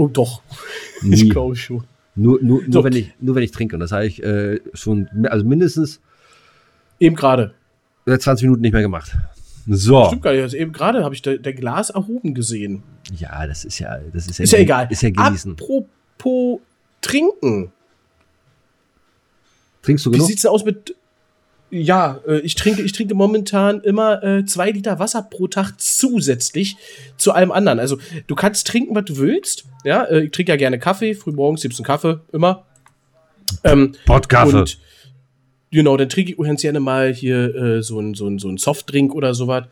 Oh 0.00 0.08
doch. 0.08 0.40
Nie. 1.02 1.14
Ich 1.14 1.30
glaube 1.30 1.54
schon. 1.56 1.84
Nur, 2.14 2.38
nur, 2.42 2.62
nur, 2.66 2.84
wenn 2.84 2.94
ich, 2.94 3.12
nur 3.20 3.34
wenn 3.34 3.42
ich 3.42 3.50
trinke. 3.50 3.76
Und 3.76 3.80
das 3.80 3.92
habe 3.92 4.06
ich 4.06 4.22
äh, 4.22 4.58
schon, 4.72 5.08
also 5.28 5.44
mindestens. 5.44 6.00
Eben 6.98 7.16
gerade. 7.16 7.52
20 8.06 8.44
Minuten 8.44 8.62
nicht 8.62 8.72
mehr 8.72 8.80
gemacht. 8.80 9.14
So. 9.68 10.06
Stimmt 10.06 10.22
gar 10.22 10.32
nicht. 10.32 10.40
Also 10.40 10.56
eben 10.56 10.72
gerade 10.72 11.04
habe 11.04 11.14
ich 11.14 11.20
der, 11.20 11.36
der 11.36 11.52
Glas 11.52 11.90
erhoben 11.90 12.32
gesehen. 12.32 12.82
Ja, 13.14 13.46
das 13.46 13.66
ist 13.66 13.78
ja, 13.78 13.98
das 14.12 14.26
ist 14.26 14.38
ja, 14.38 14.44
ist 14.44 14.52
ja 14.52 14.58
egal. 14.58 14.88
Ist 14.90 15.02
ja 15.02 15.10
genießen. 15.10 15.52
Apropos 15.52 16.60
trinken. 17.02 17.70
Trinkst 19.82 20.06
du 20.06 20.10
genug? 20.10 20.26
Wie 20.26 20.30
sieht's 20.30 20.46
aus 20.46 20.64
mit 20.64 20.96
ja, 21.70 22.20
äh, 22.26 22.40
ich 22.40 22.54
trinke, 22.54 22.82
ich 22.82 22.92
trinke 22.92 23.14
momentan 23.14 23.80
immer 23.80 24.22
äh, 24.22 24.44
zwei 24.44 24.70
Liter 24.70 24.98
Wasser 24.98 25.22
pro 25.22 25.46
Tag 25.46 25.74
zusätzlich 25.78 26.76
zu 27.16 27.32
allem 27.32 27.52
anderen. 27.52 27.78
Also 27.78 27.98
du 28.26 28.34
kannst 28.34 28.66
trinken, 28.66 28.94
was 28.94 29.04
du 29.04 29.18
willst. 29.18 29.64
Ja, 29.84 30.04
äh, 30.04 30.24
ich 30.24 30.30
trinke 30.32 30.52
ja 30.52 30.56
gerne 30.56 30.78
Kaffee. 30.78 31.14
Frühmorgens 31.14 31.62
gibt's 31.62 31.78
einen 31.78 31.86
Kaffee, 31.86 32.20
immer. 32.32 32.66
Ähm. 33.64 33.94
Und 34.54 34.78
genau, 35.70 35.96
dann 35.96 36.08
trinke 36.08 36.32
ich 36.32 36.38
ganz 36.38 36.62
gerne 36.62 36.80
mal 36.80 37.12
hier 37.12 37.54
äh, 37.54 37.82
so 37.82 38.00
ein 38.00 38.14
so 38.14 38.26
ein 38.26 38.38
so 38.38 38.48
ein 38.48 38.58
Softdrink 38.58 39.14
oder 39.14 39.34
sowas. 39.34 39.66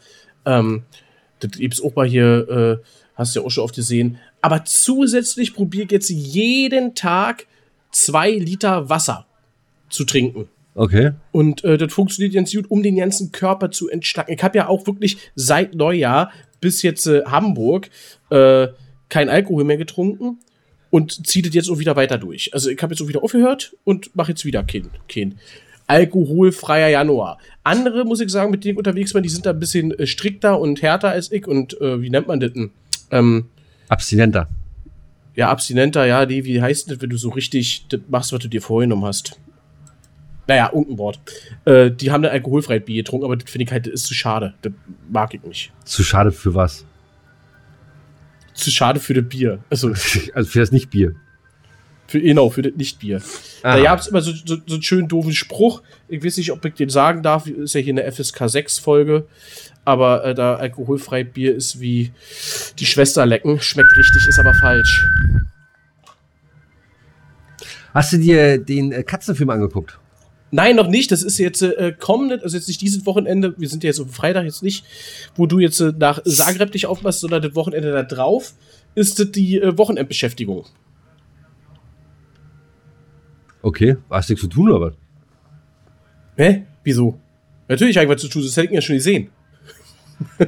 Ähm, 0.46 0.84
das 1.40 1.52
gibt's 1.52 1.82
auch 1.82 1.94
mal 1.94 2.06
hier, 2.06 2.80
äh, 2.82 2.84
hast 3.14 3.34
du 3.34 3.40
ja 3.40 3.46
auch 3.46 3.50
schon 3.50 3.64
oft 3.64 3.74
gesehen. 3.74 4.18
Aber 4.40 4.64
zusätzlich 4.64 5.54
probiere 5.54 5.84
ich 5.84 5.92
jetzt 5.92 6.10
jeden 6.10 6.94
Tag 6.94 7.46
zwei 7.90 8.30
Liter 8.30 8.88
Wasser 8.88 9.26
zu 9.88 10.04
trinken. 10.04 10.48
Okay. 10.78 11.10
Und 11.32 11.64
äh, 11.64 11.76
das 11.76 11.92
funktioniert 11.92 12.34
ganz 12.34 12.52
gut, 12.52 12.70
um 12.70 12.84
den 12.84 12.96
ganzen 12.96 13.32
Körper 13.32 13.72
zu 13.72 13.88
entschlacken. 13.88 14.32
Ich 14.32 14.44
habe 14.44 14.58
ja 14.58 14.68
auch 14.68 14.86
wirklich 14.86 15.18
seit 15.34 15.74
Neujahr 15.74 16.30
bis 16.60 16.82
jetzt 16.82 17.08
äh, 17.08 17.24
Hamburg 17.24 17.90
äh, 18.30 18.68
kein 19.08 19.28
Alkohol 19.28 19.64
mehr 19.64 19.76
getrunken 19.76 20.38
und 20.90 21.26
ziehe 21.26 21.44
das 21.44 21.52
jetzt 21.52 21.68
auch 21.68 21.80
wieder 21.80 21.96
weiter 21.96 22.16
durch. 22.16 22.54
Also 22.54 22.70
ich 22.70 22.80
habe 22.80 22.94
jetzt 22.94 23.02
auch 23.02 23.08
wieder 23.08 23.24
aufgehört 23.24 23.74
und 23.82 24.14
mache 24.14 24.30
jetzt 24.30 24.44
wieder 24.44 24.62
kein, 24.62 24.88
kein 25.12 25.40
alkoholfreier 25.88 26.90
Januar. 26.90 27.38
Andere, 27.64 28.04
muss 28.04 28.20
ich 28.20 28.30
sagen, 28.30 28.52
mit 28.52 28.64
denen 28.64 28.74
ich 28.74 28.78
unterwegs 28.78 29.12
bin, 29.12 29.24
die 29.24 29.28
sind 29.30 29.46
da 29.46 29.50
ein 29.50 29.58
bisschen 29.58 29.90
äh, 29.98 30.06
strikter 30.06 30.60
und 30.60 30.80
härter 30.80 31.08
als 31.08 31.32
ich 31.32 31.48
und 31.48 31.80
äh, 31.80 32.00
wie 32.00 32.10
nennt 32.10 32.28
man 32.28 32.38
das 32.38 32.52
denn? 32.52 32.70
Ähm, 33.10 33.46
Abstinenter. 33.88 34.48
Ja, 35.34 35.48
Abstinenter, 35.50 36.06
ja, 36.06 36.24
die, 36.24 36.44
wie 36.44 36.62
heißt 36.62 36.88
das, 36.88 37.00
wenn 37.00 37.10
du 37.10 37.16
so 37.16 37.30
richtig 37.30 37.86
das 37.88 38.00
machst, 38.08 38.32
was 38.32 38.38
du 38.38 38.48
dir 38.48 38.62
vorgenommen 38.62 39.04
hast? 39.04 39.40
Naja, 40.48 40.70
irgendein 40.72 40.98
Wort. 40.98 41.20
Äh, 41.66 41.90
die 41.90 42.10
haben 42.10 42.24
ein 42.24 42.30
alkoholfreies 42.30 42.82
Bier 42.84 43.02
getrunken, 43.02 43.26
aber 43.26 43.36
das 43.36 43.50
finde 43.50 43.66
ich 43.66 43.70
halt, 43.70 43.86
ist 43.86 44.06
zu 44.06 44.14
schade. 44.14 44.54
Das 44.62 44.72
mag 45.10 45.34
ich 45.34 45.42
nicht. 45.42 45.72
Zu 45.84 46.02
schade 46.02 46.32
für 46.32 46.54
was? 46.54 46.86
Zu 48.54 48.70
schade 48.70 48.98
für 48.98 49.12
das 49.12 49.28
Bier. 49.28 49.58
Also, 49.68 49.88
also 50.34 50.50
für 50.50 50.60
das 50.60 50.72
Nicht-Bier. 50.72 51.14
Für, 52.06 52.22
genau, 52.22 52.48
für 52.48 52.62
das 52.62 52.72
Nicht-Bier. 52.74 53.20
Da 53.62 53.78
gab 53.82 54.00
es 54.00 54.06
immer 54.06 54.22
so, 54.22 54.32
so, 54.32 54.56
so 54.66 54.74
einen 54.74 54.82
schönen 54.82 55.08
doofen 55.08 55.34
Spruch. 55.34 55.82
Ich 56.08 56.24
weiß 56.24 56.38
nicht, 56.38 56.50
ob 56.50 56.64
ich 56.64 56.72
den 56.72 56.88
sagen 56.88 57.22
darf. 57.22 57.46
Ist 57.46 57.74
ja 57.74 57.82
hier 57.82 57.92
eine 57.92 58.10
FSK 58.10 58.44
6-Folge. 58.44 59.26
Aber 59.84 60.24
äh, 60.24 60.34
da 60.34 60.56
alkoholfrei 60.56 61.24
Bier 61.24 61.54
ist 61.54 61.78
wie 61.78 62.10
die 62.78 62.86
Schwester 62.86 63.26
lecken. 63.26 63.60
Schmeckt 63.60 63.94
richtig, 63.98 64.26
ist 64.26 64.38
aber 64.38 64.54
falsch. 64.54 65.04
Hast 67.92 68.14
du 68.14 68.16
dir 68.16 68.56
den 68.56 68.92
äh, 68.92 69.02
Katzenfilm 69.02 69.50
angeguckt? 69.50 69.98
Nein, 70.50 70.76
noch 70.76 70.88
nicht. 70.88 71.12
Das 71.12 71.22
ist 71.22 71.38
jetzt 71.38 71.62
äh, 71.62 71.94
kommende, 71.98 72.42
also 72.42 72.56
jetzt 72.56 72.68
nicht 72.68 72.80
dieses 72.80 73.04
Wochenende, 73.04 73.54
wir 73.58 73.68
sind 73.68 73.84
ja 73.84 73.88
jetzt 73.88 74.00
auf 74.00 74.10
Freitag 74.10 74.44
jetzt 74.44 74.62
nicht, 74.62 74.84
wo 75.34 75.46
du 75.46 75.58
jetzt 75.58 75.80
äh, 75.80 75.92
nach 75.98 76.22
Zagreb 76.24 76.72
dich 76.72 76.86
aufmachst, 76.86 77.20
sondern 77.20 77.42
das 77.42 77.54
Wochenende 77.54 77.92
da 77.92 78.02
drauf 78.02 78.54
ist 78.94 79.18
das 79.18 79.30
die 79.30 79.60
äh, 79.60 79.76
Wochenendbeschäftigung. 79.76 80.64
Okay, 83.60 83.96
hast 84.08 84.28
du 84.28 84.32
nichts 84.32 84.42
zu 84.42 84.48
tun, 84.48 84.70
oder 84.70 84.80
was? 84.80 84.94
Hä? 86.36 86.64
Wieso? 86.84 87.18
Natürlich 87.68 87.96
habe 87.96 88.06
ich 88.06 88.12
was 88.12 88.20
zu 88.22 88.28
tun, 88.28 88.42
das 88.42 88.56
hätte 88.56 88.68
ich 88.68 88.72
ja 88.72 88.80
schon 88.80 88.96
gesehen. 88.96 89.30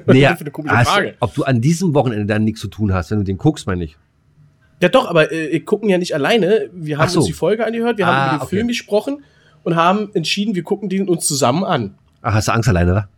Naja, 0.07 0.37
hast, 0.67 1.15
ob 1.21 1.35
du 1.35 1.45
an 1.45 1.61
diesem 1.61 1.95
Wochenende 1.95 2.27
dann 2.27 2.45
nichts 2.45 2.61
zu 2.61 2.69
tun 2.69 2.95
hast, 2.95 3.11
wenn 3.11 3.19
du 3.19 3.25
den 3.25 3.37
guckst, 3.37 3.67
meine 3.67 3.85
ich. 3.85 3.97
Ja 4.81 4.89
doch, 4.89 5.09
aber 5.09 5.31
äh, 5.31 5.53
wir 5.53 5.65
gucken 5.65 5.91
ja 5.91 5.99
nicht 5.99 6.15
alleine. 6.15 6.71
Wir 6.73 6.99
haben 6.99 7.09
so. 7.11 7.19
uns 7.19 7.27
die 7.27 7.35
Folge 7.35 7.67
angehört, 7.67 7.99
wir 7.99 8.07
ah, 8.07 8.15
haben 8.15 8.29
über 8.29 8.39
den 8.39 8.47
okay. 8.47 8.57
Film 8.57 8.69
gesprochen 8.69 9.23
und 9.63 9.77
haben 9.77 10.11
entschieden, 10.15 10.55
wir 10.55 10.63
gucken 10.63 10.89
den 10.89 11.09
uns 11.09 11.27
zusammen 11.27 11.65
an. 11.65 11.95
Ach, 12.23 12.35
hast 12.35 12.49
du 12.49 12.53
Angst 12.53 12.69
alleine, 12.69 12.93
oder? 12.93 13.09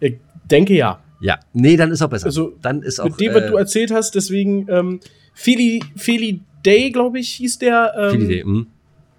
Ich 0.00 0.16
denke 0.50 0.74
ja. 0.74 1.00
Ja, 1.20 1.38
nee, 1.52 1.76
dann 1.76 1.90
ist 1.90 2.02
auch 2.02 2.08
besser. 2.08 2.26
Also, 2.26 2.54
dann 2.60 2.82
ist 2.82 3.00
auch, 3.00 3.06
mit 3.06 3.20
dem, 3.20 3.34
was 3.34 3.42
äh, 3.42 3.48
du 3.48 3.56
erzählt 3.56 3.90
hast, 3.90 4.14
deswegen, 4.14 4.68
ähm, 4.68 5.00
Philly, 5.34 5.82
Philly 5.96 6.42
Day, 6.64 6.90
glaube 6.90 7.18
ich, 7.18 7.30
hieß 7.30 7.58
der. 7.58 7.94
Ähm, 7.96 8.10
Philly 8.10 8.28
Day, 8.28 8.44
mh. 8.44 8.66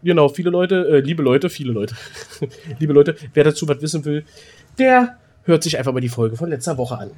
Genau, 0.04 0.30
viele 0.30 0.52
Leute, 0.52 0.88
äh, 0.88 1.00
liebe 1.00 1.24
Leute, 1.24 1.50
viele 1.50 1.74
Leute, 1.74 1.96
liebe 2.80 2.94
Leute, 2.94 3.16
wer 3.34 3.44
dazu 3.44 3.68
was 3.68 3.82
wissen 3.82 4.06
will, 4.06 4.24
der 4.78 5.18
hört 5.44 5.64
sich 5.64 5.78
einfach 5.78 5.92
mal 5.92 6.02
die 6.02 6.10
Folge 6.10 6.38
von 6.38 6.50
letzter 6.50 6.78
Woche 6.78 6.98
an. 6.98 7.12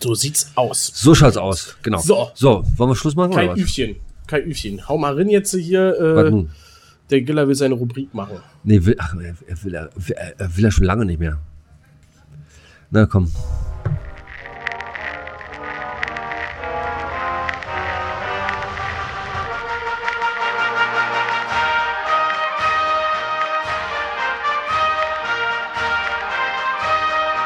So 0.00 0.14
sieht's 0.14 0.52
aus. 0.56 0.92
So 0.94 1.14
schaut's 1.14 1.38
aus, 1.38 1.76
genau. 1.82 1.98
So, 1.98 2.30
so 2.34 2.64
wollen 2.76 2.90
wir 2.90 2.96
Schluss 2.96 3.16
machen? 3.16 3.32
Kein 3.32 3.48
oder 3.48 3.54
was? 3.54 3.60
Üfchen, 3.60 3.96
kein 4.26 4.42
Üfchen. 4.42 4.86
Hau 4.88 4.98
mal 4.98 5.16
rein 5.16 5.30
jetzt 5.30 5.54
hier. 5.54 5.98
Äh? 5.98 6.63
Der 7.10 7.20
Giller 7.20 7.46
will 7.46 7.54
seine 7.54 7.74
Rubrik 7.74 8.14
machen. 8.14 8.38
Nee, 8.62 8.84
will, 8.84 8.96
ach, 8.98 9.14
er 9.14 9.64
will, 9.64 9.74
er, 9.74 9.90
er 10.38 10.56
will 10.56 10.64
er 10.64 10.70
schon 10.70 10.84
lange 10.84 11.04
nicht 11.04 11.20
mehr. 11.20 11.38
Na 12.90 13.06
komm. 13.06 13.30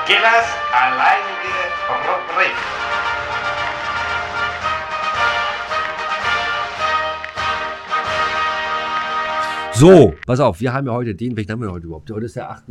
Gillers 0.07 0.47
So, 9.79 10.13
pass 10.27 10.41
auf, 10.41 10.61
wir 10.61 10.73
haben 10.73 10.89
ja 10.89 10.93
heute 10.93 11.15
den, 11.15 11.37
welchen 11.37 11.53
haben 11.53 11.63
wir 11.63 11.71
heute 11.71 11.87
überhaupt? 11.87 12.11
Heute 12.11 12.27
ist 12.27 12.35
der 12.35 12.51
8. 12.51 12.65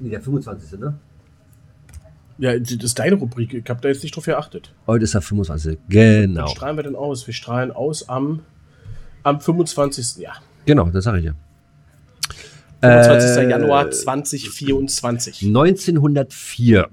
Nee, 0.00 0.10
der 0.10 0.20
25. 0.20 0.80
Ne? 0.80 0.98
Ja, 2.38 2.58
das 2.58 2.72
ist 2.72 2.98
deine 2.98 3.14
Rubrik. 3.14 3.54
Ich 3.54 3.70
habe 3.70 3.80
da 3.80 3.88
jetzt 3.88 4.02
nicht 4.02 4.16
drauf 4.16 4.24
geachtet. 4.24 4.74
Heute 4.88 5.04
ist 5.04 5.14
der 5.14 5.22
25. 5.22 5.78
Genau. 5.88 6.40
Wann 6.40 6.48
strahlen 6.48 6.76
wir 6.76 6.82
denn 6.82 6.96
aus? 6.96 7.28
Wir 7.28 7.34
strahlen 7.34 7.70
aus 7.70 8.08
am, 8.08 8.40
am 9.22 9.40
25. 9.40 10.16
Ja. 10.16 10.32
Genau, 10.66 10.90
das 10.90 11.04
sage 11.04 11.20
ich 11.20 11.26
ja. 11.26 11.34
25. 12.80 13.36
Äh, 13.36 13.48
Januar 13.48 13.90
2024. 13.92 15.42
1904. 15.42 16.88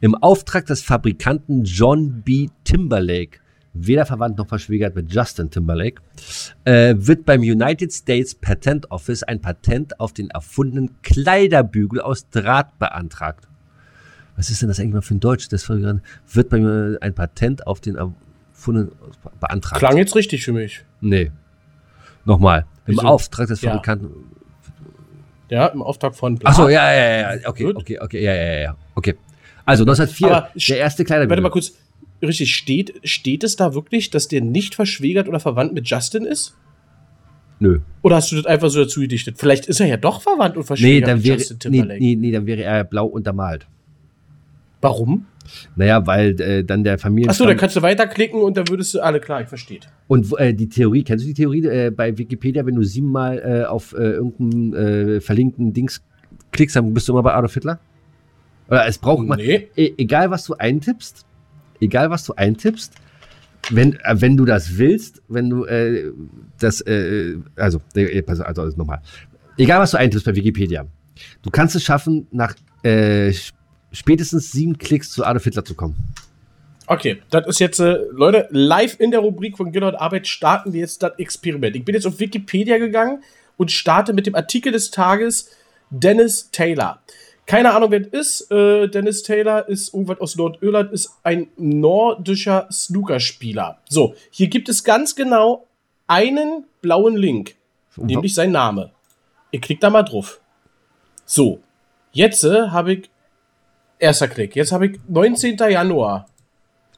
Im 0.00 0.16
Auftrag 0.16 0.66
des 0.66 0.82
Fabrikanten 0.82 1.62
John 1.62 2.22
B. 2.22 2.48
Timberlake 2.64 3.38
weder 3.74 4.06
verwandt 4.06 4.38
noch 4.38 4.48
verschwägert 4.48 4.94
mit 4.94 5.12
Justin 5.12 5.50
Timberlake, 5.50 6.02
äh, 6.64 6.94
wird 6.96 7.24
beim 7.24 7.40
United 7.40 7.92
States 7.92 8.34
Patent 8.34 8.90
Office 8.90 9.22
ein 9.22 9.40
Patent 9.40 9.98
auf 9.98 10.12
den 10.12 10.30
erfundenen 10.30 10.90
Kleiderbügel 11.02 12.00
aus 12.00 12.28
Draht 12.30 12.78
beantragt. 12.78 13.48
Was 14.36 14.50
ist 14.50 14.62
denn 14.62 14.68
das 14.68 14.80
eigentlich 14.80 14.94
mal 14.94 15.02
für 15.02 15.14
ein 15.14 15.20
Deutsch? 15.20 15.48
Das 15.48 15.68
wird 15.68 16.48
bei 16.48 16.58
mir 16.58 16.98
ein 17.00 17.14
Patent 17.14 17.66
auf 17.66 17.80
den 17.80 17.96
erfundenen 17.96 18.92
beantragt. 19.40 19.78
Klang 19.78 19.96
jetzt 19.96 20.14
richtig 20.16 20.44
für 20.44 20.52
mich. 20.52 20.84
Nee. 21.00 21.30
Nochmal. 22.24 22.66
Im 22.86 22.94
Wieso? 22.94 23.06
Auftrag 23.06 23.48
des 23.48 23.60
Fabrikanten. 23.60 24.10
Ja. 25.48 25.62
ja, 25.62 25.66
im 25.68 25.82
Auftrag 25.82 26.14
von. 26.14 26.38
Achso, 26.44 26.68
ja, 26.68 26.92
ja, 26.92 27.36
ja. 27.36 27.48
Okay, 27.48 27.72
okay, 27.74 27.98
okay, 28.00 28.22
ja, 28.22 28.34
ja, 28.34 28.60
ja. 28.60 28.76
Okay. 28.94 29.16
Also 29.64 29.84
1904, 29.84 30.28
Aber 30.28 30.48
der 30.54 30.78
erste 30.78 31.04
Kleiderbügel. 31.04 31.30
Warte 31.30 31.42
mal 31.42 31.50
kurz. 31.50 31.72
Richtig, 32.22 32.54
steht, 32.54 33.00
steht 33.04 33.42
es 33.42 33.56
da 33.56 33.74
wirklich, 33.74 34.10
dass 34.10 34.28
der 34.28 34.40
nicht 34.40 34.74
verschwägert 34.74 35.28
oder 35.28 35.40
verwandt 35.40 35.74
mit 35.74 35.88
Justin 35.88 36.24
ist? 36.24 36.56
Nö. 37.58 37.80
Oder 38.02 38.16
hast 38.16 38.32
du 38.32 38.36
das 38.36 38.46
einfach 38.46 38.70
so 38.70 38.82
dazu 38.82 39.00
gedichtet? 39.00 39.36
Vielleicht 39.38 39.66
ist 39.66 39.80
er 39.80 39.86
ja 39.86 39.96
doch 39.96 40.20
verwandt 40.20 40.56
und 40.56 40.64
verschwägert 40.64 41.00
nee, 41.00 41.06
dann 41.06 41.18
mit 41.18 41.26
wäre, 41.26 41.38
Justin 41.38 41.58
Timberlake. 41.58 42.00
Nee, 42.00 42.16
nee, 42.16 42.20
nee, 42.28 42.32
dann 42.32 42.46
wäre 42.46 42.62
er 42.62 42.84
blau 42.84 43.06
untermalt. 43.06 43.66
Warum? 44.80 45.26
Naja, 45.76 46.04
weil 46.06 46.40
äh, 46.40 46.64
dann 46.64 46.84
der 46.84 46.98
Familien. 46.98 47.30
Achso, 47.30 47.46
dann 47.46 47.56
kannst 47.56 47.76
du 47.76 47.82
weiterklicken 47.82 48.40
und 48.40 48.56
dann 48.56 48.68
würdest 48.68 48.94
du 48.94 49.00
alle 49.00 49.20
klar, 49.20 49.42
ich 49.42 49.48
verstehe. 49.48 49.80
Und 50.08 50.26
äh, 50.38 50.52
die 50.54 50.68
Theorie, 50.68 51.04
kennst 51.04 51.24
du 51.24 51.28
die 51.28 51.34
Theorie 51.34 51.64
äh, 51.66 51.90
bei 51.90 52.16
Wikipedia, 52.16 52.66
wenn 52.66 52.74
du 52.74 52.82
siebenmal 52.82 53.38
äh, 53.38 53.64
auf 53.64 53.92
äh, 53.92 53.98
irgendeinen 53.98 54.74
äh, 54.74 55.20
verlinkten 55.20 55.72
Dings 55.72 56.02
klickst, 56.50 56.76
dann 56.76 56.92
bist 56.92 57.08
du 57.08 57.12
immer 57.12 57.22
bei 57.22 57.34
Adolf 57.34 57.54
Hitler? 57.54 57.78
Oder 58.68 58.86
es 58.86 58.98
braucht 58.98 59.26
man. 59.26 59.38
Nee. 59.38 59.68
E 59.76 59.92
egal 59.98 60.30
was 60.30 60.44
du 60.44 60.54
eintippst, 60.54 61.26
egal 61.82 62.10
was 62.10 62.24
du 62.24 62.34
eintippst, 62.34 62.92
wenn, 63.70 63.94
äh, 64.00 64.20
wenn 64.20 64.36
du 64.36 64.44
das 64.44 64.78
willst, 64.78 65.22
wenn 65.28 65.50
du 65.50 65.64
äh, 65.64 66.12
das, 66.58 66.80
äh, 66.82 67.36
also, 67.56 67.80
äh, 67.94 68.22
also, 68.26 68.44
also 68.44 68.66
nochmal. 68.76 69.00
Egal 69.58 69.80
was 69.80 69.90
du 69.90 69.98
eintippst 69.98 70.26
bei 70.26 70.34
Wikipedia, 70.34 70.86
du 71.42 71.50
kannst 71.50 71.76
es 71.76 71.84
schaffen, 71.84 72.26
nach 72.30 72.54
äh, 72.82 73.32
spätestens 73.92 74.52
sieben 74.52 74.78
Klicks 74.78 75.10
zu 75.10 75.24
Adolf 75.24 75.44
Hitler 75.44 75.64
zu 75.64 75.74
kommen. 75.74 75.96
Okay, 76.86 77.22
das 77.30 77.46
ist 77.46 77.60
jetzt, 77.60 77.78
äh, 77.78 77.98
Leute, 78.10 78.48
live 78.50 78.98
in 78.98 79.10
der 79.12 79.20
Rubrik 79.20 79.56
von 79.56 79.70
Gillard 79.70 80.00
Arbeit 80.00 80.26
starten 80.26 80.72
wir 80.72 80.80
jetzt 80.80 81.02
das 81.02 81.12
Experiment. 81.18 81.76
Ich 81.76 81.84
bin 81.84 81.94
jetzt 81.94 82.06
auf 82.06 82.18
Wikipedia 82.18 82.78
gegangen 82.78 83.22
und 83.56 83.70
starte 83.70 84.12
mit 84.12 84.26
dem 84.26 84.34
Artikel 84.34 84.72
des 84.72 84.90
Tages 84.90 85.50
Dennis 85.90 86.50
Taylor. 86.50 87.00
Keine 87.46 87.74
Ahnung, 87.74 87.90
wer 87.90 88.00
das 88.00 88.40
ist. 88.40 88.50
Äh, 88.50 88.88
Dennis 88.88 89.22
Taylor 89.22 89.68
ist 89.68 89.92
irgendwas 89.92 90.20
aus 90.20 90.36
Nordirland, 90.36 90.92
ist 90.92 91.10
ein 91.22 91.48
nordischer 91.56 92.68
Snookerspieler. 92.70 93.78
So, 93.88 94.14
hier 94.30 94.48
gibt 94.48 94.68
es 94.68 94.84
ganz 94.84 95.14
genau 95.14 95.66
einen 96.06 96.64
blauen 96.80 97.16
Link, 97.16 97.56
nämlich 97.96 98.34
sein 98.34 98.52
Name. 98.52 98.92
Ihr 99.50 99.60
klickt 99.60 99.82
da 99.82 99.90
mal 99.90 100.02
drauf. 100.02 100.40
So, 101.24 101.60
jetzt 102.12 102.44
äh, 102.44 102.68
habe 102.68 102.94
ich 102.94 103.10
Erster 104.02 104.26
Klick. 104.26 104.56
Jetzt 104.56 104.72
habe 104.72 104.86
ich 104.86 104.98
19. 105.08 105.56
Januar. 105.56 106.26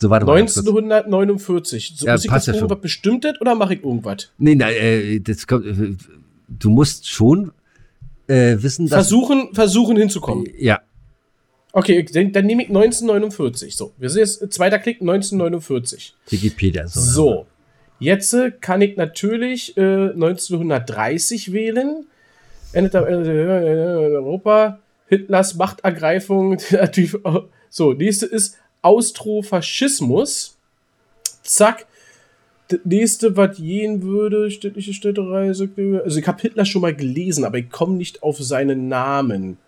So, 0.01 0.09
warte 0.09 0.24
mal. 0.24 0.38
1949. 0.38 1.95
So, 1.97 2.07
ja, 2.07 2.12
muss 2.12 2.24
ich 2.24 2.30
ja 2.30 2.55
irgendwas 2.55 2.80
Bestimmtes 2.80 3.38
oder 3.42 3.55
mache 3.55 3.74
ich 3.74 3.84
irgendwas? 3.84 4.32
Nee, 4.38 4.55
nein, 4.55 4.74
äh, 4.74 5.20
das 5.20 5.47
kommt, 5.47 5.66
äh, 5.66 5.97
du 6.49 6.70
musst 6.70 7.07
schon 7.07 7.53
äh, 8.28 8.56
wissen, 8.62 8.86
dass. 8.88 9.08
Versuchen, 9.08 9.54
versuchen 9.54 9.96
hinzukommen. 9.96 10.46
Ja. 10.56 10.80
Okay, 11.72 12.04
dann, 12.04 12.32
dann 12.32 12.46
nehme 12.46 12.62
ich 12.62 12.68
1949. 12.68 13.76
So, 13.76 13.92
wir 13.98 14.08
sehen 14.08 14.20
jetzt, 14.20 14.42
äh, 14.42 14.48
zweiter 14.48 14.78
Klick, 14.78 15.00
1949. 15.00 16.14
Wikipedia. 16.30 16.86
So, 16.86 17.00
so. 17.00 17.46
jetzt 17.98 18.32
äh, 18.32 18.52
kann 18.52 18.80
ich 18.80 18.96
natürlich 18.96 19.76
äh, 19.76 20.10
1930 20.10 21.52
wählen. 21.52 22.06
Endet 22.72 22.94
in 22.94 23.02
Europa. 23.02 24.78
Hitlers 25.08 25.54
Machtergreifung. 25.56 26.58
so, 27.70 27.92
nächste 27.92 28.26
ist 28.26 28.56
Austrofaschismus. 28.82 30.56
Zack. 31.42 31.86
Das 32.74 32.84
nächste, 32.84 33.36
was 33.36 33.56
gehen 33.56 34.02
würde, 34.02 34.50
städtische 34.50 34.94
Städtereise. 34.94 35.68
Also, 36.02 36.18
ich 36.18 36.26
habe 36.26 36.40
Hitler 36.40 36.64
schon 36.64 36.82
mal 36.82 36.94
gelesen, 36.94 37.44
aber 37.44 37.58
ich 37.58 37.70
komme 37.70 37.96
nicht 37.96 38.22
auf 38.22 38.38
seinen 38.38 38.88
Namen. 38.88 39.58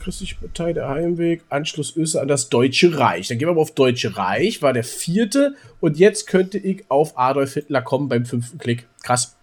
Christliche 0.00 0.36
Partei, 0.36 0.72
der 0.72 0.88
Heimweg, 0.88 1.42
Anschluss 1.48 1.96
Österreich 1.96 2.22
an 2.22 2.28
das 2.28 2.48
Deutsche 2.48 2.96
Reich. 2.96 3.28
Dann 3.28 3.38
gehen 3.38 3.48
wir 3.48 3.54
mal 3.54 3.60
auf 3.60 3.74
Deutsche 3.74 4.16
Reich, 4.16 4.62
war 4.62 4.72
der 4.72 4.84
vierte. 4.84 5.56
Und 5.80 5.98
jetzt 5.98 6.26
könnte 6.26 6.58
ich 6.58 6.84
auf 6.88 7.18
Adolf 7.18 7.54
Hitler 7.54 7.82
kommen 7.82 8.08
beim 8.08 8.24
fünften 8.24 8.58
Klick. 8.58 8.86
Krass. 9.02 9.36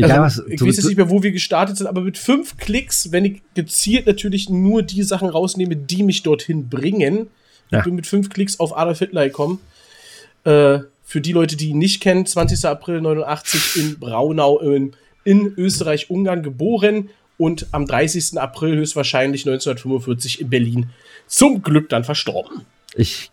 Also, 0.00 0.16
was, 0.16 0.42
ich 0.48 0.60
weiß 0.60 0.76
jetzt 0.76 0.86
nicht 0.86 0.96
mehr, 0.96 1.10
wo 1.10 1.22
wir 1.22 1.32
gestartet 1.32 1.76
sind, 1.76 1.86
aber 1.86 2.02
mit 2.02 2.18
fünf 2.18 2.56
Klicks, 2.56 3.10
wenn 3.10 3.24
ich 3.24 3.42
gezielt 3.54 4.06
natürlich 4.06 4.48
nur 4.48 4.82
die 4.82 5.02
Sachen 5.02 5.28
rausnehme, 5.28 5.74
die 5.74 6.04
mich 6.04 6.22
dorthin 6.22 6.68
bringen, 6.68 7.28
ja. 7.70 7.78
ich 7.78 7.84
bin 7.84 7.96
mit 7.96 8.06
fünf 8.06 8.28
Klicks 8.28 8.60
auf 8.60 8.76
Adolf 8.76 9.00
Hitler 9.00 9.24
gekommen. 9.26 9.60
Äh, 10.44 10.80
für 11.02 11.20
die 11.22 11.32
Leute, 11.32 11.56
die 11.56 11.70
ihn 11.70 11.78
nicht 11.78 12.02
kennen, 12.02 12.26
20. 12.26 12.66
April 12.66 13.00
89 13.00 13.82
in 13.82 13.98
Braunau 13.98 14.58
in, 14.60 14.94
in 15.24 15.54
Österreich-Ungarn 15.56 16.42
geboren 16.42 17.08
und 17.38 17.68
am 17.72 17.86
30. 17.86 18.38
April 18.38 18.76
höchstwahrscheinlich 18.76 19.42
1945 19.46 20.42
in 20.42 20.50
Berlin 20.50 20.90
zum 21.26 21.62
Glück 21.62 21.88
dann 21.88 22.04
verstorben. 22.04 22.62
Ich, 22.94 23.30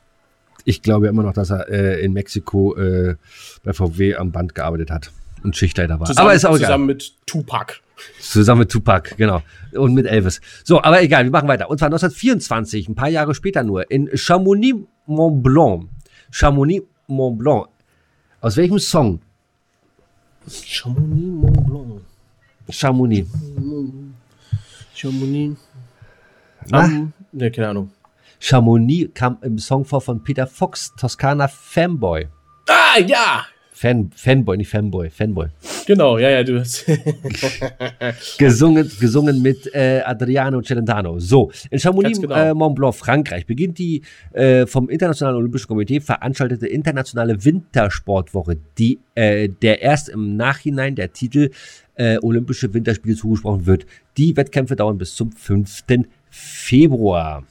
ich 0.64 0.82
glaube 0.82 1.08
immer 1.08 1.24
noch, 1.24 1.34
dass 1.34 1.49
er 1.49 1.68
äh, 1.70 2.01
in 2.01 2.14
Mexiko 2.14 2.78
äh, 2.78 3.16
bei 3.64 3.74
VW 3.74 4.16
am 4.16 4.32
Band 4.32 4.56
gearbeitet 4.56 4.89
hat 4.91 5.12
und 5.43 5.58
Schichtleiter 5.58 5.99
war. 5.99 6.08
Zusammen, 6.08 6.28
aber 6.28 6.36
ist 6.36 6.45
auch 6.45 6.56
egal. 6.56 6.68
Zusammen 6.68 6.86
mit 6.86 7.14
Tupac. 7.26 7.82
Zusammen 8.20 8.60
mit 8.60 8.72
Tupac, 8.72 9.16
genau. 9.18 9.41
Und 9.74 9.93
mit 9.93 10.06
Elvis. 10.06 10.39
So, 10.64 10.82
aber 10.82 11.01
egal, 11.01 11.24
wir 11.24 11.32
machen 11.32 11.47
weiter. 11.47 11.70
Und 11.70 11.78
zwar 11.80 11.88
1924, 11.88 12.89
ein 12.89 12.95
paar 12.95 13.10
Jahre 13.10 13.34
später 13.36 13.64
nur, 13.64 13.89
in 13.89 14.10
Chamonix 14.14 14.80
Mont 15.08 15.43
Blanc. 15.43 15.89
Chamonix 16.32 16.86
Mont 17.08 17.38
Blanc. 17.38 17.68
Aus 18.41 18.58
welchem 18.58 18.80
Song? 18.80 19.20
Chamonix 20.47 21.32
Mont 21.32 21.66
Blanc. 21.66 22.01
Chamonix. 22.70 23.28
Chamonix. 24.93 25.58
Um, 26.72 27.14
ne, 27.32 27.51
keine 27.51 27.70
Ahnung. 27.70 27.91
Chamonix 28.39 29.12
kam 29.14 29.38
im 29.41 29.58
Song 29.60 29.86
vor 29.86 30.01
von 30.01 30.24
Peter 30.24 30.47
Fox, 30.47 30.93
Toskana 30.95 31.47
Fanboy. 31.47 32.28
Ah, 32.68 32.99
ja! 32.99 33.45
Fan, 33.72 34.10
Fanboy, 34.16 34.58
nicht 34.58 34.70
Fanboy, 34.70 35.10
Fanboy. 35.10 35.49
Genau, 35.86 36.17
ja, 36.17 36.29
ja, 36.29 36.43
du 36.43 36.59
hast. 36.59 36.86
gesungen, 38.38 38.91
gesungen 38.99 39.41
mit 39.41 39.73
äh, 39.73 40.01
Adriano 40.03 40.61
Celentano. 40.61 41.19
So, 41.19 41.51
in 41.69 41.79
Chamonix, 41.79 42.19
genau. 42.19 42.36
äh, 42.36 42.53
Mont 42.53 42.75
Blanc, 42.75 42.95
Frankreich, 42.95 43.45
beginnt 43.45 43.77
die 43.77 44.01
äh, 44.33 44.65
vom 44.65 44.89
Internationalen 44.89 45.38
Olympischen 45.38 45.67
Komitee 45.67 45.99
veranstaltete 45.99 46.67
internationale 46.67 47.43
Wintersportwoche, 47.43 48.57
die 48.77 48.99
äh, 49.13 49.47
der 49.47 49.81
erst 49.81 50.09
im 50.09 50.36
Nachhinein 50.36 50.95
der 50.95 51.13
Titel 51.13 51.51
äh, 51.95 52.17
Olympische 52.21 52.73
Winterspiele 52.73 53.15
zugesprochen 53.15 53.65
wird. 53.65 53.86
Die 54.17 54.36
Wettkämpfe 54.36 54.75
dauern 54.75 54.97
bis 54.97 55.15
zum 55.15 55.31
5. 55.31 55.83
Februar. 56.29 57.43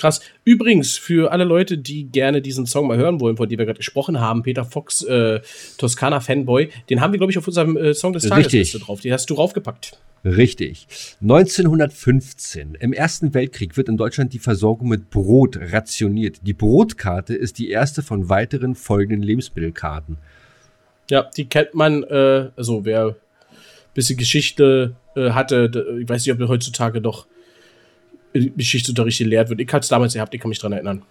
Krass. 0.00 0.22
Übrigens, 0.44 0.96
für 0.96 1.30
alle 1.30 1.44
Leute, 1.44 1.76
die 1.76 2.04
gerne 2.04 2.40
diesen 2.40 2.64
Song 2.64 2.86
mal 2.88 2.96
hören 2.96 3.20
wollen, 3.20 3.36
von 3.36 3.46
dem 3.46 3.58
wir 3.58 3.66
gerade 3.66 3.76
gesprochen 3.76 4.18
haben, 4.18 4.42
Peter 4.42 4.64
Fox, 4.64 5.02
äh, 5.02 5.40
Toskana 5.76 6.20
Fanboy, 6.20 6.70
den 6.88 7.02
haben 7.02 7.12
wir, 7.12 7.18
glaube 7.18 7.32
ich, 7.32 7.36
auf 7.36 7.46
unserem 7.46 7.76
äh, 7.76 7.92
Song 7.92 8.14
des 8.14 8.26
Tages 8.26 8.50
Richtig. 8.50 8.82
drauf. 8.82 9.02
Den 9.02 9.12
hast 9.12 9.28
du 9.28 9.34
draufgepackt. 9.34 9.98
Richtig. 10.24 10.86
1915. 11.20 12.76
Im 12.80 12.94
Ersten 12.94 13.34
Weltkrieg 13.34 13.76
wird 13.76 13.90
in 13.90 13.98
Deutschland 13.98 14.32
die 14.32 14.38
Versorgung 14.38 14.88
mit 14.88 15.10
Brot 15.10 15.58
rationiert. 15.60 16.38
Die 16.46 16.54
Brotkarte 16.54 17.34
ist 17.34 17.58
die 17.58 17.68
erste 17.68 18.02
von 18.02 18.30
weiteren 18.30 18.74
folgenden 18.76 19.22
Lebensmittelkarten. 19.22 20.16
Ja, 21.10 21.28
die 21.36 21.44
kennt 21.44 21.74
man, 21.74 22.04
äh, 22.04 22.48
also 22.56 22.86
wer 22.86 23.08
ein 23.08 23.14
bisschen 23.92 24.16
Geschichte 24.16 24.96
äh, 25.14 25.32
hatte, 25.32 25.98
ich 26.00 26.08
weiß 26.08 26.24
nicht, 26.24 26.32
ob 26.32 26.38
wir 26.38 26.48
heutzutage 26.48 27.02
noch 27.02 27.26
Geschichtsunterricht 28.32 29.18
gelehrt 29.18 29.48
wird. 29.48 29.60
Ich 29.60 29.68
hatte 29.68 29.84
es 29.84 29.88
damals 29.88 30.14
gehabt, 30.14 30.34
ich 30.34 30.40
kann 30.40 30.48
mich 30.48 30.58
dran 30.58 30.72
erinnern. 30.72 31.02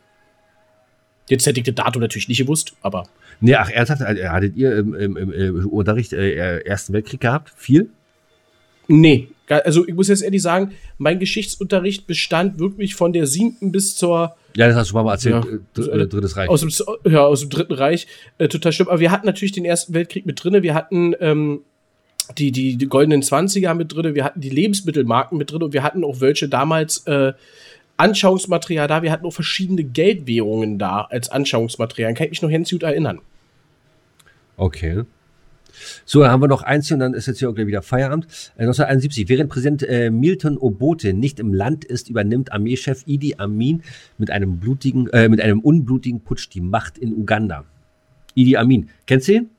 Jetzt 1.29 1.45
hätte 1.45 1.59
ich 1.59 1.65
das 1.65 1.75
Datum 1.75 2.01
natürlich 2.01 2.27
nicht 2.27 2.39
gewusst, 2.39 2.73
aber. 2.81 3.07
Nee, 3.39 3.55
ach, 3.55 3.69
ernsthaft, 3.69 4.01
äh, 4.01 4.27
hattet 4.27 4.55
ihr 4.55 4.75
im, 4.77 4.95
im, 4.95 5.17
im 5.17 5.67
Unterricht 5.67 6.13
äh, 6.13 6.59
Ersten 6.61 6.93
Weltkrieg 6.93 7.21
gehabt? 7.21 7.53
Viel? 7.55 7.89
Nee, 8.87 9.29
also 9.49 9.87
ich 9.87 9.93
muss 9.93 10.07
jetzt 10.07 10.21
ehrlich 10.21 10.41
sagen, 10.41 10.71
mein 10.97 11.19
Geschichtsunterricht 11.19 12.07
bestand 12.07 12.59
wirklich 12.59 12.95
von 12.95 13.13
der 13.13 13.27
siebten 13.27 13.71
bis 13.71 13.95
zur. 13.95 14.35
Ja, 14.55 14.67
das 14.67 14.75
hast 14.75 14.91
du 14.91 14.95
mal 14.95 15.11
erzählt, 15.11 15.45
ja, 15.77 15.83
äh, 15.83 16.07
Drittes 16.07 16.37
Reich. 16.37 16.49
Aus 16.49 16.61
dem, 16.61 16.71
ja, 17.11 17.21
aus 17.21 17.41
dem 17.41 17.49
Dritten 17.49 17.73
Reich. 17.73 18.07
Äh, 18.37 18.47
total 18.47 18.71
stimmt. 18.71 18.89
Aber 18.89 18.99
wir 18.99 19.11
hatten 19.11 19.25
natürlich 19.25 19.51
den 19.51 19.65
Ersten 19.65 19.93
Weltkrieg 19.93 20.25
mit 20.25 20.43
drin. 20.43 20.61
Wir 20.61 20.73
hatten 20.73 21.13
ähm, 21.19 21.61
die, 22.37 22.51
die, 22.51 22.77
die 22.77 22.87
goldenen 22.87 23.21
Zwanziger 23.21 23.73
mit 23.73 23.93
drin, 23.93 24.15
wir 24.15 24.23
hatten 24.23 24.41
die 24.41 24.49
Lebensmittelmarken 24.49 25.37
mit 25.37 25.51
drin 25.51 25.63
und 25.63 25.73
wir 25.73 25.83
hatten 25.83 26.03
auch 26.03 26.21
welche 26.21 26.47
damals 26.47 27.05
äh, 27.07 27.33
Anschauungsmaterial 27.97 28.87
da. 28.87 29.03
Wir 29.03 29.11
hatten 29.11 29.25
auch 29.25 29.33
verschiedene 29.33 29.83
Geldwährungen 29.83 30.79
da 30.79 31.01
als 31.09 31.29
Anschauungsmaterial. 31.29 32.13
Kann 32.13 32.25
ich 32.25 32.31
mich 32.31 32.41
noch 32.41 32.49
ganz 32.49 32.69
gut 32.69 32.83
erinnern. 32.83 33.19
Okay. 34.57 35.03
So, 36.05 36.21
dann 36.21 36.31
haben 36.31 36.41
wir 36.41 36.47
noch 36.47 36.63
eins 36.63 36.91
und 36.91 36.99
dann 36.99 37.13
ist 37.13 37.27
jetzt 37.27 37.39
hier 37.39 37.49
auch 37.49 37.55
gleich 37.55 37.67
wieder 37.67 37.81
Feierabend. 37.81 38.25
Äh, 38.57 38.63
1971, 38.63 39.29
während 39.29 39.49
Präsident 39.49 39.83
äh, 39.83 40.09
Milton 40.09 40.57
Obote 40.57 41.13
nicht 41.13 41.39
im 41.39 41.53
Land 41.53 41.85
ist, 41.85 42.09
übernimmt 42.09 42.51
Armeechef 42.51 43.03
Idi 43.05 43.35
Amin 43.37 43.83
mit 44.17 44.29
einem 44.29 44.59
blutigen, 44.59 45.07
äh, 45.09 45.29
mit 45.29 45.41
einem 45.41 45.59
unblutigen 45.59 46.21
Putsch 46.21 46.49
die 46.53 46.61
Macht 46.61 46.97
in 46.97 47.13
Uganda. 47.13 47.65
Idi 48.35 48.57
Amin, 48.57 48.89
kennst 49.05 49.27
du 49.27 49.33
ihn? 49.33 49.49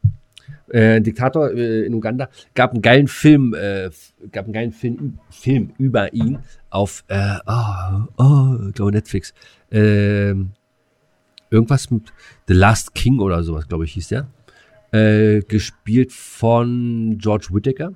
Äh, 0.71 1.01
Diktator 1.01 1.51
äh, 1.51 1.85
in 1.85 1.95
Uganda, 1.95 2.29
gab 2.55 2.73
einen 2.73 2.83
geilen 2.83 3.09
Film, 3.09 3.55
äh, 3.55 3.91
gab 4.31 4.45
einen 4.45 4.53
geilen 4.53 4.73
Film, 4.73 5.19
Film 5.31 5.73
über 5.79 6.13
ihn 6.13 6.39
auf, 6.71 7.05
äh, 7.09 7.37
oh, 7.47 8.07
oh, 8.17 8.57
glaube 8.73 8.93
Netflix. 8.93 9.35
Äh, 9.71 10.35
irgendwas 11.51 11.91
mit 11.91 12.13
The 12.47 12.55
Last 12.55 12.95
King 12.95 13.19
oder 13.19 13.43
sowas, 13.43 13.69
glaube 13.69 13.85
ich, 13.85 13.93
hieß 13.95 14.09
der. 14.09 14.29
Äh, 14.93 15.41
gespielt 15.43 16.13
von 16.13 17.19
George 17.19 17.49
Whittaker. 17.51 17.93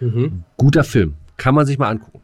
Mhm. 0.00 0.44
Guter 0.56 0.84
Film, 0.84 1.14
kann 1.36 1.54
man 1.54 1.66
sich 1.66 1.78
mal 1.78 1.90
angucken. 1.90 2.20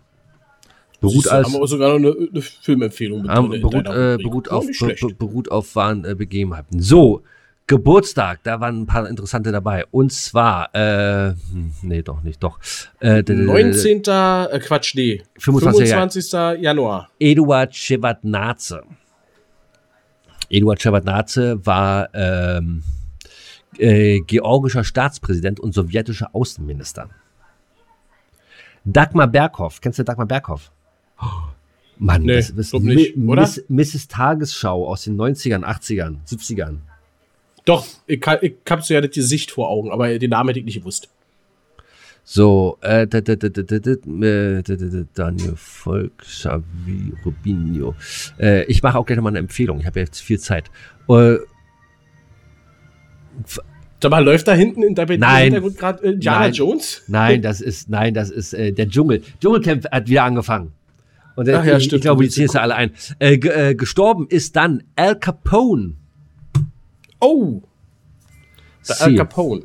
Beruht, 1.01 1.15
Siehst 1.15 1.31
als, 1.31 1.47
haben 1.47 1.55
wir 1.55 1.63
auch 1.63 1.67
sogar 1.67 1.99
noch 1.99 2.17
eine, 2.17 2.29
eine 2.29 2.43
Filmempfehlung 2.43 3.23
mit 3.23 3.31
ähm, 3.31 3.51
beruht, 3.61 3.87
äh, 3.87 4.17
beruht, 4.17 4.51
auf, 4.51 4.67
be, 4.67 4.97
beruht 5.19 5.51
auf 5.51 5.77
wahren 5.77 6.05
äh, 6.05 6.15
Begebenheiten. 6.15 6.81
So, 6.81 7.23
Geburtstag, 7.69 8.41
da 8.45 8.61
waren 8.61 8.83
ein 8.83 8.87
paar 8.87 9.09
interessante 9.09 9.51
dabei. 9.51 9.85
Und 9.91 10.13
zwar, 10.13 10.73
äh, 10.75 11.31
hm, 11.51 11.73
nee, 11.83 12.03
doch 12.03 12.23
nicht, 12.23 12.41
doch. 12.43 12.61
Äh, 13.01 13.25
d- 13.25 13.35
d- 13.35 13.37
d- 13.37 13.43
19. 13.43 13.99
Äh, 14.05 14.61
Quatsch, 14.61 14.95
nee. 14.95 15.23
25. 15.39 15.89
25. 15.91 16.63
Januar. 16.63 17.09
Eduard 17.19 17.75
Shevardnadze. 17.75 18.83
Eduard 20.49 20.81
Shevardnadze 20.81 21.67
war 21.67 22.09
ähm, 22.15 22.85
äh, 23.79 24.21
georgischer 24.21 24.85
Staatspräsident 24.85 25.59
und 25.59 25.75
sowjetischer 25.75 26.31
Außenminister. 26.35 27.09
Dagmar 28.85 29.27
Berghoff, 29.27 29.81
kennst 29.81 29.99
du 29.99 30.05
Dagmar 30.05 30.27
Berghoff? 30.27 30.71
Oh, 31.21 31.25
Mann, 31.99 32.23
Nee, 32.23 32.37
das 32.37 32.51
ist 32.51 32.75
nicht, 32.75 33.17
Mi- 33.17 33.29
oder? 33.29 33.43
Miss, 33.43 33.65
Mrs. 33.69 34.07
Tagesschau 34.07 34.87
aus 34.87 35.03
den 35.03 35.17
90ern, 35.17 35.65
80ern, 35.65 36.19
70ern. 36.29 36.77
Doch, 37.67 37.87
ich, 38.07 38.21
kann- 38.21 38.39
ich 38.41 38.55
hab 38.71 38.83
so 38.83 38.95
ja 38.95 39.01
das 39.03 39.11
Gesicht 39.11 39.51
vor 39.51 39.69
Augen, 39.69 39.91
aber 39.91 40.19
den 40.19 40.31
Namen 40.31 40.49
hätte 40.49 40.61
ich 40.61 40.65
nicht 40.65 40.79
gewusst. 40.79 41.11
So, 42.25 42.79
äh, 42.81 43.07
d- 43.07 43.21
d- 43.23 43.37
d- 43.37 43.51
d- 43.51 43.63
d- 43.63 43.79
d- 43.81 43.91
äh, 43.91 44.63
d- 44.63 44.77
d- 44.77 44.89
d- 44.91 45.05
Daniel 45.15 45.55
Volk, 45.57 46.19
Xavi, 46.19 47.13
Rubinho. 47.25 47.95
Äh, 48.41 48.65
ich 48.65 48.83
mache 48.83 48.99
auch 48.99 49.07
gleich 49.07 49.17
nochmal 49.17 49.31
eine 49.33 49.39
Empfehlung. 49.41 49.79
Ich 49.81 49.87
habe 49.87 50.01
jetzt 50.01 50.21
viel 50.21 50.41
Zeit. 50.41 50.65
Äh, 51.09 51.37
Sag 54.03 54.11
mal, 54.11 54.25
läuft 54.25 54.47
da 54.49 54.53
hinten 54.55 54.83
in 54.83 54.95
der 54.95 55.07
Nein. 55.19 55.45
Hintergrund 55.45 55.79
gerade 55.79 56.05
äh, 56.05 56.11
Indiana 56.13 56.41
Nein. 56.41 56.53
Jones? 56.53 57.03
nein, 57.09 57.43
das 57.43 57.61
ist, 57.61 57.89
nein, 57.89 58.13
das 58.13 58.31
ist 58.31 58.53
äh, 58.55 58.73
der 58.73 58.89
Dschungel. 58.89 59.23
Dschungelcamp 59.41 59.91
hat 59.91 60.09
wieder 60.09 60.25
angefangen. 60.25 60.73
Und 61.35 61.49
äh, 61.49 61.55
Ach 61.55 61.65
ja, 61.65 61.77
ich, 61.79 61.85
stimmt. 61.85 61.99
ich 61.99 62.03
glaube, 62.03 62.23
die 62.25 62.31
ziehen 62.31 62.47
es 62.47 62.53
ja 62.55 62.61
alle 62.61 62.75
ein. 62.75 62.91
Äh, 63.19 63.35
äh, 63.35 63.75
gestorben 63.75 64.27
ist 64.29 64.57
dann 64.57 64.83
Al 64.97 65.19
Capone. 65.19 65.95
Oh, 67.29 67.61
der 68.89 69.03
Al. 69.03 69.17
Capone. 69.17 69.63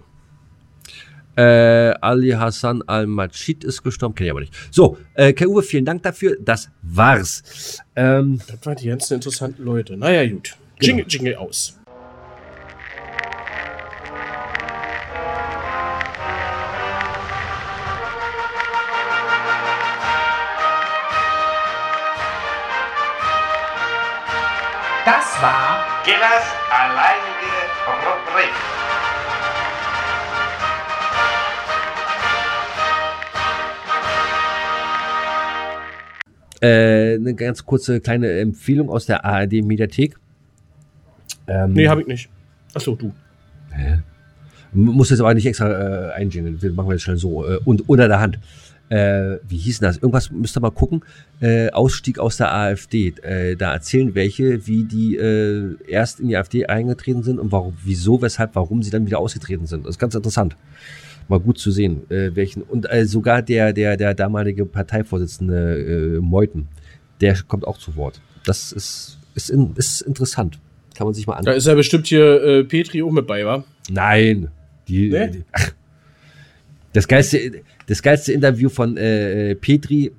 Äh, 1.37 1.93
Ali 2.01 2.31
Hassan 2.31 2.81
Al-Majid 2.87 3.63
ist 3.63 3.83
gestorben, 3.83 4.15
kenne 4.15 4.27
ich 4.27 4.31
aber 4.31 4.39
nicht. 4.41 4.53
So, 4.71 4.97
äh, 5.13 5.31
Kai 5.33 5.47
Uwe, 5.47 5.61
vielen 5.61 5.85
Dank 5.85 6.01
dafür. 6.03 6.37
Das 6.41 6.69
war's. 6.81 7.77
Ähm, 7.95 8.41
Das 8.47 8.65
waren 8.65 8.75
die 8.77 8.87
ganzen 8.87 9.13
interessanten 9.15 9.63
Leute. 9.63 9.95
Naja, 9.95 10.27
gut. 10.29 10.57
Jingle, 10.81 11.05
Jingle 11.07 11.35
aus. 11.35 11.77
Das 25.05 25.41
war 25.41 25.90
Gillers 26.03 26.47
alleinige 26.71 27.53
Rubrik. 27.87 28.53
äh, 36.61 37.15
eine 37.15 37.33
ganz 37.33 37.65
kurze 37.65 37.99
kleine 37.99 38.39
Empfehlung 38.39 38.89
aus 38.89 39.05
der 39.05 39.25
ARD-Mediathek. 39.25 40.15
Ähm, 41.47 41.73
Nee, 41.73 41.87
hab 41.87 41.99
ich 41.99 42.07
nicht. 42.07 42.29
Achso, 42.73 42.95
du. 42.95 43.11
Muss 44.73 45.09
jetzt 45.09 45.19
aber 45.19 45.33
nicht 45.33 45.45
extra 45.45 46.11
äh, 46.11 46.13
einjingeln. 46.13 46.59
Machen 46.75 46.87
wir 46.87 46.93
jetzt 46.93 47.03
schnell 47.03 47.17
so. 47.17 47.45
Äh, 47.45 47.59
und 47.65 47.89
unter 47.89 48.07
der 48.07 48.21
Hand. 48.21 48.39
Äh, 48.91 49.39
wie 49.47 49.57
hieß 49.57 49.79
denn 49.79 49.87
das? 49.87 49.97
Irgendwas 49.97 50.31
müsst 50.31 50.57
ihr 50.57 50.59
mal 50.59 50.69
gucken. 50.71 51.01
Äh, 51.39 51.69
Ausstieg 51.71 52.19
aus 52.19 52.35
der 52.37 52.53
AfD. 52.53 53.13
Äh, 53.23 53.55
da 53.55 53.71
erzählen 53.73 54.13
welche, 54.15 54.67
wie 54.67 54.83
die 54.83 55.15
äh, 55.15 55.75
erst 55.87 56.19
in 56.19 56.27
die 56.27 56.35
AfD 56.35 56.65
eingetreten 56.65 57.23
sind 57.23 57.39
und 57.39 57.51
warum, 57.53 57.73
wieso, 57.85 58.21
weshalb, 58.21 58.53
warum 58.55 58.83
sie 58.83 58.91
dann 58.91 59.05
wieder 59.05 59.19
ausgetreten 59.19 59.65
sind. 59.65 59.85
Das 59.85 59.91
ist 59.91 59.99
ganz 59.99 60.13
interessant. 60.13 60.57
Mal 61.29 61.39
gut 61.39 61.57
zu 61.57 61.71
sehen, 61.71 62.01
äh, 62.11 62.35
welchen. 62.35 62.63
Und 62.63 62.91
äh, 62.91 63.05
sogar 63.05 63.41
der, 63.41 63.71
der, 63.71 63.95
der 63.95 64.13
damalige 64.13 64.65
Parteivorsitzende 64.65 66.17
äh, 66.17 66.19
Meuthen, 66.19 66.67
der 67.21 67.37
kommt 67.47 67.65
auch 67.65 67.77
zu 67.77 67.95
Wort. 67.95 68.19
Das 68.43 68.73
ist, 68.73 69.19
ist, 69.35 69.49
in, 69.49 69.73
ist 69.77 70.01
interessant. 70.01 70.59
Kann 70.95 71.07
man 71.07 71.13
sich 71.13 71.25
mal 71.27 71.33
Da 71.35 71.39
anschauen. 71.39 71.55
ist 71.55 71.67
ja 71.67 71.75
bestimmt 71.75 72.07
hier 72.07 72.43
äh, 72.43 72.63
Petri 72.65 73.01
auch 73.03 73.11
mit 73.11 73.25
bei, 73.25 73.45
wa? 73.45 73.63
Nein. 73.89 74.49
Die, 74.89 75.09
Nee? 75.09 75.27
die, 75.29 75.43
ach, 75.53 75.71
das, 76.93 77.07
geilste, 77.07 77.63
das 77.87 78.01
geilste 78.01 78.33
Interview 78.33 78.69
von 78.69 78.97
äh, 78.97 79.55
Petri. 79.55 80.11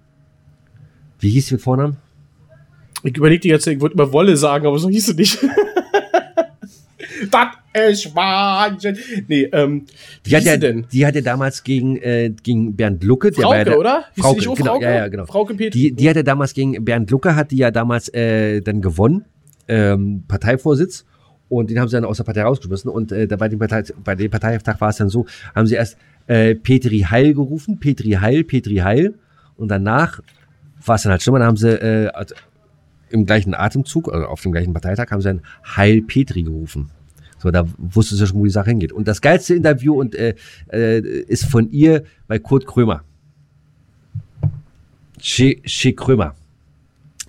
Wie 1.20 1.30
hieß 1.30 1.48
sie 1.48 1.54
mit 1.54 1.62
Vornamen? 1.62 1.96
Ich 3.02 3.16
überleg 3.16 3.40
die 3.40 3.48
jetzt, 3.48 3.66
ich 3.66 3.80
wollte 3.80 3.94
immer 3.94 4.12
Wolle 4.12 4.36
sagen, 4.36 4.66
aber 4.66 4.78
so 4.78 4.88
hieß 4.88 5.06
sie 5.06 5.14
nicht. 5.14 5.38
das 7.30 7.46
ist 7.90 8.14
Wahnsinn. 8.14 8.96
Nee, 9.28 9.48
ähm, 9.52 9.86
wie 10.22 10.30
Die 10.30 10.36
hat, 10.36 10.42
hieß 10.42 10.50
ja, 10.50 10.56
denn? 10.56 10.86
die 10.92 11.06
hat 11.06 11.14
ja 11.14 11.20
damals 11.20 11.62
gegen, 11.64 11.96
äh, 11.96 12.32
gegen 12.42 12.76
Bernd 12.76 13.02
Lucke. 13.02 13.30
Der 13.30 13.44
war 13.44 13.56
ja 13.56 13.64
Frauke, 13.64 13.70
der, 13.70 13.78
oder? 13.78 14.04
Sie 14.14 14.20
Frauke, 14.22 14.40
genau, 14.40 14.72
Frauke? 14.72 14.84
ja, 14.84 14.90
ja, 14.92 15.08
genau. 15.08 15.26
Frauke 15.26 15.54
Petri. 15.54 15.70
Die, 15.70 15.92
die 15.92 16.08
hat 16.08 16.16
ja 16.16 16.22
damals 16.22 16.54
gegen 16.54 16.84
Bernd 16.84 17.10
Lucke, 17.10 17.34
hat 17.34 17.50
die 17.50 17.56
ja 17.56 17.70
damals 17.70 18.08
äh, 18.14 18.60
dann 18.60 18.80
gewonnen, 18.80 19.24
ähm, 19.68 20.24
Parteivorsitz. 20.28 21.04
Und 21.48 21.68
den 21.68 21.78
haben 21.78 21.88
sie 21.88 21.96
dann 21.96 22.06
aus 22.06 22.16
der 22.16 22.24
Partei 22.24 22.42
rausgeschmissen. 22.42 22.90
Und 22.90 23.12
äh, 23.12 23.26
da 23.26 23.36
bei 23.36 23.48
dem, 23.48 23.58
Partei, 23.58 23.84
bei 24.02 24.14
dem 24.14 24.30
Parteitag 24.30 24.80
war 24.80 24.88
es 24.88 24.96
dann 24.96 25.10
so, 25.10 25.26
haben 25.54 25.66
sie 25.66 25.74
erst 25.74 25.98
äh, 26.26 26.54
Petri 26.54 27.00
Heil 27.00 27.34
gerufen, 27.34 27.78
Petri 27.78 28.12
Heil, 28.12 28.44
Petri 28.44 28.76
Heil. 28.76 29.14
Und 29.56 29.68
danach 29.68 30.20
war 30.84 30.96
es 30.96 31.02
dann 31.02 31.12
halt 31.12 31.22
schlimmer, 31.22 31.38
dann 31.38 31.48
haben 31.48 31.56
sie 31.56 31.70
äh, 31.70 32.08
also 32.08 32.34
im 33.10 33.26
gleichen 33.26 33.54
Atemzug, 33.54 34.12
also 34.12 34.26
auf 34.26 34.40
dem 34.40 34.52
gleichen 34.52 34.72
Parteitag, 34.72 35.10
haben 35.10 35.20
sie 35.20 35.28
dann 35.28 35.42
Heil 35.76 36.02
Petri 36.02 36.42
gerufen. 36.42 36.90
So, 37.38 37.50
da 37.50 37.66
wusste 37.76 38.14
sie 38.16 38.26
schon, 38.26 38.38
wo 38.38 38.44
die 38.44 38.50
Sache 38.50 38.70
hingeht. 38.70 38.92
Und 38.92 39.08
das 39.08 39.20
geilste 39.20 39.54
Interview 39.54 40.00
und 40.00 40.14
äh, 40.14 40.34
äh, 40.72 41.00
ist 41.00 41.44
von 41.44 41.70
ihr 41.70 42.04
bei 42.28 42.38
Kurt 42.38 42.66
Krömer. 42.66 43.02
Che, 45.20 45.60
che 45.64 45.92
Krömer. 45.92 46.34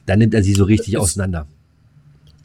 Da 0.06 0.16
nimmt 0.16 0.34
er 0.34 0.44
sie 0.44 0.54
so 0.54 0.64
richtig 0.66 0.94
Ist- 0.94 1.00
auseinander. 1.00 1.48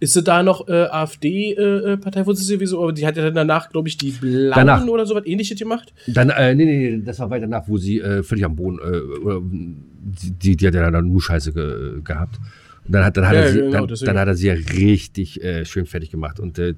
Ist 0.00 0.14
sie 0.14 0.22
da 0.22 0.42
noch 0.42 0.68
äh, 0.68 0.84
AfD-Parteivorsitzende? 0.84 2.60
Wieso? 2.60 2.82
Aber 2.82 2.92
die 2.92 3.04
hat 3.06 3.16
ja 3.16 3.24
dann 3.24 3.34
danach, 3.34 3.68
glaube 3.70 3.88
ich, 3.88 3.96
die 3.96 4.12
Blauen 4.12 4.52
Danach. 4.54 4.86
oder 4.86 5.06
so 5.06 5.14
was 5.14 5.26
ähnliches 5.26 5.58
gemacht. 5.58 5.92
Dann, 6.06 6.30
äh, 6.30 6.54
nee, 6.54 6.64
nee, 6.64 7.02
das 7.04 7.18
war 7.18 7.30
weiter 7.30 7.48
nach, 7.48 7.66
wo 7.66 7.78
sie 7.78 8.00
äh, 8.00 8.22
völlig 8.22 8.44
am 8.44 8.54
Boden, 8.54 8.78
äh, 8.78 8.98
oder, 9.20 9.40
die, 9.42 10.56
die, 10.56 10.66
hat 10.66 10.74
ja 10.74 10.90
dann 10.90 11.10
nur 11.10 11.20
Scheiße 11.20 11.52
ge, 11.52 12.00
gehabt. 12.02 12.38
Und 12.86 12.92
dann 12.94 13.04
hat, 13.04 13.16
dann 13.16 13.26
hat, 13.26 13.34
Ja, 13.34 13.40
er, 13.40 13.52
sie, 13.52 13.58
genau, 13.58 13.86
dann, 13.86 13.98
dann 14.04 14.18
hat 14.18 14.28
er 14.28 14.34
sie 14.34 14.46
ja 14.46 14.54
richtig 14.54 15.42
äh, 15.42 15.64
schön 15.64 15.84
fertig 15.84 16.10
gemacht. 16.10 16.38
Und 16.38 16.58
äh, 16.60 16.74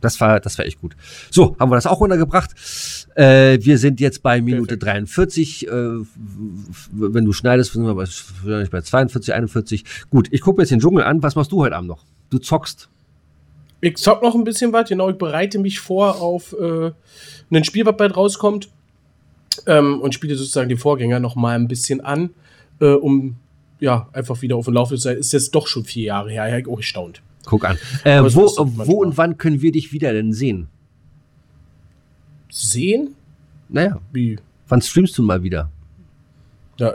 das 0.00 0.20
war, 0.20 0.38
das 0.38 0.56
war 0.56 0.66
echt 0.66 0.80
gut. 0.80 0.94
So, 1.30 1.56
haben 1.58 1.70
wir 1.70 1.74
das 1.74 1.86
auch 1.86 2.00
untergebracht. 2.00 2.52
Äh, 3.16 3.58
wir 3.60 3.78
sind 3.78 4.00
jetzt 4.00 4.22
bei 4.22 4.40
Minute 4.40 4.78
43. 4.78 5.66
Äh, 5.66 5.70
wenn 6.92 7.24
du 7.24 7.32
schneidest, 7.32 7.72
sind 7.72 7.84
wir 7.84 7.94
bei, 7.94 8.06
bei 8.70 8.80
42, 8.82 9.34
41. 9.34 9.84
Gut, 10.10 10.28
ich 10.30 10.42
gucke 10.42 10.62
jetzt 10.62 10.70
den 10.70 10.78
Dschungel 10.78 11.02
an. 11.02 11.24
Was 11.24 11.34
machst 11.34 11.50
du 11.50 11.62
heute 11.62 11.74
Abend 11.74 11.88
noch? 11.88 12.04
Du 12.30 12.38
zockst. 12.38 12.88
Ich 13.80 13.96
zock 13.96 14.22
noch 14.22 14.34
ein 14.34 14.44
bisschen 14.44 14.72
was, 14.72 14.88
genau. 14.88 15.10
Ich 15.10 15.18
bereite 15.18 15.58
mich 15.58 15.80
vor 15.80 16.20
auf 16.20 16.54
äh, 16.58 16.90
ein 17.50 17.64
Spiel, 17.64 17.86
was 17.86 17.96
bald 17.96 18.16
rauskommt. 18.16 18.68
Ähm, 19.66 20.00
und 20.00 20.14
spiele 20.14 20.36
sozusagen 20.36 20.68
den 20.68 20.78
Vorgänger 20.78 21.18
noch 21.18 21.34
mal 21.34 21.54
ein 21.54 21.66
bisschen 21.66 22.02
an, 22.02 22.30
äh, 22.80 22.86
um 22.86 23.36
ja 23.80 24.08
einfach 24.12 24.42
wieder 24.42 24.56
auf 24.56 24.66
dem 24.66 24.74
Laufe 24.74 24.96
zu 24.96 25.02
sein. 25.02 25.16
Ist 25.16 25.32
jetzt 25.32 25.54
doch 25.54 25.66
schon 25.66 25.84
vier 25.84 26.04
Jahre 26.04 26.30
her. 26.30 26.48
Ja, 26.48 26.58
ich 26.58 26.68
auch 26.68 26.76
erstaunt. 26.76 27.22
Guck 27.46 27.64
an. 27.64 27.78
Äh, 28.04 28.22
wo, 28.22 28.46
wo 28.86 29.02
und 29.02 29.16
wann 29.16 29.38
können 29.38 29.62
wir 29.62 29.72
dich 29.72 29.92
wieder 29.92 30.12
denn 30.12 30.32
sehen? 30.32 30.68
Sehen? 32.50 33.14
Naja, 33.68 34.00
Wie? 34.12 34.38
wann 34.68 34.82
streamst 34.82 35.16
du 35.16 35.22
mal 35.22 35.42
wieder? 35.42 35.70
Ja, 36.78 36.94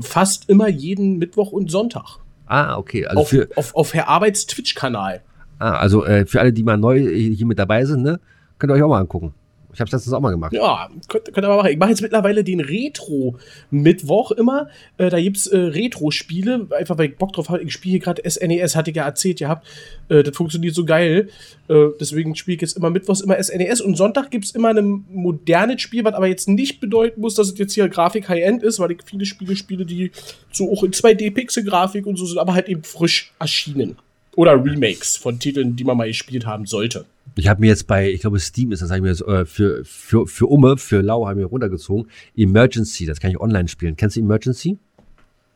fast 0.00 0.48
immer 0.48 0.68
jeden 0.68 1.18
Mittwoch 1.18 1.52
und 1.52 1.70
Sonntag. 1.70 2.18
Ah, 2.46 2.76
okay. 2.76 3.06
Also 3.06 3.20
auf, 3.22 3.28
für, 3.28 3.48
auf, 3.56 3.74
auf 3.74 3.94
Herr 3.94 4.08
Arbeits 4.08 4.46
Twitch-Kanal. 4.46 5.22
Ah, 5.58 5.76
also 5.76 6.04
äh, 6.04 6.26
für 6.26 6.40
alle, 6.40 6.52
die 6.52 6.62
mal 6.62 6.76
neu 6.76 6.98
hier 6.98 7.46
mit 7.46 7.58
dabei 7.58 7.84
sind, 7.84 8.02
ne, 8.02 8.20
könnt 8.58 8.72
ihr 8.72 8.74
euch 8.74 8.82
auch 8.82 8.88
mal 8.88 9.00
angucken. 9.00 9.34
Ich 9.74 9.80
habe 9.80 9.88
es 9.88 9.92
letztens 9.92 10.12
auch 10.12 10.20
mal 10.20 10.30
gemacht. 10.30 10.52
Ja, 10.52 10.88
könnt, 11.08 11.32
könnt 11.32 11.46
ihr 11.46 11.48
mal 11.48 11.56
machen. 11.56 11.70
Ich 11.70 11.78
mache 11.78 11.90
jetzt 11.90 12.02
mittlerweile 12.02 12.44
den 12.44 12.60
Retro-Mittwoch 12.60 14.32
immer. 14.32 14.68
Äh, 14.98 15.08
da 15.08 15.20
gibt's 15.20 15.46
äh, 15.46 15.56
Retro-Spiele, 15.56 16.68
einfach 16.78 16.98
weil 16.98 17.10
ich 17.10 17.16
Bock 17.16 17.32
drauf 17.32 17.48
habe. 17.48 17.62
Ich 17.62 17.72
spiele 17.72 17.98
gerade 17.98 18.28
SNES, 18.28 18.76
hatte 18.76 18.90
ich 18.90 18.96
ja 18.96 19.04
erzählt 19.04 19.38
gehabt. 19.38 19.66
Äh, 20.08 20.22
das 20.22 20.36
funktioniert 20.36 20.74
so 20.74 20.84
geil. 20.84 21.30
Äh, 21.68 21.86
deswegen 21.98 22.36
spiele 22.36 22.56
ich 22.56 22.60
jetzt 22.60 22.76
immer 22.76 22.90
Mittwochs 22.90 23.22
immer 23.22 23.42
SNES. 23.42 23.80
Und 23.80 23.96
Sonntag 23.96 24.30
gibt's 24.30 24.50
immer 24.50 24.68
ein 24.68 25.04
modernes 25.10 25.80
Spiel, 25.80 26.04
was 26.04 26.14
aber 26.14 26.26
jetzt 26.26 26.48
nicht 26.48 26.80
bedeuten 26.80 27.20
muss, 27.20 27.34
dass 27.34 27.50
es 27.50 27.58
jetzt 27.58 27.72
hier 27.72 27.88
Grafik 27.88 28.28
High-End 28.28 28.62
ist, 28.62 28.78
weil 28.78 28.90
ich 28.92 28.98
viele 29.04 29.24
Spiele 29.24 29.56
spiele, 29.56 29.86
die 29.86 30.12
so 30.50 30.70
auch 30.70 30.82
in 30.82 30.92
2D-Pixel-Grafik 30.92 32.06
und 32.06 32.16
so 32.16 32.26
sind, 32.26 32.38
aber 32.38 32.52
halt 32.52 32.68
eben 32.68 32.84
frisch 32.84 33.32
erschienen. 33.38 33.96
Oder 34.36 34.62
Remakes 34.62 35.16
von 35.16 35.38
Titeln, 35.38 35.76
die 35.76 35.84
man 35.84 35.96
mal 35.96 36.08
gespielt 36.08 36.46
haben 36.46 36.66
sollte. 36.66 37.04
Ich 37.34 37.48
habe 37.48 37.60
mir 37.60 37.68
jetzt 37.68 37.86
bei, 37.86 38.10
ich 38.10 38.20
glaube 38.20 38.38
Steam 38.38 38.72
ist 38.72 38.82
das, 38.82 38.90
habe 38.90 38.98
ich 38.98 39.02
mir 39.02 39.08
jetzt, 39.10 39.22
äh, 39.22 39.44
für, 39.44 39.84
für, 39.84 40.26
für 40.26 40.46
Umme, 40.46 40.76
für 40.76 41.00
Lau 41.00 41.26
habe 41.26 41.40
ich 41.40 41.44
mir 41.44 41.50
runtergezogen. 41.50 42.10
Emergency, 42.36 43.06
das 43.06 43.20
kann 43.20 43.30
ich 43.30 43.40
online 43.40 43.68
spielen. 43.68 43.96
Kennst 43.96 44.16
du 44.16 44.20
Emergency? 44.20 44.78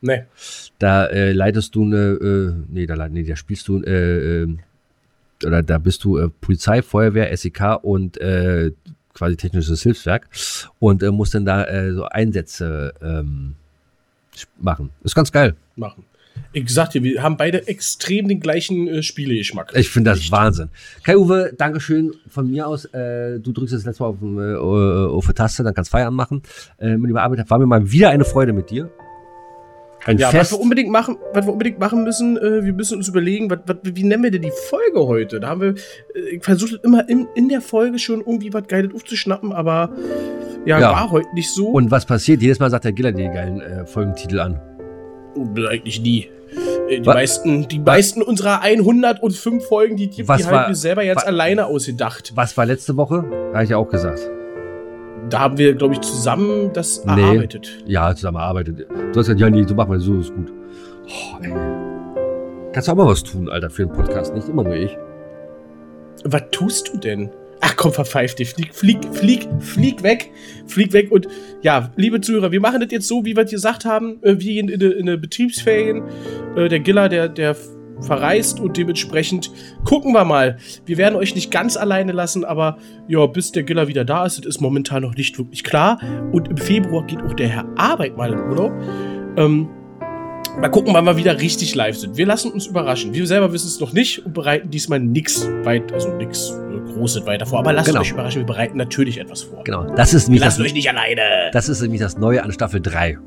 Nee. 0.01 0.25
Da 0.79 1.07
äh, 1.07 1.33
leitest 1.33 1.75
du 1.75 1.85
eine, 1.85 1.97
äh, 1.97 2.53
nee, 2.69 2.87
da, 2.87 3.09
nee, 3.09 3.25
da 3.25 3.37
spielst 3.37 3.69
du, 3.69 3.83
äh, 3.83 4.43
äh, 4.43 4.57
oder 5.45 5.63
da 5.63 5.79
bist 5.79 6.05
du 6.05 6.19
äh, 6.19 6.29
Polizei, 6.29 6.83
Feuerwehr, 6.83 7.37
SEK 7.37 7.83
und 7.83 8.19
äh, 8.19 8.73
quasi 9.13 9.37
technisches 9.37 9.83
Hilfswerk 9.83 10.29
und 10.79 11.03
äh, 11.03 11.11
musst 11.11 11.35
dann 11.35 11.47
da 11.47 11.67
so 11.93 12.05
Einsätze 12.05 12.93
ähm, 13.03 13.55
machen. 14.59 14.91
Ist 15.03 15.15
ganz 15.15 15.33
geil. 15.33 15.57
Machen. 15.75 16.05
Ich 16.53 16.71
sag 16.71 16.91
dir, 16.91 17.03
wir 17.03 17.23
haben 17.23 17.37
beide 17.37 17.69
extrem 17.69 18.29
den 18.29 18.41
gleichen 18.41 18.89
äh, 18.89 19.03
Spielegeschmack. 19.03 19.73
Ich 19.75 19.91
finde 19.91 20.11
das 20.11 20.21
Echt. 20.21 20.33
Wahnsinn. 20.33 20.69
Kai-Uwe, 21.03 21.53
Dankeschön 21.57 22.13
von 22.29 22.51
mir 22.51 22.67
aus. 22.67 22.87
Äh, 22.87 23.41
du 23.41 23.53
drückst 23.53 23.75
das 23.75 23.85
letzte 23.85 24.03
Mal 24.03 24.09
auf, 24.11 24.23
äh, 24.23 25.15
auf 25.15 25.27
die 25.27 25.33
Taste, 25.35 25.63
dann 25.63 25.75
kannst 25.75 25.91
Feierabend 25.91 26.17
machen. 26.17 26.43
Äh, 26.79 26.95
lieber 26.95 27.23
Arbeit, 27.23 27.49
war 27.51 27.59
mir 27.59 27.67
mal 27.67 27.91
wieder 27.91 28.11
eine 28.11 28.25
Freude 28.25 28.53
mit 28.53 28.71
dir. 28.71 28.91
Ein 30.07 30.19
ja, 30.19 30.31
Fest. 30.31 30.53
was 30.53 30.59
wir 30.59 30.63
unbedingt 30.63 30.91
machen, 30.91 31.17
was 31.33 31.47
wir 31.47 31.53
unbedingt 31.53 31.81
machen 31.81 32.05
müssen, 32.05 32.37
äh, 32.37 32.65
wir 32.65 32.73
müssen 32.73 32.97
uns 32.97 33.09
überlegen, 33.09 33.51
was, 33.51 33.59
was, 33.67 33.77
wie 33.83 34.05
nennen 34.05 34.23
wir 34.23 34.31
denn 34.31 34.43
die 34.43 34.53
Folge 34.71 35.07
heute? 35.07 35.41
Da 35.41 35.49
haben 35.49 35.61
wir, 35.61 35.75
äh, 36.15 36.37
ich 36.37 36.45
versuche 36.45 36.79
immer 36.85 37.09
in, 37.09 37.27
in 37.35 37.49
der 37.49 37.61
Folge 37.61 37.99
schon 37.99 38.21
irgendwie 38.21 38.53
was 38.53 38.69
Geiles 38.69 38.95
aufzuschnappen, 38.95 39.53
aber 39.53 39.91
ja, 40.65 40.79
ja, 40.79 40.91
war 40.93 41.11
heute 41.11 41.29
nicht 41.35 41.51
so. 41.51 41.69
Und 41.69 41.91
was 41.91 42.07
passiert? 42.07 42.41
Jedes 42.41 42.61
Mal 42.61 42.71
sagt 42.71 42.85
der 42.85 42.93
Giller 42.93 43.13
die 43.13 43.25
geilen 43.25 43.61
äh, 43.61 43.85
Folgentitel 43.85 44.39
an. 44.39 44.61
Eigentlich 45.69 46.01
nie. 46.01 46.29
Äh, 46.89 47.01
die 47.01 47.07
was? 47.07 47.15
meisten, 47.15 47.69
die 47.69 47.79
meisten 47.79 48.23
unserer 48.23 48.63
105 48.63 49.65
Folgen, 49.65 49.97
die, 49.97 50.09
die, 50.09 50.29
was 50.29 50.47
haben 50.47 50.69
wir 50.69 50.75
selber 50.75 51.03
jetzt 51.03 51.19
war, 51.19 51.27
alleine 51.27 51.67
ausgedacht. 51.67 52.33
Was 52.35 52.57
war 52.57 52.67
letzte 52.67 52.97
Woche? 52.97 53.25
Habe 53.53 53.65
ich 53.65 53.71
ja 53.71 53.77
auch 53.77 53.89
gesagt. 53.89 54.21
Da 55.29 55.41
haben 55.41 55.59
wir, 55.59 55.75
glaube 55.75 55.95
ich, 55.95 56.01
zusammen 56.03 56.71
das 56.73 57.05
nee. 57.05 57.21
erarbeitet. 57.21 57.83
Ja, 57.87 58.15
zusammen 58.15 58.37
erarbeitet. 58.37 58.79
Du 58.79 59.09
hast 59.09 59.15
gesagt, 59.15 59.41
ja, 59.41 59.51
nee, 59.51 59.65
so 59.67 59.75
machen 59.75 59.91
wir 59.91 60.01
so, 60.01 60.19
ist 60.19 60.33
gut. 60.33 60.53
Oh, 61.09 61.43
ey. 61.43 61.53
Kannst 62.73 62.89
du 62.89 62.93
auch 62.93 62.97
mal 62.97 63.07
was 63.07 63.23
tun, 63.23 63.49
Alter, 63.49 63.71
für 63.71 63.87
den 63.87 63.93
Podcast, 63.93 64.35
nicht 64.35 64.49
immer 64.49 64.63
nur 64.63 64.75
ich. 64.75 64.97
Was 66.25 66.43
tust 66.53 66.93
du 66.93 66.99
denn? 66.99 67.31
Ach 67.69 67.75
komm, 67.75 67.93
verpfeif 67.93 68.37
dich. 68.37 68.51
Flieg, 68.51 68.73
flieg, 68.73 68.99
flieg, 69.13 69.49
flieg 69.59 70.03
weg. 70.05 70.31
Flieg 70.69 70.93
weg. 70.93 71.11
Und 71.11 71.27
ja, 71.63 71.91
liebe 71.97 72.21
Zuhörer, 72.21 72.53
wir 72.53 72.61
machen 72.61 72.79
das 72.81 72.93
jetzt 72.93 73.09
so, 73.09 73.25
wie 73.25 73.37
wir 73.37 73.45
gesagt 73.45 73.85
haben. 73.85 74.21
Äh, 74.23 74.37
gehen 74.37 74.69
in 74.69 74.81
eine, 74.81 74.93
in 74.93 75.09
eine 75.09 75.19
Betriebsferien. 75.19 76.05
Äh, 76.57 76.69
der 76.69 76.79
Giller, 76.79 77.09
der, 77.09 77.29
der 77.29 77.57
verreist 78.03 78.61
und 78.61 78.77
dementsprechend 78.77 79.51
gucken 79.85 80.13
wir 80.13 80.25
mal. 80.25 80.59
Wir 80.85 80.97
werden 80.97 81.17
euch 81.17 81.35
nicht 81.35 81.51
ganz 81.51 81.77
alleine 81.77 82.13
lassen, 82.13 82.45
aber 82.45 82.79
ja, 83.09 83.27
bis 83.27 83.51
der 83.51 83.65
Giller 83.65 83.89
wieder 83.89 84.05
da 84.05 84.27
ist, 84.27 84.39
das 84.39 84.47
ist 84.47 84.61
momentan 84.61 85.03
noch 85.03 85.17
nicht 85.17 85.37
wirklich 85.37 85.65
klar. 85.65 85.99
Und 86.31 86.47
im 86.47 86.59
Februar 86.59 87.05
geht 87.05 87.21
auch 87.21 87.35
der 87.35 87.49
Herr 87.49 87.67
Arbeit 87.77 88.17
mal 88.17 88.33
in 88.33 88.39
Urlaub. 88.39 88.73
Ähm, 89.37 89.69
Mal 90.59 90.71
gucken, 90.71 90.95
wann 90.95 91.05
wir 91.05 91.19
wieder 91.19 91.39
richtig 91.39 91.75
live 91.75 91.99
sind. 91.99 92.17
Wir 92.17 92.25
lassen 92.25 92.51
uns 92.51 92.67
überraschen. 92.67 93.13
Wir 93.13 93.27
selber 93.27 93.53
wissen 93.53 93.67
es 93.67 93.79
noch 93.79 93.93
nicht 93.93 94.25
und 94.25 94.33
bereiten 94.33 94.71
diesmal 94.71 94.99
nichts 95.01 95.47
weit, 95.65 95.93
also 95.93 96.09
nichts 96.17 96.51
äh, 96.51 96.93
Großes 96.93 97.27
weiter 97.27 97.45
vor. 97.45 97.59
Aber 97.59 97.75
lasst 97.75 97.89
genau. 97.89 98.01
euch 98.01 98.11
überraschen, 98.11 98.41
wir 98.41 98.47
bereiten 98.47 98.79
natürlich 98.79 99.19
etwas 99.19 99.43
vor. 99.43 99.63
Genau. 99.65 99.85
Das 99.97 100.15
ist 100.15 100.29
nämlich 100.29 100.41
lassen 100.43 100.63
das, 100.63 100.69
euch 100.69 100.75
nicht 100.75 100.89
alleine. 100.89 101.51
Das 101.53 101.69
ist 101.69 101.83
nämlich 101.83 102.01
das 102.01 102.17
Neue 102.17 102.43
an 102.43 102.53
Staffel 102.53 102.81
3. 102.81 103.19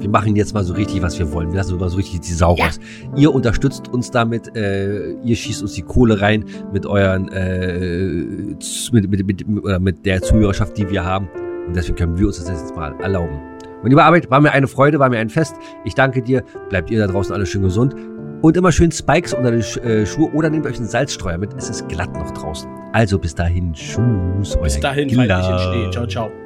Wir 0.00 0.08
machen 0.08 0.34
jetzt 0.34 0.54
mal 0.54 0.64
so 0.64 0.74
richtig, 0.74 1.00
was 1.02 1.16
wir 1.20 1.30
wollen. 1.32 1.52
Wir 1.52 1.58
lassen 1.58 1.78
mal 1.78 1.88
so 1.88 1.96
richtig 1.96 2.20
die 2.22 2.32
Sau 2.32 2.56
ja. 2.56 2.64
raus. 2.64 2.80
Ihr 3.16 3.32
unterstützt 3.32 3.86
uns 3.86 4.10
damit, 4.10 4.56
äh, 4.56 5.12
ihr 5.22 5.36
schießt 5.36 5.62
uns 5.62 5.74
die 5.74 5.82
Kohle 5.82 6.20
rein 6.20 6.44
mit 6.72 6.84
euren, 6.84 7.28
äh, 7.28 8.56
mit, 8.90 9.08
mit, 9.08 9.24
mit, 9.24 9.48
mit, 9.48 9.80
mit 9.80 10.04
der 10.04 10.20
Zuhörerschaft, 10.20 10.76
die 10.76 10.90
wir 10.90 11.04
haben. 11.04 11.28
Und 11.66 11.76
deswegen 11.76 11.96
können 11.96 12.18
wir 12.18 12.26
uns 12.26 12.38
das 12.38 12.48
jetzt 12.48 12.74
mal 12.76 12.94
erlauben. 13.00 13.40
Und 13.82 13.88
liebe 13.88 14.02
Arbeit, 14.02 14.30
war 14.30 14.40
mir 14.40 14.52
eine 14.52 14.68
Freude, 14.68 14.98
war 14.98 15.08
mir 15.08 15.18
ein 15.18 15.28
Fest. 15.30 15.56
Ich 15.84 15.94
danke 15.94 16.22
dir. 16.22 16.44
Bleibt 16.68 16.90
ihr 16.90 16.98
da 16.98 17.06
draußen 17.10 17.34
alle 17.34 17.46
schön 17.46 17.62
gesund. 17.62 17.94
Und 18.40 18.56
immer 18.56 18.72
schön 18.72 18.90
Spikes 18.90 19.34
unter 19.34 19.52
die 19.52 19.58
äh, 19.80 20.06
Schuhe 20.06 20.30
oder 20.32 20.50
nehmt 20.50 20.66
euch 20.66 20.76
einen 20.76 20.88
Salzstreuer 20.88 21.38
mit. 21.38 21.54
Es 21.54 21.70
ist 21.70 21.88
glatt 21.88 22.12
noch 22.14 22.30
draußen. 22.32 22.68
Also 22.92 23.18
bis 23.18 23.34
dahin. 23.34 23.72
Tschüss. 23.72 24.56
Bis 24.62 24.80
dahin, 24.80 25.08
Gila. 25.08 25.34
weil 25.34 25.40
ich 25.40 25.48
entstehe. 25.48 25.90
Ciao, 25.90 26.06
ciao. 26.06 26.41